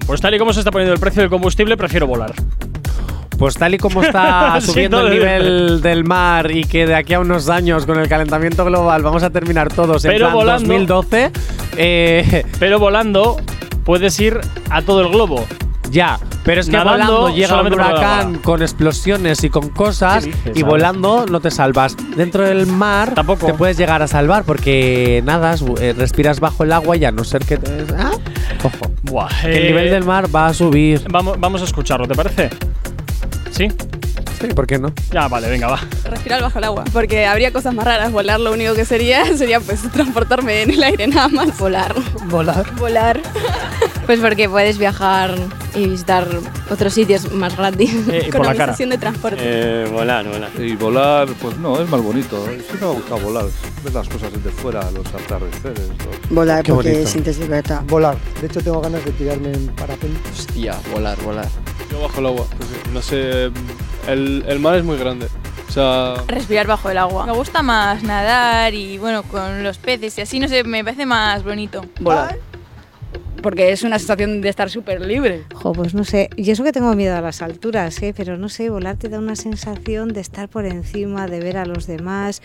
[0.07, 2.33] pues tal y como se está poniendo el precio del combustible, prefiero volar.
[3.39, 7.20] Pues tal y como está subiendo el nivel del mar y que de aquí a
[7.20, 10.69] unos años con el calentamiento global vamos a terminar todos en Pero plan volando.
[10.69, 11.31] 2012,
[11.77, 13.37] eh, Pero volando
[13.85, 14.41] puedes ir
[14.71, 15.45] a todo el globo.
[15.91, 16.19] ya.
[16.45, 20.57] Pero es que Nadando, volando llega un huracán con explosiones y con cosas ¿Qué dices,
[20.57, 21.97] y volando no te salvas.
[22.17, 23.47] Dentro del mar Tampoco.
[23.47, 27.23] te puedes llegar a salvar porque nadas, eh, respiras bajo el agua y a no
[27.23, 27.87] ser que te...
[27.97, 28.11] ¿Ah?
[28.65, 28.93] Ojo.
[29.03, 31.05] Buah, Que el eh, nivel del mar va a subir.
[31.09, 32.51] Vamos, vamos a escucharlo, ¿te parece?
[33.53, 33.69] ¿Sí?
[34.43, 34.93] Sí, ¿por qué no?
[35.10, 35.81] Ya, vale, venga, va.
[36.05, 36.85] Respirar bajo el agua.
[36.93, 38.12] Porque habría cosas más raras.
[38.12, 41.56] Volar lo único que sería sería pues transportarme en el aire nada más.
[41.59, 41.94] Volar.
[42.27, 42.74] Volar.
[42.77, 43.20] Volar.
[44.06, 45.32] Pues porque puedes viajar
[45.77, 46.27] y visitar
[46.69, 47.94] otros sitios más gratis.
[48.10, 48.74] Eh, y por la cara.
[48.74, 49.39] De transporte.
[49.40, 50.51] Eh, volar, volar.
[50.59, 52.44] Y volar, pues no, es más bonito.
[52.69, 53.44] Sí me ha gustado volar.
[53.85, 55.78] Ver las cosas desde fuera, los atardeceres.
[55.89, 57.09] los- Volar Qué porque bonito.
[57.09, 57.82] sientes libertad.
[57.86, 58.16] Volar.
[58.40, 60.19] De hecho, tengo ganas de tirarme en parapente.
[60.32, 61.47] Hostia, volar, volar.
[61.89, 62.47] Yo bajo el agua.
[62.59, 63.52] pues, no sé,
[64.09, 65.29] el, el mar es muy grande.
[65.69, 67.24] O sea, Respirar bajo el agua.
[67.27, 71.07] Me gusta más nadar y bueno, con los peces y así, no sé, me parece
[71.07, 71.85] más bonito.
[72.01, 72.39] Volar.
[73.43, 75.45] Porque es una sensación de estar súper libre.
[75.55, 76.31] Jo, pues no sé.
[76.37, 78.15] Y eso que tengo miedo a las alturas, ¿eh?
[78.17, 81.65] pero no sé, volar te da una sensación de estar por encima, de ver a
[81.65, 82.43] los demás,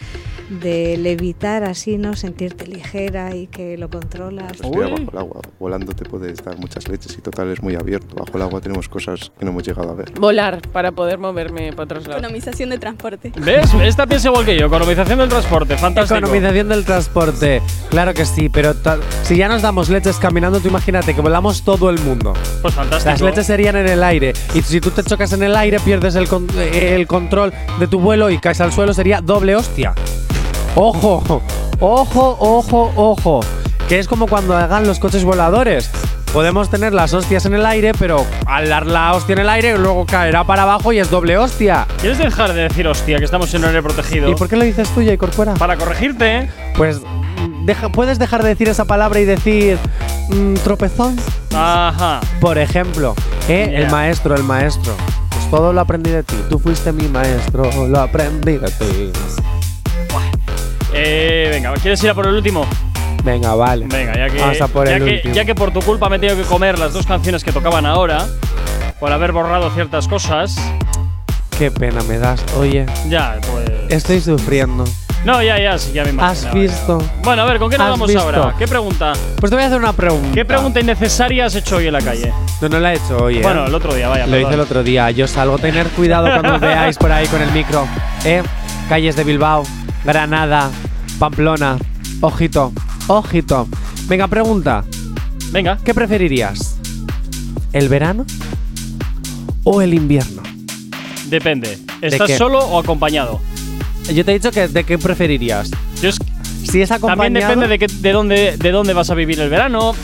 [0.50, 2.16] de levitar así, ¿no?
[2.16, 4.60] Sentirte ligera y que lo controlas.
[4.60, 5.42] Respira bajo el agua.
[5.60, 8.16] Volando te puedes dar muchas leches y total es muy abierto.
[8.16, 10.12] Bajo el agua tenemos cosas que no hemos llegado a ver.
[10.20, 12.24] Volar para poder moverme para otros lados.
[12.24, 13.32] Economización de transporte.
[13.40, 13.74] ¿Ves?
[13.82, 14.68] Esta piensa igual que yo.
[14.68, 16.18] Economización del transporte, fantástico.
[16.18, 17.62] Economización del transporte.
[17.90, 18.74] Claro que sí, pero
[19.24, 22.34] si ya nos damos leches caminando, tú imagínate que volamos todo el mundo.
[22.62, 23.10] Pues fantástico.
[23.12, 24.34] Las leches serían en el aire.
[24.54, 27.88] Y si tú te chocas en el aire, pierdes el, con- eh, el control de
[27.88, 29.94] tu vuelo y caes al suelo, sería doble hostia.
[30.76, 31.42] Ojo,
[31.80, 33.40] ojo, ojo, ojo.
[33.90, 35.90] Que es como cuando hagan los coches voladores.
[36.34, 39.78] Podemos tener las hostias en el aire, pero al dar la hostia en el aire,
[39.78, 41.88] luego caerá para abajo y es doble hostia.
[42.02, 44.30] ¿Quieres dejar de decir hostia, que estamos en horario protegido?
[44.30, 45.54] ¿Y por qué lo dices tú, Jay Corcuera?
[45.56, 46.50] Para corregirte, ¿eh?
[46.76, 47.02] Pues
[47.66, 49.78] deja- puedes dejar de decir esa palabra y decir
[50.30, 51.16] mm, tropezón.
[51.56, 52.22] Ajá.
[52.40, 53.16] Por ejemplo,
[53.48, 53.70] ¿eh?
[53.72, 53.80] Ya.
[53.80, 54.94] el maestro, el maestro.
[55.30, 56.36] Pues todo lo aprendí de ti.
[56.50, 59.12] Tú fuiste mi maestro, lo aprendí de ti.
[60.94, 62.66] Eh, venga, ¿quieres ir a por el último?
[63.24, 63.86] Venga, vale.
[63.88, 65.34] Venga, ya que, Vamos a por ya, el que, último.
[65.36, 67.86] ya que por tu culpa me he tenido que comer las dos canciones que tocaban
[67.86, 68.26] ahora,
[69.00, 70.56] por haber borrado ciertas cosas,
[71.58, 72.40] Qué pena me das.
[72.60, 73.70] Oye, ya, pues.
[73.90, 74.86] estoy sufriendo.
[75.28, 76.48] No, ya, ya, sí, ya me imagino.
[76.48, 77.04] ¿Has visto?
[77.22, 78.24] Bueno, a ver, ¿con qué nos ¿Has vamos visto?
[78.24, 78.56] ahora?
[78.58, 79.12] ¿Qué pregunta?
[79.42, 80.30] Pues te voy a hacer una pregunta.
[80.34, 82.32] ¿Qué pregunta innecesaria has hecho hoy en la calle?
[82.62, 83.42] No, no la he hecho hoy, ¿eh?
[83.42, 84.26] Bueno, el otro día, vaya.
[84.26, 84.48] Lo perdón.
[84.48, 85.12] hice el otro día.
[85.12, 85.58] Yo salgo.
[85.58, 87.86] Tener cuidado cuando os veáis por ahí con el micro.
[88.24, 88.42] ¿Eh?
[88.88, 89.64] Calles de Bilbao,
[90.06, 90.70] Granada,
[91.20, 91.78] Pamplona.
[92.22, 92.72] Ojito,
[93.08, 93.68] ojito.
[94.08, 94.86] Venga, pregunta.
[95.52, 95.78] Venga.
[95.84, 96.78] ¿Qué preferirías?
[97.74, 98.26] ¿El verano
[99.66, 100.42] o el invierno?
[101.26, 101.78] Depende.
[102.02, 103.42] ¿Estás solo o acompañado?
[104.14, 105.70] Yo te he dicho que de qué preferirías.
[106.02, 106.18] Yo es-
[106.70, 107.24] Si es acompañado.
[107.30, 109.96] También depende de, qué- de, dónde, de dónde vas a vivir el verano.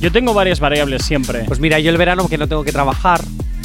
[0.00, 1.44] Yo tengo varias variables siempre.
[1.44, 3.20] Pues mira, yo el verano, porque no tengo que trabajar,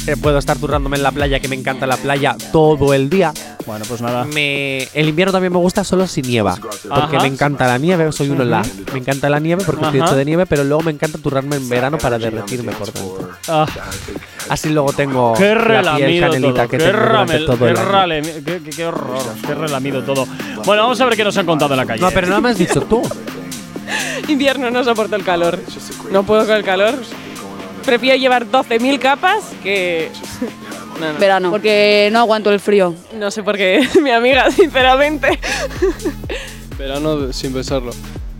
[0.06, 3.32] eh, puedo estar turrándome en la playa, que me encanta la playa todo el día.
[3.66, 4.24] Bueno, pues nada.
[4.24, 6.54] Me, el invierno también me gusta solo si nieva.
[6.56, 7.20] Porque Ajá.
[7.20, 8.62] me encanta la nieve, soy uno la.
[8.92, 10.08] Me encanta la nieve porque estoy Ajá.
[10.08, 13.30] hecho de nieve, pero luego me encanta turrarme en verano para derretirme por dentro.
[13.48, 13.66] Ah,
[14.50, 16.68] Así luego tengo qué la piel relamido canelita todo.
[16.68, 17.88] que Qué, tengo durante ramel- todo qué el año.
[17.90, 19.22] ralemi- qué- qué- qué horror.
[19.46, 20.26] Qué relamido todo.
[20.66, 22.02] Bueno, vamos a ver qué nos han contado en la calle.
[22.02, 23.00] No, pero no me has dicho tú.
[24.28, 25.58] Invierno no soporto el calor.
[26.10, 26.94] No puedo con el calor.
[27.84, 30.10] Prefiero llevar 12.000 capas que.
[31.00, 31.18] No, no.
[31.18, 32.94] Verano, porque no aguanto el frío.
[33.14, 35.38] No sé por qué, mi amiga, sinceramente.
[36.78, 37.92] Verano sin pensarlo.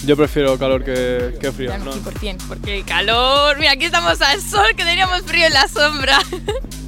[0.06, 1.70] Yo prefiero calor que, que frío.
[1.70, 2.02] Verano, ¿no?
[2.02, 3.58] 100%, porque el calor.
[3.58, 6.18] Mira, aquí estamos al sol, que teníamos frío en la sombra.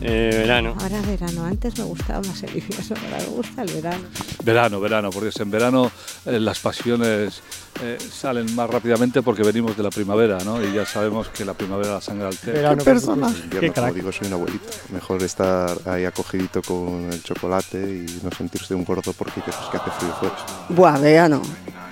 [0.08, 0.76] Eh, verano.
[0.78, 4.04] Ahora verano, antes me gustaba más el invierno, ahora me gusta el verano.
[4.44, 5.90] Verano, verano, porque es en verano
[6.26, 7.40] eh, las pasiones
[7.82, 10.62] eh, salen más rápidamente porque venimos de la primavera, ¿no?
[10.62, 12.52] Y ya sabemos que la primavera la sangre altera.
[12.52, 13.14] Verano, supuesto.
[13.14, 14.68] En invierno, como digo, soy un abuelito.
[14.92, 19.76] Mejor estar ahí acogidito con el chocolate y no sentirse un gordo porque dices que
[19.78, 20.36] hace frío fuera.
[20.68, 21.42] Buah, verano.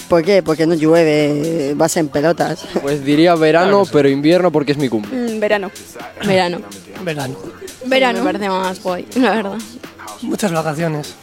[0.09, 0.43] ¿Por qué?
[0.43, 2.65] Porque no llueve, vas en pelotas.
[2.83, 5.17] Pues diría verano, pero invierno porque es mi cumple.
[5.17, 5.71] Mm, verano.
[6.25, 6.61] Verano.
[7.03, 7.37] Verano.
[7.87, 8.19] Verano.
[8.21, 9.59] Me parece más guay, la verdad.
[10.23, 11.15] Muchas vacaciones.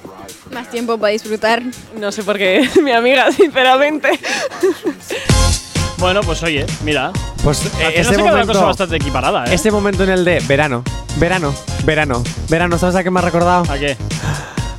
[0.54, 1.64] Más tiempo para disfrutar.
[2.00, 4.20] No sé por qué, mi amiga, sinceramente.
[5.98, 7.12] Bueno, pues oye, mira.
[7.44, 9.54] Pues eh, final ese se queda una momento, cosa bastante equiparada, ¿eh?
[9.56, 10.84] ese momento en el de verano,
[11.18, 11.54] verano,
[11.86, 13.72] verano, verano, ¿sabes a qué me ha recordado?
[13.72, 13.98] ¿A qué?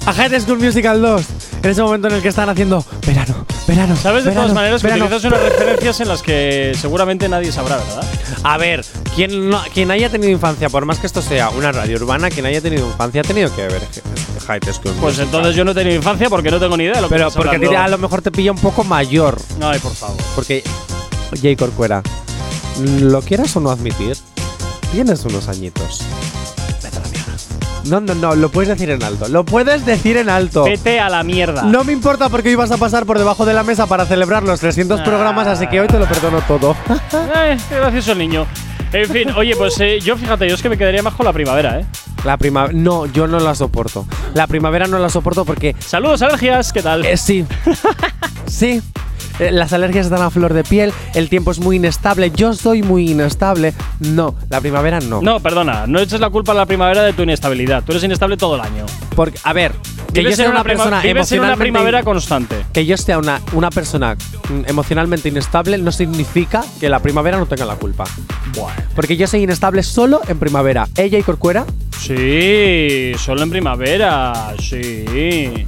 [0.06, 1.22] A High School Musical 2.
[1.62, 3.94] En ese momento en el que están haciendo verano, verano.
[3.96, 5.04] Sabes de verano, todas maneras que verano.
[5.04, 8.04] utilizas unas referencias en las que seguramente nadie sabrá, ¿verdad?
[8.42, 8.84] A ver,
[9.14, 12.46] quien, no- quien haya tenido infancia, por más que esto sea una radio urbana, quien
[12.46, 13.80] haya tenido infancia ha tenido que ver
[14.48, 15.24] High School Pues Musical.
[15.26, 17.28] entonces yo no he tenido infancia porque no tengo ni idea de lo que Pero
[17.28, 17.78] estás porque hablando.
[17.78, 19.40] a lo mejor te pilla un poco mayor.
[19.62, 20.16] Ay, por favor.
[20.34, 20.64] Porque,
[21.40, 22.02] Jay Corcuera,
[23.00, 24.16] ¿lo quieras o no admitir?
[24.90, 26.00] Tienes unos añitos.
[27.86, 29.28] No, no, no, lo puedes decir en alto.
[29.28, 30.64] Lo puedes decir en alto.
[30.64, 31.62] Vete a la mierda.
[31.62, 34.42] No me importa porque hoy vas a pasar por debajo de la mesa para celebrar
[34.42, 35.04] los 300 Ah.
[35.04, 36.76] programas, así que hoy te lo perdono todo.
[37.34, 38.46] Eh, qué gracioso el niño.
[38.92, 41.32] En fin, oye, pues eh, yo fíjate, yo es que me quedaría más con la
[41.32, 41.86] primavera, ¿eh?
[42.24, 42.72] La primavera.
[42.76, 44.06] No, yo no la soporto.
[44.34, 45.74] La primavera no la soporto porque.
[45.78, 47.04] Saludos, alergias, ¿qué tal?
[47.04, 47.44] Eh, sí.
[48.46, 48.82] sí.
[49.38, 53.10] Las alergias están a flor de piel, el tiempo es muy inestable, yo soy muy
[53.10, 53.74] inestable.
[54.00, 55.20] No, la primavera no.
[55.22, 57.82] No, perdona, no eches la culpa a la primavera de tu inestabilidad.
[57.84, 58.86] Tú eres inestable todo el año.
[59.14, 59.72] Porque, a ver,
[60.12, 62.64] que yo sea una, persona vives en una emocionalmente primavera constante.
[62.72, 67.46] Que yo sea una, una persona mm, emocionalmente inestable no significa que la primavera no
[67.46, 68.04] tenga la culpa.
[68.94, 70.86] Porque yo soy inestable solo en primavera.
[70.96, 71.64] Ella y Corcuera,
[72.02, 75.64] Sí, solo en primavera, sí.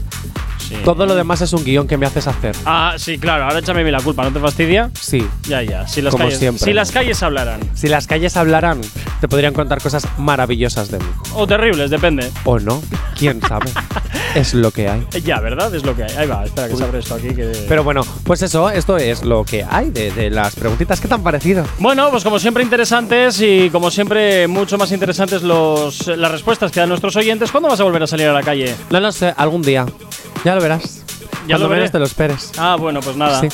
[0.85, 2.55] Todo lo demás es un guion que me haces hacer.
[2.65, 4.91] Ah, sí, claro, ahora échame a mí la culpa, ¿no te fastidia?
[5.01, 5.27] Sí.
[5.49, 6.65] Ya, ya, si las, Como calles, siempre.
[6.65, 7.61] si las calles hablaran.
[7.75, 8.81] Si las calles hablaran,
[9.21, 11.07] te podrían contar cosas maravillosas de mí.
[11.35, 12.31] O terribles, depende.
[12.45, 12.83] O no,
[13.17, 13.71] quién sabe.
[14.35, 15.07] es lo que hay.
[15.25, 15.75] Ya, ¿verdad?
[15.75, 16.11] Es lo que hay.
[16.17, 17.29] Ahí va, espera que se abre esto aquí.
[17.35, 17.65] Que...
[17.69, 21.01] Pero bueno, pues eso, esto es lo que hay de, de las preguntitas.
[21.01, 21.65] ¿Qué te han parecido?
[21.79, 26.81] Bueno, pues como siempre interesantes y como siempre mucho más interesantes los, las respuestas que
[26.81, 27.51] dan nuestros oyentes.
[27.51, 28.75] ¿Cuándo vas a volver a salir a la calle?
[28.91, 29.87] No lo sé, algún día.
[30.45, 31.03] Ya lo verás.
[31.47, 31.81] Ya Cuando lo veré.
[31.83, 32.53] menos te lo esperes.
[32.59, 33.41] Ah, bueno, pues nada.
[33.41, 33.49] Sí.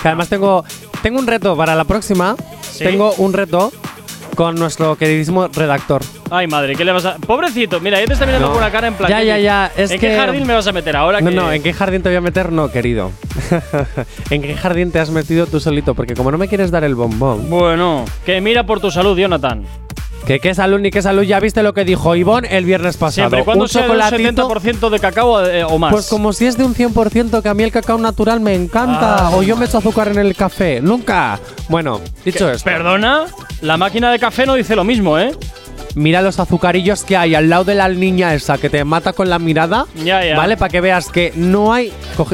[0.00, 0.64] Que además tengo,
[1.02, 2.36] tengo un reto para la próxima.
[2.62, 2.84] ¿Sí?
[2.84, 3.72] Tengo un reto
[4.36, 6.00] con nuestro queridísimo redactor.
[6.30, 7.16] Ay, madre, ¿qué le vas a...?
[7.16, 8.52] Pobrecito, mira, ya te está mirando No.
[8.52, 9.10] con una cara en plan...
[9.10, 11.20] Ya, ¿qué- ya, ya, es ¿En que- qué jardín me vas a meter ahora?
[11.20, 12.52] No, que- no, ¿en qué jardín te voy a meter?
[12.52, 13.10] No, querido.
[14.30, 15.94] ¿En qué jardín te has metido tú solito?
[15.96, 17.50] Porque como no me quieres dar el bombón.
[17.50, 19.64] Bueno, que mira por tu salud, Jonathan.
[20.26, 23.28] Que qué salud ni qué salud, ya viste lo que dijo Ivonne el viernes pasado.
[23.28, 25.92] Siempre cuando un sea de un chocolatito, 70% de cacao eh, o más.
[25.92, 29.28] Pues como si es de un 100%, que a mí el cacao natural me encanta.
[29.28, 29.30] Ah.
[29.34, 30.80] o yo me echo azúcar en el café.
[30.80, 31.40] Nunca.
[31.68, 32.64] Bueno, dicho esto.
[32.64, 33.26] Perdona,
[33.62, 35.32] la máquina de café no dice lo mismo, ¿eh?
[35.94, 39.28] Mira los azucarillos que hay al lado de la niña esa que te mata con
[39.30, 39.86] la mirada.
[39.96, 40.36] Ya, ya.
[40.36, 40.56] ¿Vale?
[40.56, 41.92] Para que veas que no hay.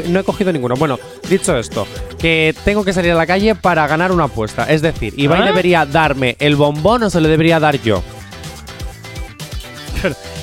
[0.09, 0.75] no he cogido ninguno.
[0.75, 0.99] Bueno,
[1.29, 1.87] dicho esto,
[2.25, 4.65] que tengo que salir a la calle para ganar una apuesta.
[4.65, 5.45] Es decir, Ibai ¿Ah?
[5.45, 8.03] debería darme el bombón o se lo debería dar yo.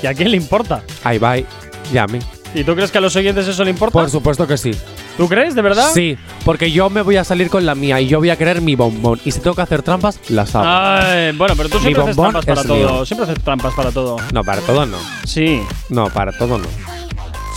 [0.04, 0.84] ¿Y a quién le importa?
[1.04, 1.44] A Ibai
[1.92, 2.20] y a mí.
[2.54, 3.94] ¿Y tú crees que a los oyentes eso le importa?
[3.94, 4.70] Por supuesto que sí.
[5.18, 5.90] ¿Tú crees, de verdad?
[5.92, 8.62] Sí, porque yo me voy a salir con la mía y yo voy a querer
[8.62, 9.20] mi bombón.
[9.26, 10.66] Y si tengo que hacer trampas, las hago.
[10.68, 12.76] Ay, bueno, pero tú Mi siempre haces trampas para todo.
[12.76, 13.06] mío.
[13.08, 14.18] Siempre haces trampas para todo.
[14.32, 14.98] No, para todo no.
[15.26, 15.64] Sí.
[15.90, 16.68] No, para todo no.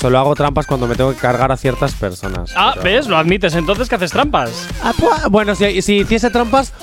[0.04, 2.52] Solo hago trampas cuando me tengo que cargar a ciertas personas.
[2.54, 3.06] Ah, Pero- ¿ves?
[3.06, 4.50] Lo admites entonces que haces trampas.
[4.82, 6.74] Ah, pues, bueno, si, si hiciese trampas,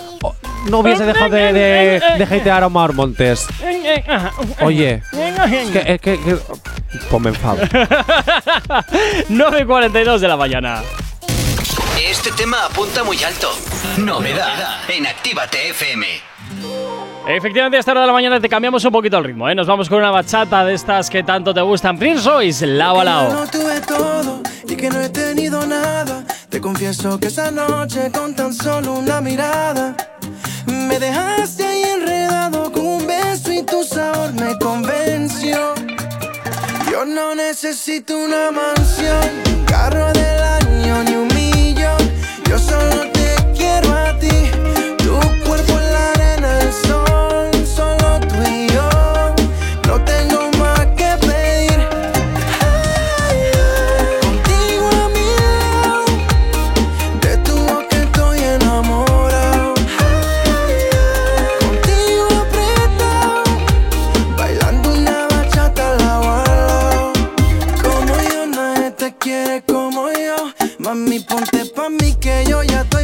[0.72, 3.46] no hubiese dejado de, de, de hatear a Omar Montes.
[4.62, 6.38] Oye, es que, es que, que-
[7.12, 7.58] pues me enfado.
[9.30, 10.82] 9.42 de la mañana.
[12.04, 13.52] Este tema apunta muy alto.
[13.98, 16.31] Novedad en Actívate FM.
[17.36, 19.56] Efectivamente, a esta hora de la mañana te cambiamos un poquito el ritmo, ¿eh?
[19.56, 21.98] Nos vamos con una bachata de estas que tanto te gustan.
[21.98, 23.34] Prince Royce, lao a lao.
[23.34, 26.26] no tuve todo y que no he tenido nada.
[26.50, 29.96] Te confieso que esa noche con tan solo una mirada
[30.66, 35.74] me dejaste ahí enredado con un beso y tu sabor me convenció.
[36.92, 41.98] Yo no necesito una mansión, un carro del año ni un millón.
[42.50, 44.31] Yo solo te quiero a ti,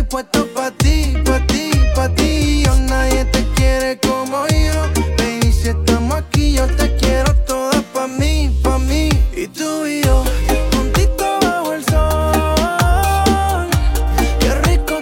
[0.09, 2.63] puesto pa' ti, pa' ti, pa' ti.
[2.65, 4.89] Yo nadie te quiere como yo.
[5.17, 9.09] Baby, si estamos aquí, yo te quiero toda pa' mí, pa' mí.
[9.35, 10.23] Y tú y yo,
[10.73, 13.67] juntito bajo el sol.
[14.39, 15.01] Qué rico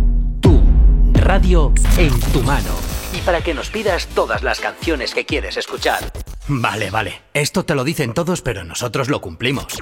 [1.21, 2.69] radio en tu mano.
[3.13, 6.11] Y para que nos pidas todas las canciones que quieres escuchar.
[6.47, 7.21] Vale, vale.
[7.33, 9.77] Esto te lo dicen todos, pero nosotros lo cumplimos.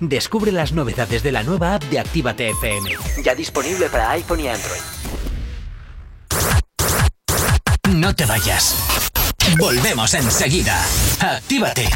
[0.00, 2.90] Descubre las novedades de la nueva app de Actívate FM.
[3.22, 4.80] Ya disponible para iPhone y Android.
[7.94, 8.76] No te vayas.
[9.58, 10.84] Volvemos enseguida.
[11.20, 11.88] Actívate.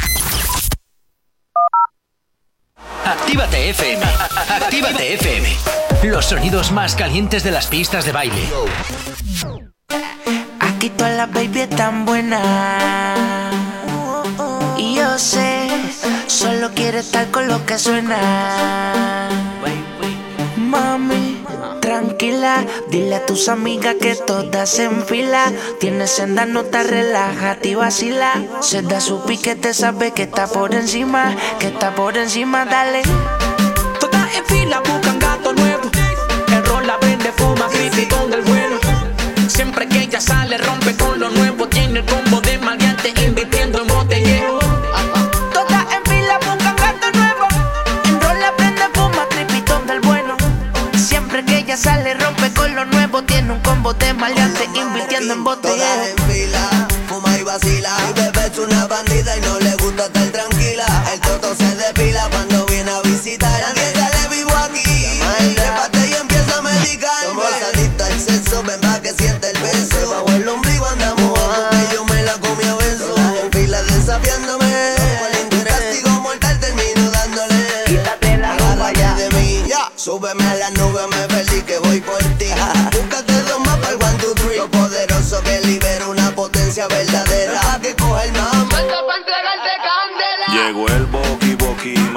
[3.07, 4.03] Actívate FM.
[4.49, 5.47] Actívate FM.
[6.03, 8.49] Los sonidos más calientes de las pistas de baile.
[10.59, 12.43] Aquí todas las baby están buenas.
[14.77, 15.69] Y yo sé,
[16.27, 19.29] solo quiere estar con lo que suena.
[20.57, 21.36] Mami,
[21.87, 25.53] tranquila, dile a tus amigas que todas se enfila.
[25.79, 28.33] Tienes senda, no te relájate y vacila.
[28.59, 33.03] Se da su piquete, sabe que está por encima, que está por encima, dale.
[34.01, 35.66] Todas en fila buscan gato nuevo.
[51.77, 53.23] Sale, rompe con lo nuevo.
[53.23, 55.43] Tiene un combo de maleante, invirtiendo en
[56.27, 57.95] fila, fuma y vacila.
[58.07, 59.76] Mi bebé es una bandida y no le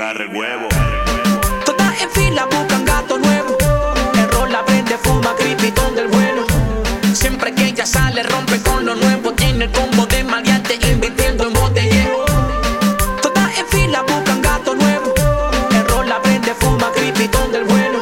[0.00, 0.66] el huevo
[1.66, 3.58] Todas en fila buscan gato nuevo.
[4.14, 6.46] El rol la vende, fuma, cripitón del bueno.
[7.12, 9.32] Siempre que ella sale, rompe con lo nuevo.
[9.32, 12.24] Tiene el combo de maleante, invirtiendo en botellero.
[13.20, 15.12] Todas en fila buscan gato nuevo.
[15.70, 17.98] El rol la vende, fuma, cripitón del bueno.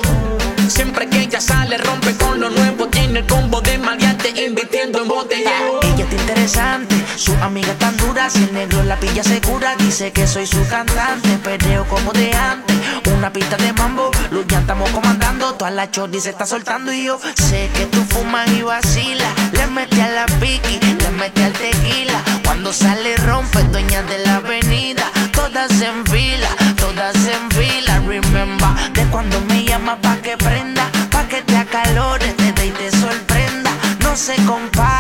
[0.68, 2.86] Siempre que ella sale, rompe con lo nuevo.
[2.86, 5.80] Tiene el combo de maleante, invirtiendo en botellero.
[5.82, 10.26] Ella está interesante, su amiga tan dura, si el negro la pilla segura, dice que
[10.26, 12.76] soy su cantante, perreo como de antes,
[13.12, 14.10] una pista de mambo,
[14.46, 18.48] ya estamos comandando, toda la chordi se está soltando y yo sé que tú fumas
[18.52, 24.02] y vacilas, le mete a la piqui, le mete al tequila, cuando sale rompe, dueña
[24.02, 30.16] de la avenida, todas en fila, todas en fila, remember, de cuando me llama pa'
[30.18, 33.70] que prenda, pa' que te acalores, te dé y te sorprenda,
[34.00, 34.97] no se compara,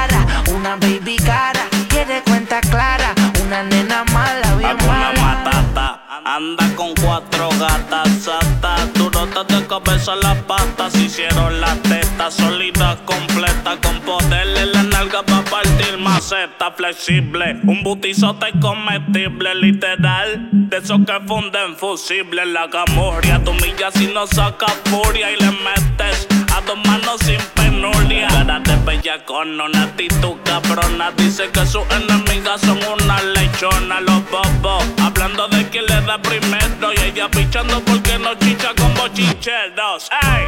[6.38, 13.78] anda con cuatro gatas satas, durotas de cabeza las patas, hicieron las tetas sólidas completas
[13.82, 16.70] con poder en la nalga para partir maceta.
[16.70, 24.06] Flexible, un butizote comestible literal, de esos que funden fusible, la camorria, tu milla si
[24.06, 26.28] no saca furia y le metes
[26.58, 28.28] a dos manos sin penuria.
[28.28, 34.22] Cara de bella con una actitud cabrona, dice que sus enemigas son una lechona, los
[34.30, 40.08] bobos, hablando de quién le da primero y ella pichando porque no chicha con bochincheros.
[40.22, 40.44] ¡Ey!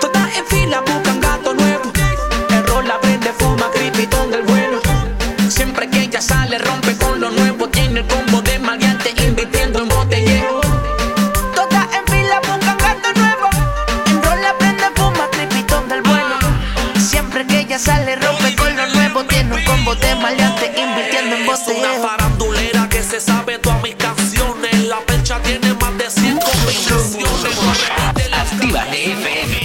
[0.00, 1.92] Todas en fila buscan gato nuevo.
[2.50, 4.78] El rol la vende, fuma, cripitón del bueno.
[5.48, 7.68] Siempre que ella sale, rompe con lo nuevo.
[7.68, 8.41] Tiene el combo
[17.72, 19.24] que sale, rompe con lo nuevo.
[19.24, 23.94] Tiene un combo de maleante, invirtiendo en Es una farandulera que se sabe todas mis
[23.94, 24.84] canciones.
[24.84, 27.90] La percha tiene más de 100 combinaciones.
[28.30, 29.60] Actívate FM.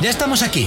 [0.00, 0.66] Ya estamos aquí.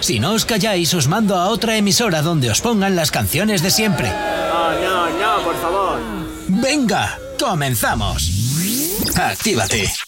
[0.00, 3.70] Si no os calláis, os mando a otra emisora donde os pongan las canciones de
[3.70, 4.10] siempre.
[4.10, 6.00] No, no, no, por favor.
[6.48, 8.30] Venga, comenzamos.
[9.16, 10.07] Actívate.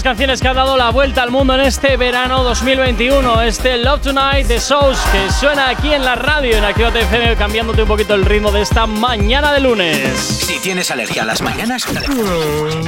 [0.00, 4.00] Esas canciones que ha dado la vuelta al mundo en este verano 2021, este Love
[4.00, 8.14] Tonight de Souls que suena aquí en la radio en Actívate FM cambiándote un poquito
[8.14, 10.18] el ritmo de esta mañana de lunes.
[10.18, 11.84] Si tienes alergia a las mañanas,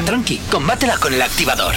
[0.07, 1.75] tranqui, combátela con el activador.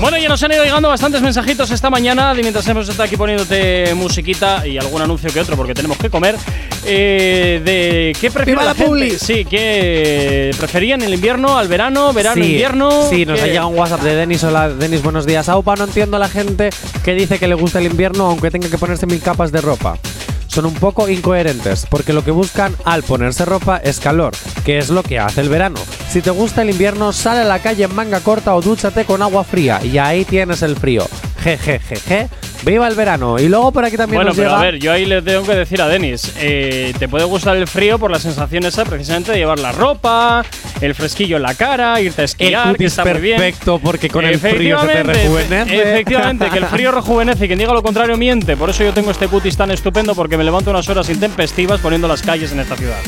[0.00, 3.16] Bueno, ya nos han ido llegando bastantes mensajitos esta mañana y mientras hemos estado aquí
[3.16, 6.36] poniéndote musiquita y algún anuncio que otro porque tenemos que comer.
[6.84, 9.18] eh, de qué prefiere ¡Viva la, gente?
[9.18, 13.08] Sí, ¿qué preferían el invierno al verano, verano, sí, invierno?
[13.08, 13.44] Sí, nos ¿Qué?
[13.44, 14.31] ha llegado un WhatsApp de Denis.
[14.40, 15.50] Hola, Denis, buenos días.
[15.50, 16.70] Aupa, no entiendo a la gente
[17.04, 19.98] que dice que le gusta el invierno aunque tenga que ponerse mil capas de ropa.
[20.46, 24.32] Son un poco incoherentes, porque lo que buscan al ponerse ropa es calor,
[24.64, 25.78] que es lo que hace el verano.
[26.08, 29.20] Si te gusta el invierno, sale a la calle en manga corta o dúchate con
[29.20, 31.06] agua fría, y ahí tienes el frío.
[31.42, 32.30] Jejejeje.
[32.64, 33.38] ¡Viva el verano!
[33.40, 34.60] Y luego por aquí también Bueno, nos pero llega...
[34.60, 37.66] a ver, yo ahí le tengo que decir a Denis, eh, te puede gustar el
[37.66, 40.44] frío por la sensación esa precisamente de llevar la ropa,
[40.80, 43.38] el fresquillo en la cara, irte a esquiar, que cutis está muy bien.
[43.38, 45.82] perfecto, porque con el frío se te rejuvenece.
[45.82, 48.56] Efectivamente, que el frío rejuvenece y quien diga lo contrario miente.
[48.56, 52.06] Por eso yo tengo este cutis tan estupendo porque me levanto unas horas intempestivas poniendo
[52.06, 52.98] las calles en esta ciudad.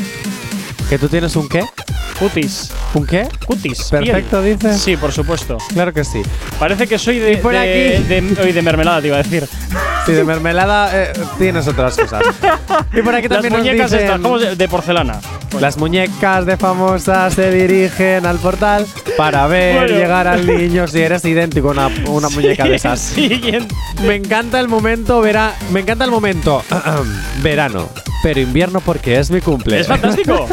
[0.89, 1.62] ¿Que tú tienes un qué?
[2.19, 2.70] Cutis.
[2.95, 3.28] ¿Un qué?
[3.47, 3.89] Cutis.
[3.91, 4.57] Perfecto, piel.
[4.59, 4.81] dices.
[4.81, 5.59] Sí, por supuesto.
[5.73, 6.23] Claro que sí.
[6.59, 8.05] Parece que soy de, por de, aquí.
[8.05, 9.47] de- de mermelada, te iba a decir.
[10.07, 12.23] Sí, de mermelada eh, tienes otras cosas.
[12.93, 15.20] Y por aquí Las también nos muñecas dicen- estas, ¿cómo se- de porcelana.
[15.61, 18.86] Las muñecas de famosas se dirigen al portal
[19.16, 19.97] para ver Bueno.
[19.97, 23.01] llegar al niño si eres idéntico a una, una muñeca de esas.
[23.01, 23.74] Siguiente.
[24.05, 26.62] Me encanta el momento vera me encanta el momento
[27.43, 27.89] verano,
[28.23, 29.81] pero invierno porque es mi cumple.
[29.81, 30.47] Es fantástico.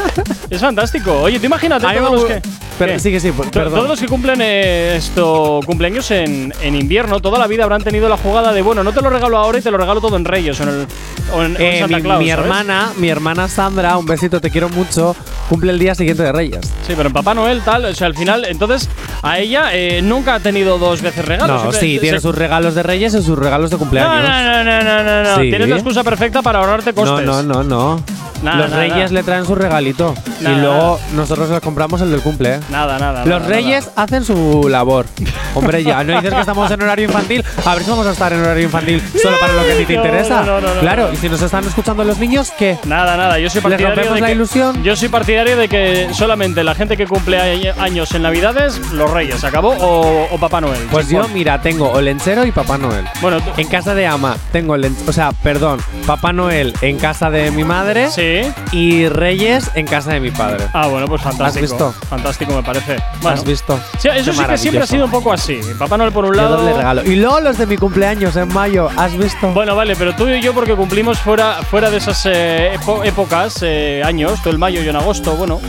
[0.49, 1.21] es fantástico.
[1.21, 2.41] Oye, imagínate todos los que.
[2.79, 3.75] Pero- sí que sí, pues, perdón.
[3.75, 8.09] Todos los que cumplen eh, esto cumpleaños en, en invierno, toda la vida habrán tenido
[8.09, 10.25] la jugada de bueno, no te lo regalo ahora y te lo regalo todo en
[10.25, 10.87] Reyes o en, el,
[11.31, 12.19] o en, o en Eh, Santa mi, Claus.
[12.23, 12.43] mi ¿sabes?
[12.45, 15.15] hermana, mi hermana Sandra, un besito, te quiero mucho,
[15.47, 16.61] cumple el día siguiente de Reyes.
[16.87, 18.89] Sí, pero en Papá Noel tal, o sea, al final, entonces
[19.21, 21.63] a ella eh, nunca ha tenido dos veces regalos.
[21.63, 24.23] No, sí, tiene sus regalos de Reyes y sus regalos de cumpleaños.
[24.23, 25.35] no, no, no, no, no, no.
[25.35, 25.49] Sí.
[25.49, 27.25] Tienes la excusa perfecta para ahorrarte costes.
[27.27, 28.03] No, no, no, no.
[28.41, 29.13] Nada, Los nada, Reyes nada.
[29.13, 32.55] le traen su regalito y luego nosotros le compramos el del cumple.
[32.55, 32.59] ¿eh?
[32.69, 33.25] Nada, nada.
[33.25, 35.05] Los Reyes hacen su labor.
[35.53, 37.43] Hombre, ya no dices que estamos en horario infantil.
[37.65, 39.85] A ver si vamos a estar en horario infantil solo para lo que a ti
[39.85, 40.43] te No, interesa.
[40.43, 42.77] no, no, no, claro, y si nos están escuchando los niños, ¿qué?
[42.85, 43.37] Nada, nada.
[43.37, 44.83] Yo soy ¿Les partidario rompemos de la que, ilusión?
[44.83, 49.43] Yo soy partidario de que solamente la gente que cumple años en Navidades, los Reyes,
[49.43, 50.79] acabó o, o Papá Noel.
[50.89, 53.05] Pues Sí, yo, mira, tengo o lenchero y Papá Noel.
[53.21, 54.75] Bueno, En casa de Ama tengo
[55.07, 58.30] o sea, perdón, Papá Noel en casa de mi madre Sí.
[58.71, 60.65] Y Reyes en casa de mi padre.
[60.73, 61.61] Ah, bueno, pues fantástico.
[61.67, 61.93] visto?
[62.09, 62.97] Fantástico me parece.
[63.21, 63.79] Bueno, ¿Has visto?
[63.99, 65.59] sí, eso Qué sí que siempre ha sido un poco así.
[65.77, 66.57] Papá Noel por un lado.
[66.57, 67.03] doble regalo.
[67.03, 69.51] Y luego los de mi cumpleaños en mayo, ¿has visto?
[69.51, 74.01] Bueno, vale, pero tú y yo porque cumplimos fuera, fuera de esas eh, épocas, eh,
[74.05, 75.59] años, tú en mayo y yo en agosto, bueno.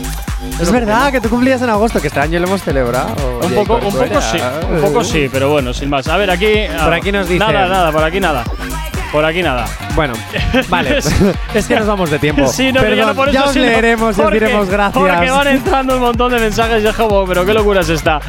[0.59, 3.13] es verdad que tú cumplías en agosto, que este año lo hemos celebrado.
[3.39, 4.37] Un Oye, poco, un poco sí,
[4.69, 6.07] un poco sí, pero bueno, sin más.
[6.07, 6.53] A ver, aquí.
[6.83, 8.43] Por aquí nos dicen- Nada, nada, por aquí nada.
[9.13, 9.65] Por aquí nada.
[9.95, 10.13] Bueno,
[10.69, 10.97] vale.
[10.97, 11.09] Es-
[11.53, 12.47] es que nos vamos de tiempo.
[12.47, 14.93] Sí, no, Perdón, por eso, ya os leeremos y os porque- diremos gracias.
[14.97, 18.19] Porque van entrando un montón de mensajes y es como, pero qué locura es esta.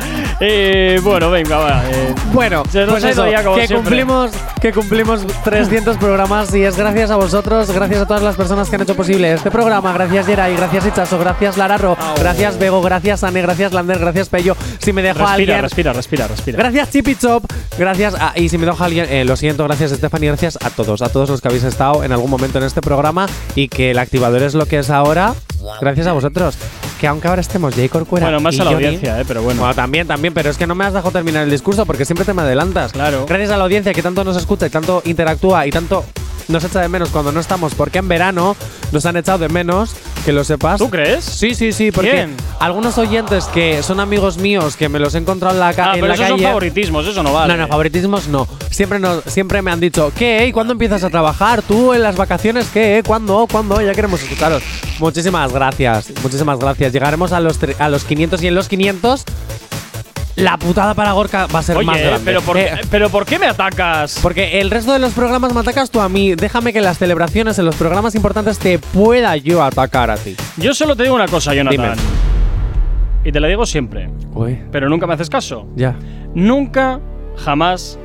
[0.41, 1.83] Eh, bueno, venga, va.
[1.91, 3.77] eh, Bueno, Se nos pues eso, ya como que siempre.
[3.89, 4.31] cumplimos,
[4.61, 8.77] que cumplimos 300 programas y es gracias a vosotros, gracias a todas las personas que
[8.77, 9.93] han hecho posible este programa.
[9.95, 14.55] Gracias Geray, gracias Ichazo, gracias Lararro, gracias Bego, gracias Ane, gracias Lander, gracias Pello.
[14.81, 16.59] Si me dejo respira, alguien, respira, respira, respira.
[16.59, 17.45] Gracias Chippy Chop,
[17.79, 21.03] gracias a, y si me dejo alguien, eh, lo siento, gracias Stephanie, gracias a todos,
[21.03, 23.99] a todos los que habéis estado en algún momento en este programa y que el
[23.99, 25.35] activador es lo que es ahora,
[25.81, 26.57] gracias a vosotros.
[27.01, 29.43] Que aunque ahora estemos Jay Corcuera Bueno, más y a la Johnny- audiencia, eh, pero
[29.43, 29.61] bueno.
[29.61, 32.25] Bueno, también, también, pero es que no me has dejado terminar el discurso porque siempre
[32.25, 32.93] te me adelantas.
[32.93, 33.27] Claro.
[33.29, 36.05] Gracias a la audiencia que tanto nos escucha y tanto interactúa y tanto
[36.49, 38.57] nos echa de menos cuando no estamos, porque en verano
[38.93, 39.95] nos han echado de menos,
[40.25, 40.79] que lo sepas.
[40.79, 41.25] ¿Tú crees?
[41.25, 42.37] Sí, sí, sí, porque ¿Quién?
[42.61, 45.95] algunos oyentes que son amigos míos que me los he encontrado en la, ca- Ah,
[45.95, 46.39] en pero la esos calle.
[46.39, 47.53] son favoritismos, eso no vale.
[47.55, 48.47] No, no, favoritismos no.
[48.71, 50.47] Siempre, no, siempre me han dicho, ¿qué?
[50.47, 51.63] ¿Y cuándo empiezas a trabajar?
[51.63, 53.03] ¿Tú en las vacaciones qué?
[53.07, 53.47] ¿Cuándo?
[53.51, 53.81] ¿Cuándo?
[53.83, 54.63] Ya queremos escucharos.
[54.99, 56.93] Muchísimas gracias, muchísimas gracias.
[56.93, 59.25] Llegaremos a los, a los 500 y en los 500
[60.37, 62.23] la putada para Gorka va a ser Oye, más grande.
[62.25, 64.19] pero ¿por, Eh, qué, pero ¿por qué me atacas?
[64.23, 66.35] porque el resto de los programas me atacas tú a mí.
[66.35, 70.35] Déjame que en las celebraciones, en los programas importantes, te pueda yo atacar a ti.
[70.57, 71.95] Yo solo te digo una cosa, Jonathan.
[71.97, 72.03] Dime.
[73.25, 74.11] Y te la digo siempre.
[74.35, 75.67] Uy, Pero nunca me haces caso.
[75.77, 75.95] ya.
[76.35, 77.01] Nunca,
[77.37, 77.99] jamás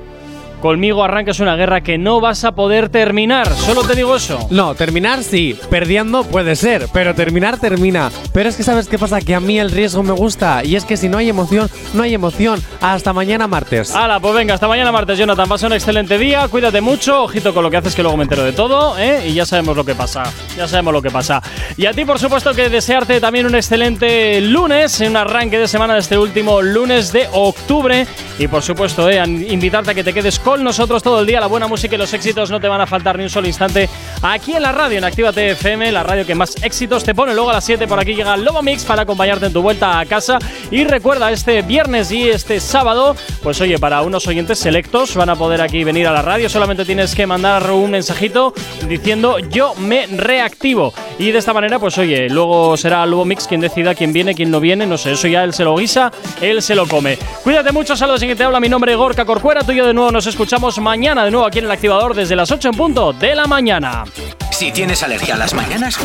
[0.60, 3.48] conmigo arranques una guerra que no vas a poder terminar.
[3.48, 4.48] Solo te digo eso.
[4.50, 8.12] No, terminar sí, perdiendo puede ser, pero terminar termina.
[8.34, 10.86] Pero es que sabes qué pasa, que a mí el riesgo me gusta y es
[10.86, 12.62] que si no hay emoción, no hay emoción.
[12.82, 13.96] Hasta mañana martes.
[13.96, 15.48] Hala, pues venga, hasta mañana martes, Jonathan.
[15.48, 18.44] Pasa un excelente día, cuídate mucho, ojito con lo que haces que luego me entero
[18.44, 19.28] de todo, ¿eh?
[19.28, 20.24] Y ya sabemos lo que pasa,
[20.58, 21.42] ya sabemos lo que pasa.
[21.78, 25.94] Y a ti, por supuesto, que desearte también un excelente lunes, un arranque de semana
[25.94, 28.08] de este último lunes de octubre.
[28.38, 29.22] Y por supuesto, ¿eh?
[29.26, 31.40] invitarte a que te quedes con nosotros todo el día.
[31.40, 33.88] La buena música y los éxitos no te van a faltar ni un solo instante
[34.22, 37.34] aquí en la radio, en Actívate FM, la radio que más éxitos te pone.
[37.34, 40.06] Luego a las 7 por aquí llega Lobo Mix para acompañarte en tu vuelta a
[40.06, 40.40] casa.
[40.72, 45.36] Y recuerda, este viernes y este sábado, pues oye, para unos oyentes selectos van a
[45.36, 46.50] poder aquí venir a la radio.
[46.50, 48.54] Solamente tienes que mandar un mensajito
[48.88, 50.94] diciendo yo me reactivo.
[51.20, 54.52] Y de esta manera, pues oye, luego será Lobo Mix quien decida quién viene, quién
[54.52, 54.86] no viene.
[54.86, 56.12] No sé, eso ya él se lo guisa,
[56.42, 57.18] él se lo come.
[57.44, 58.60] Cuídate mucho, saludos en que te habla.
[58.60, 59.62] Mi nombre es Gorka Corcuera.
[59.62, 60.39] Tú y yo de nuevo nos escuchamos
[60.80, 64.06] mañana de nuevo aquí en el activador desde las 8 en punto de la mañana.
[64.52, 65.98] Si tienes alergia a las mañanas,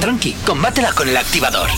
[0.00, 1.68] tranqui, combátela con el activador.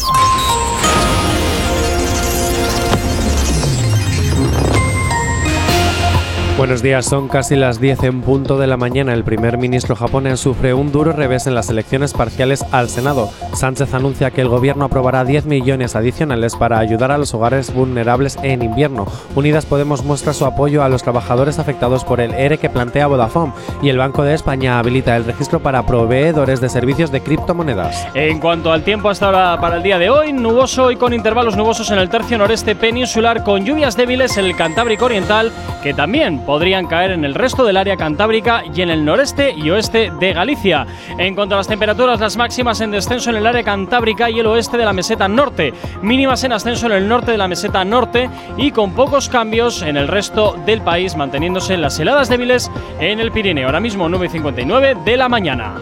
[6.56, 9.12] Buenos días, son casi las 10 en punto de la mañana.
[9.12, 13.28] El primer ministro japonés sufre un duro revés en las elecciones parciales al Senado.
[13.52, 18.38] Sánchez anuncia que el gobierno aprobará 10 millones adicionales para ayudar a los hogares vulnerables
[18.42, 19.06] en invierno.
[19.34, 23.52] Unidas Podemos muestra su apoyo a los trabajadores afectados por el ERE que plantea Vodafone
[23.82, 28.08] y el Banco de España habilita el registro para proveedores de servicios de criptomonedas.
[28.14, 31.54] En cuanto al tiempo hasta ahora para el día de hoy, nuboso y con intervalos
[31.54, 35.52] nubosos en el tercio noreste peninsular, con lluvias débiles en el Cantábrico Oriental,
[35.82, 39.68] que también podrían caer en el resto del área cantábrica y en el noreste y
[39.70, 40.86] oeste de Galicia.
[41.18, 44.46] En cuanto a las temperaturas, las máximas en descenso en el área cantábrica y el
[44.46, 48.30] oeste de la meseta norte, mínimas en ascenso en el norte de la meseta norte
[48.56, 52.70] y con pocos cambios en el resto del país, manteniéndose las heladas débiles
[53.00, 53.66] en el Pirineo.
[53.66, 55.74] Ahora mismo 9.59 de la mañana.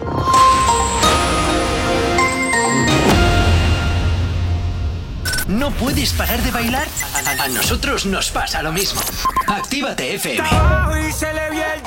[5.47, 6.87] ¿No puedes parar de bailar?
[7.39, 8.99] A, nosotros nos pasa lo mismo.
[9.47, 10.47] Actívate FM.
[11.07, 11.81] Y se le el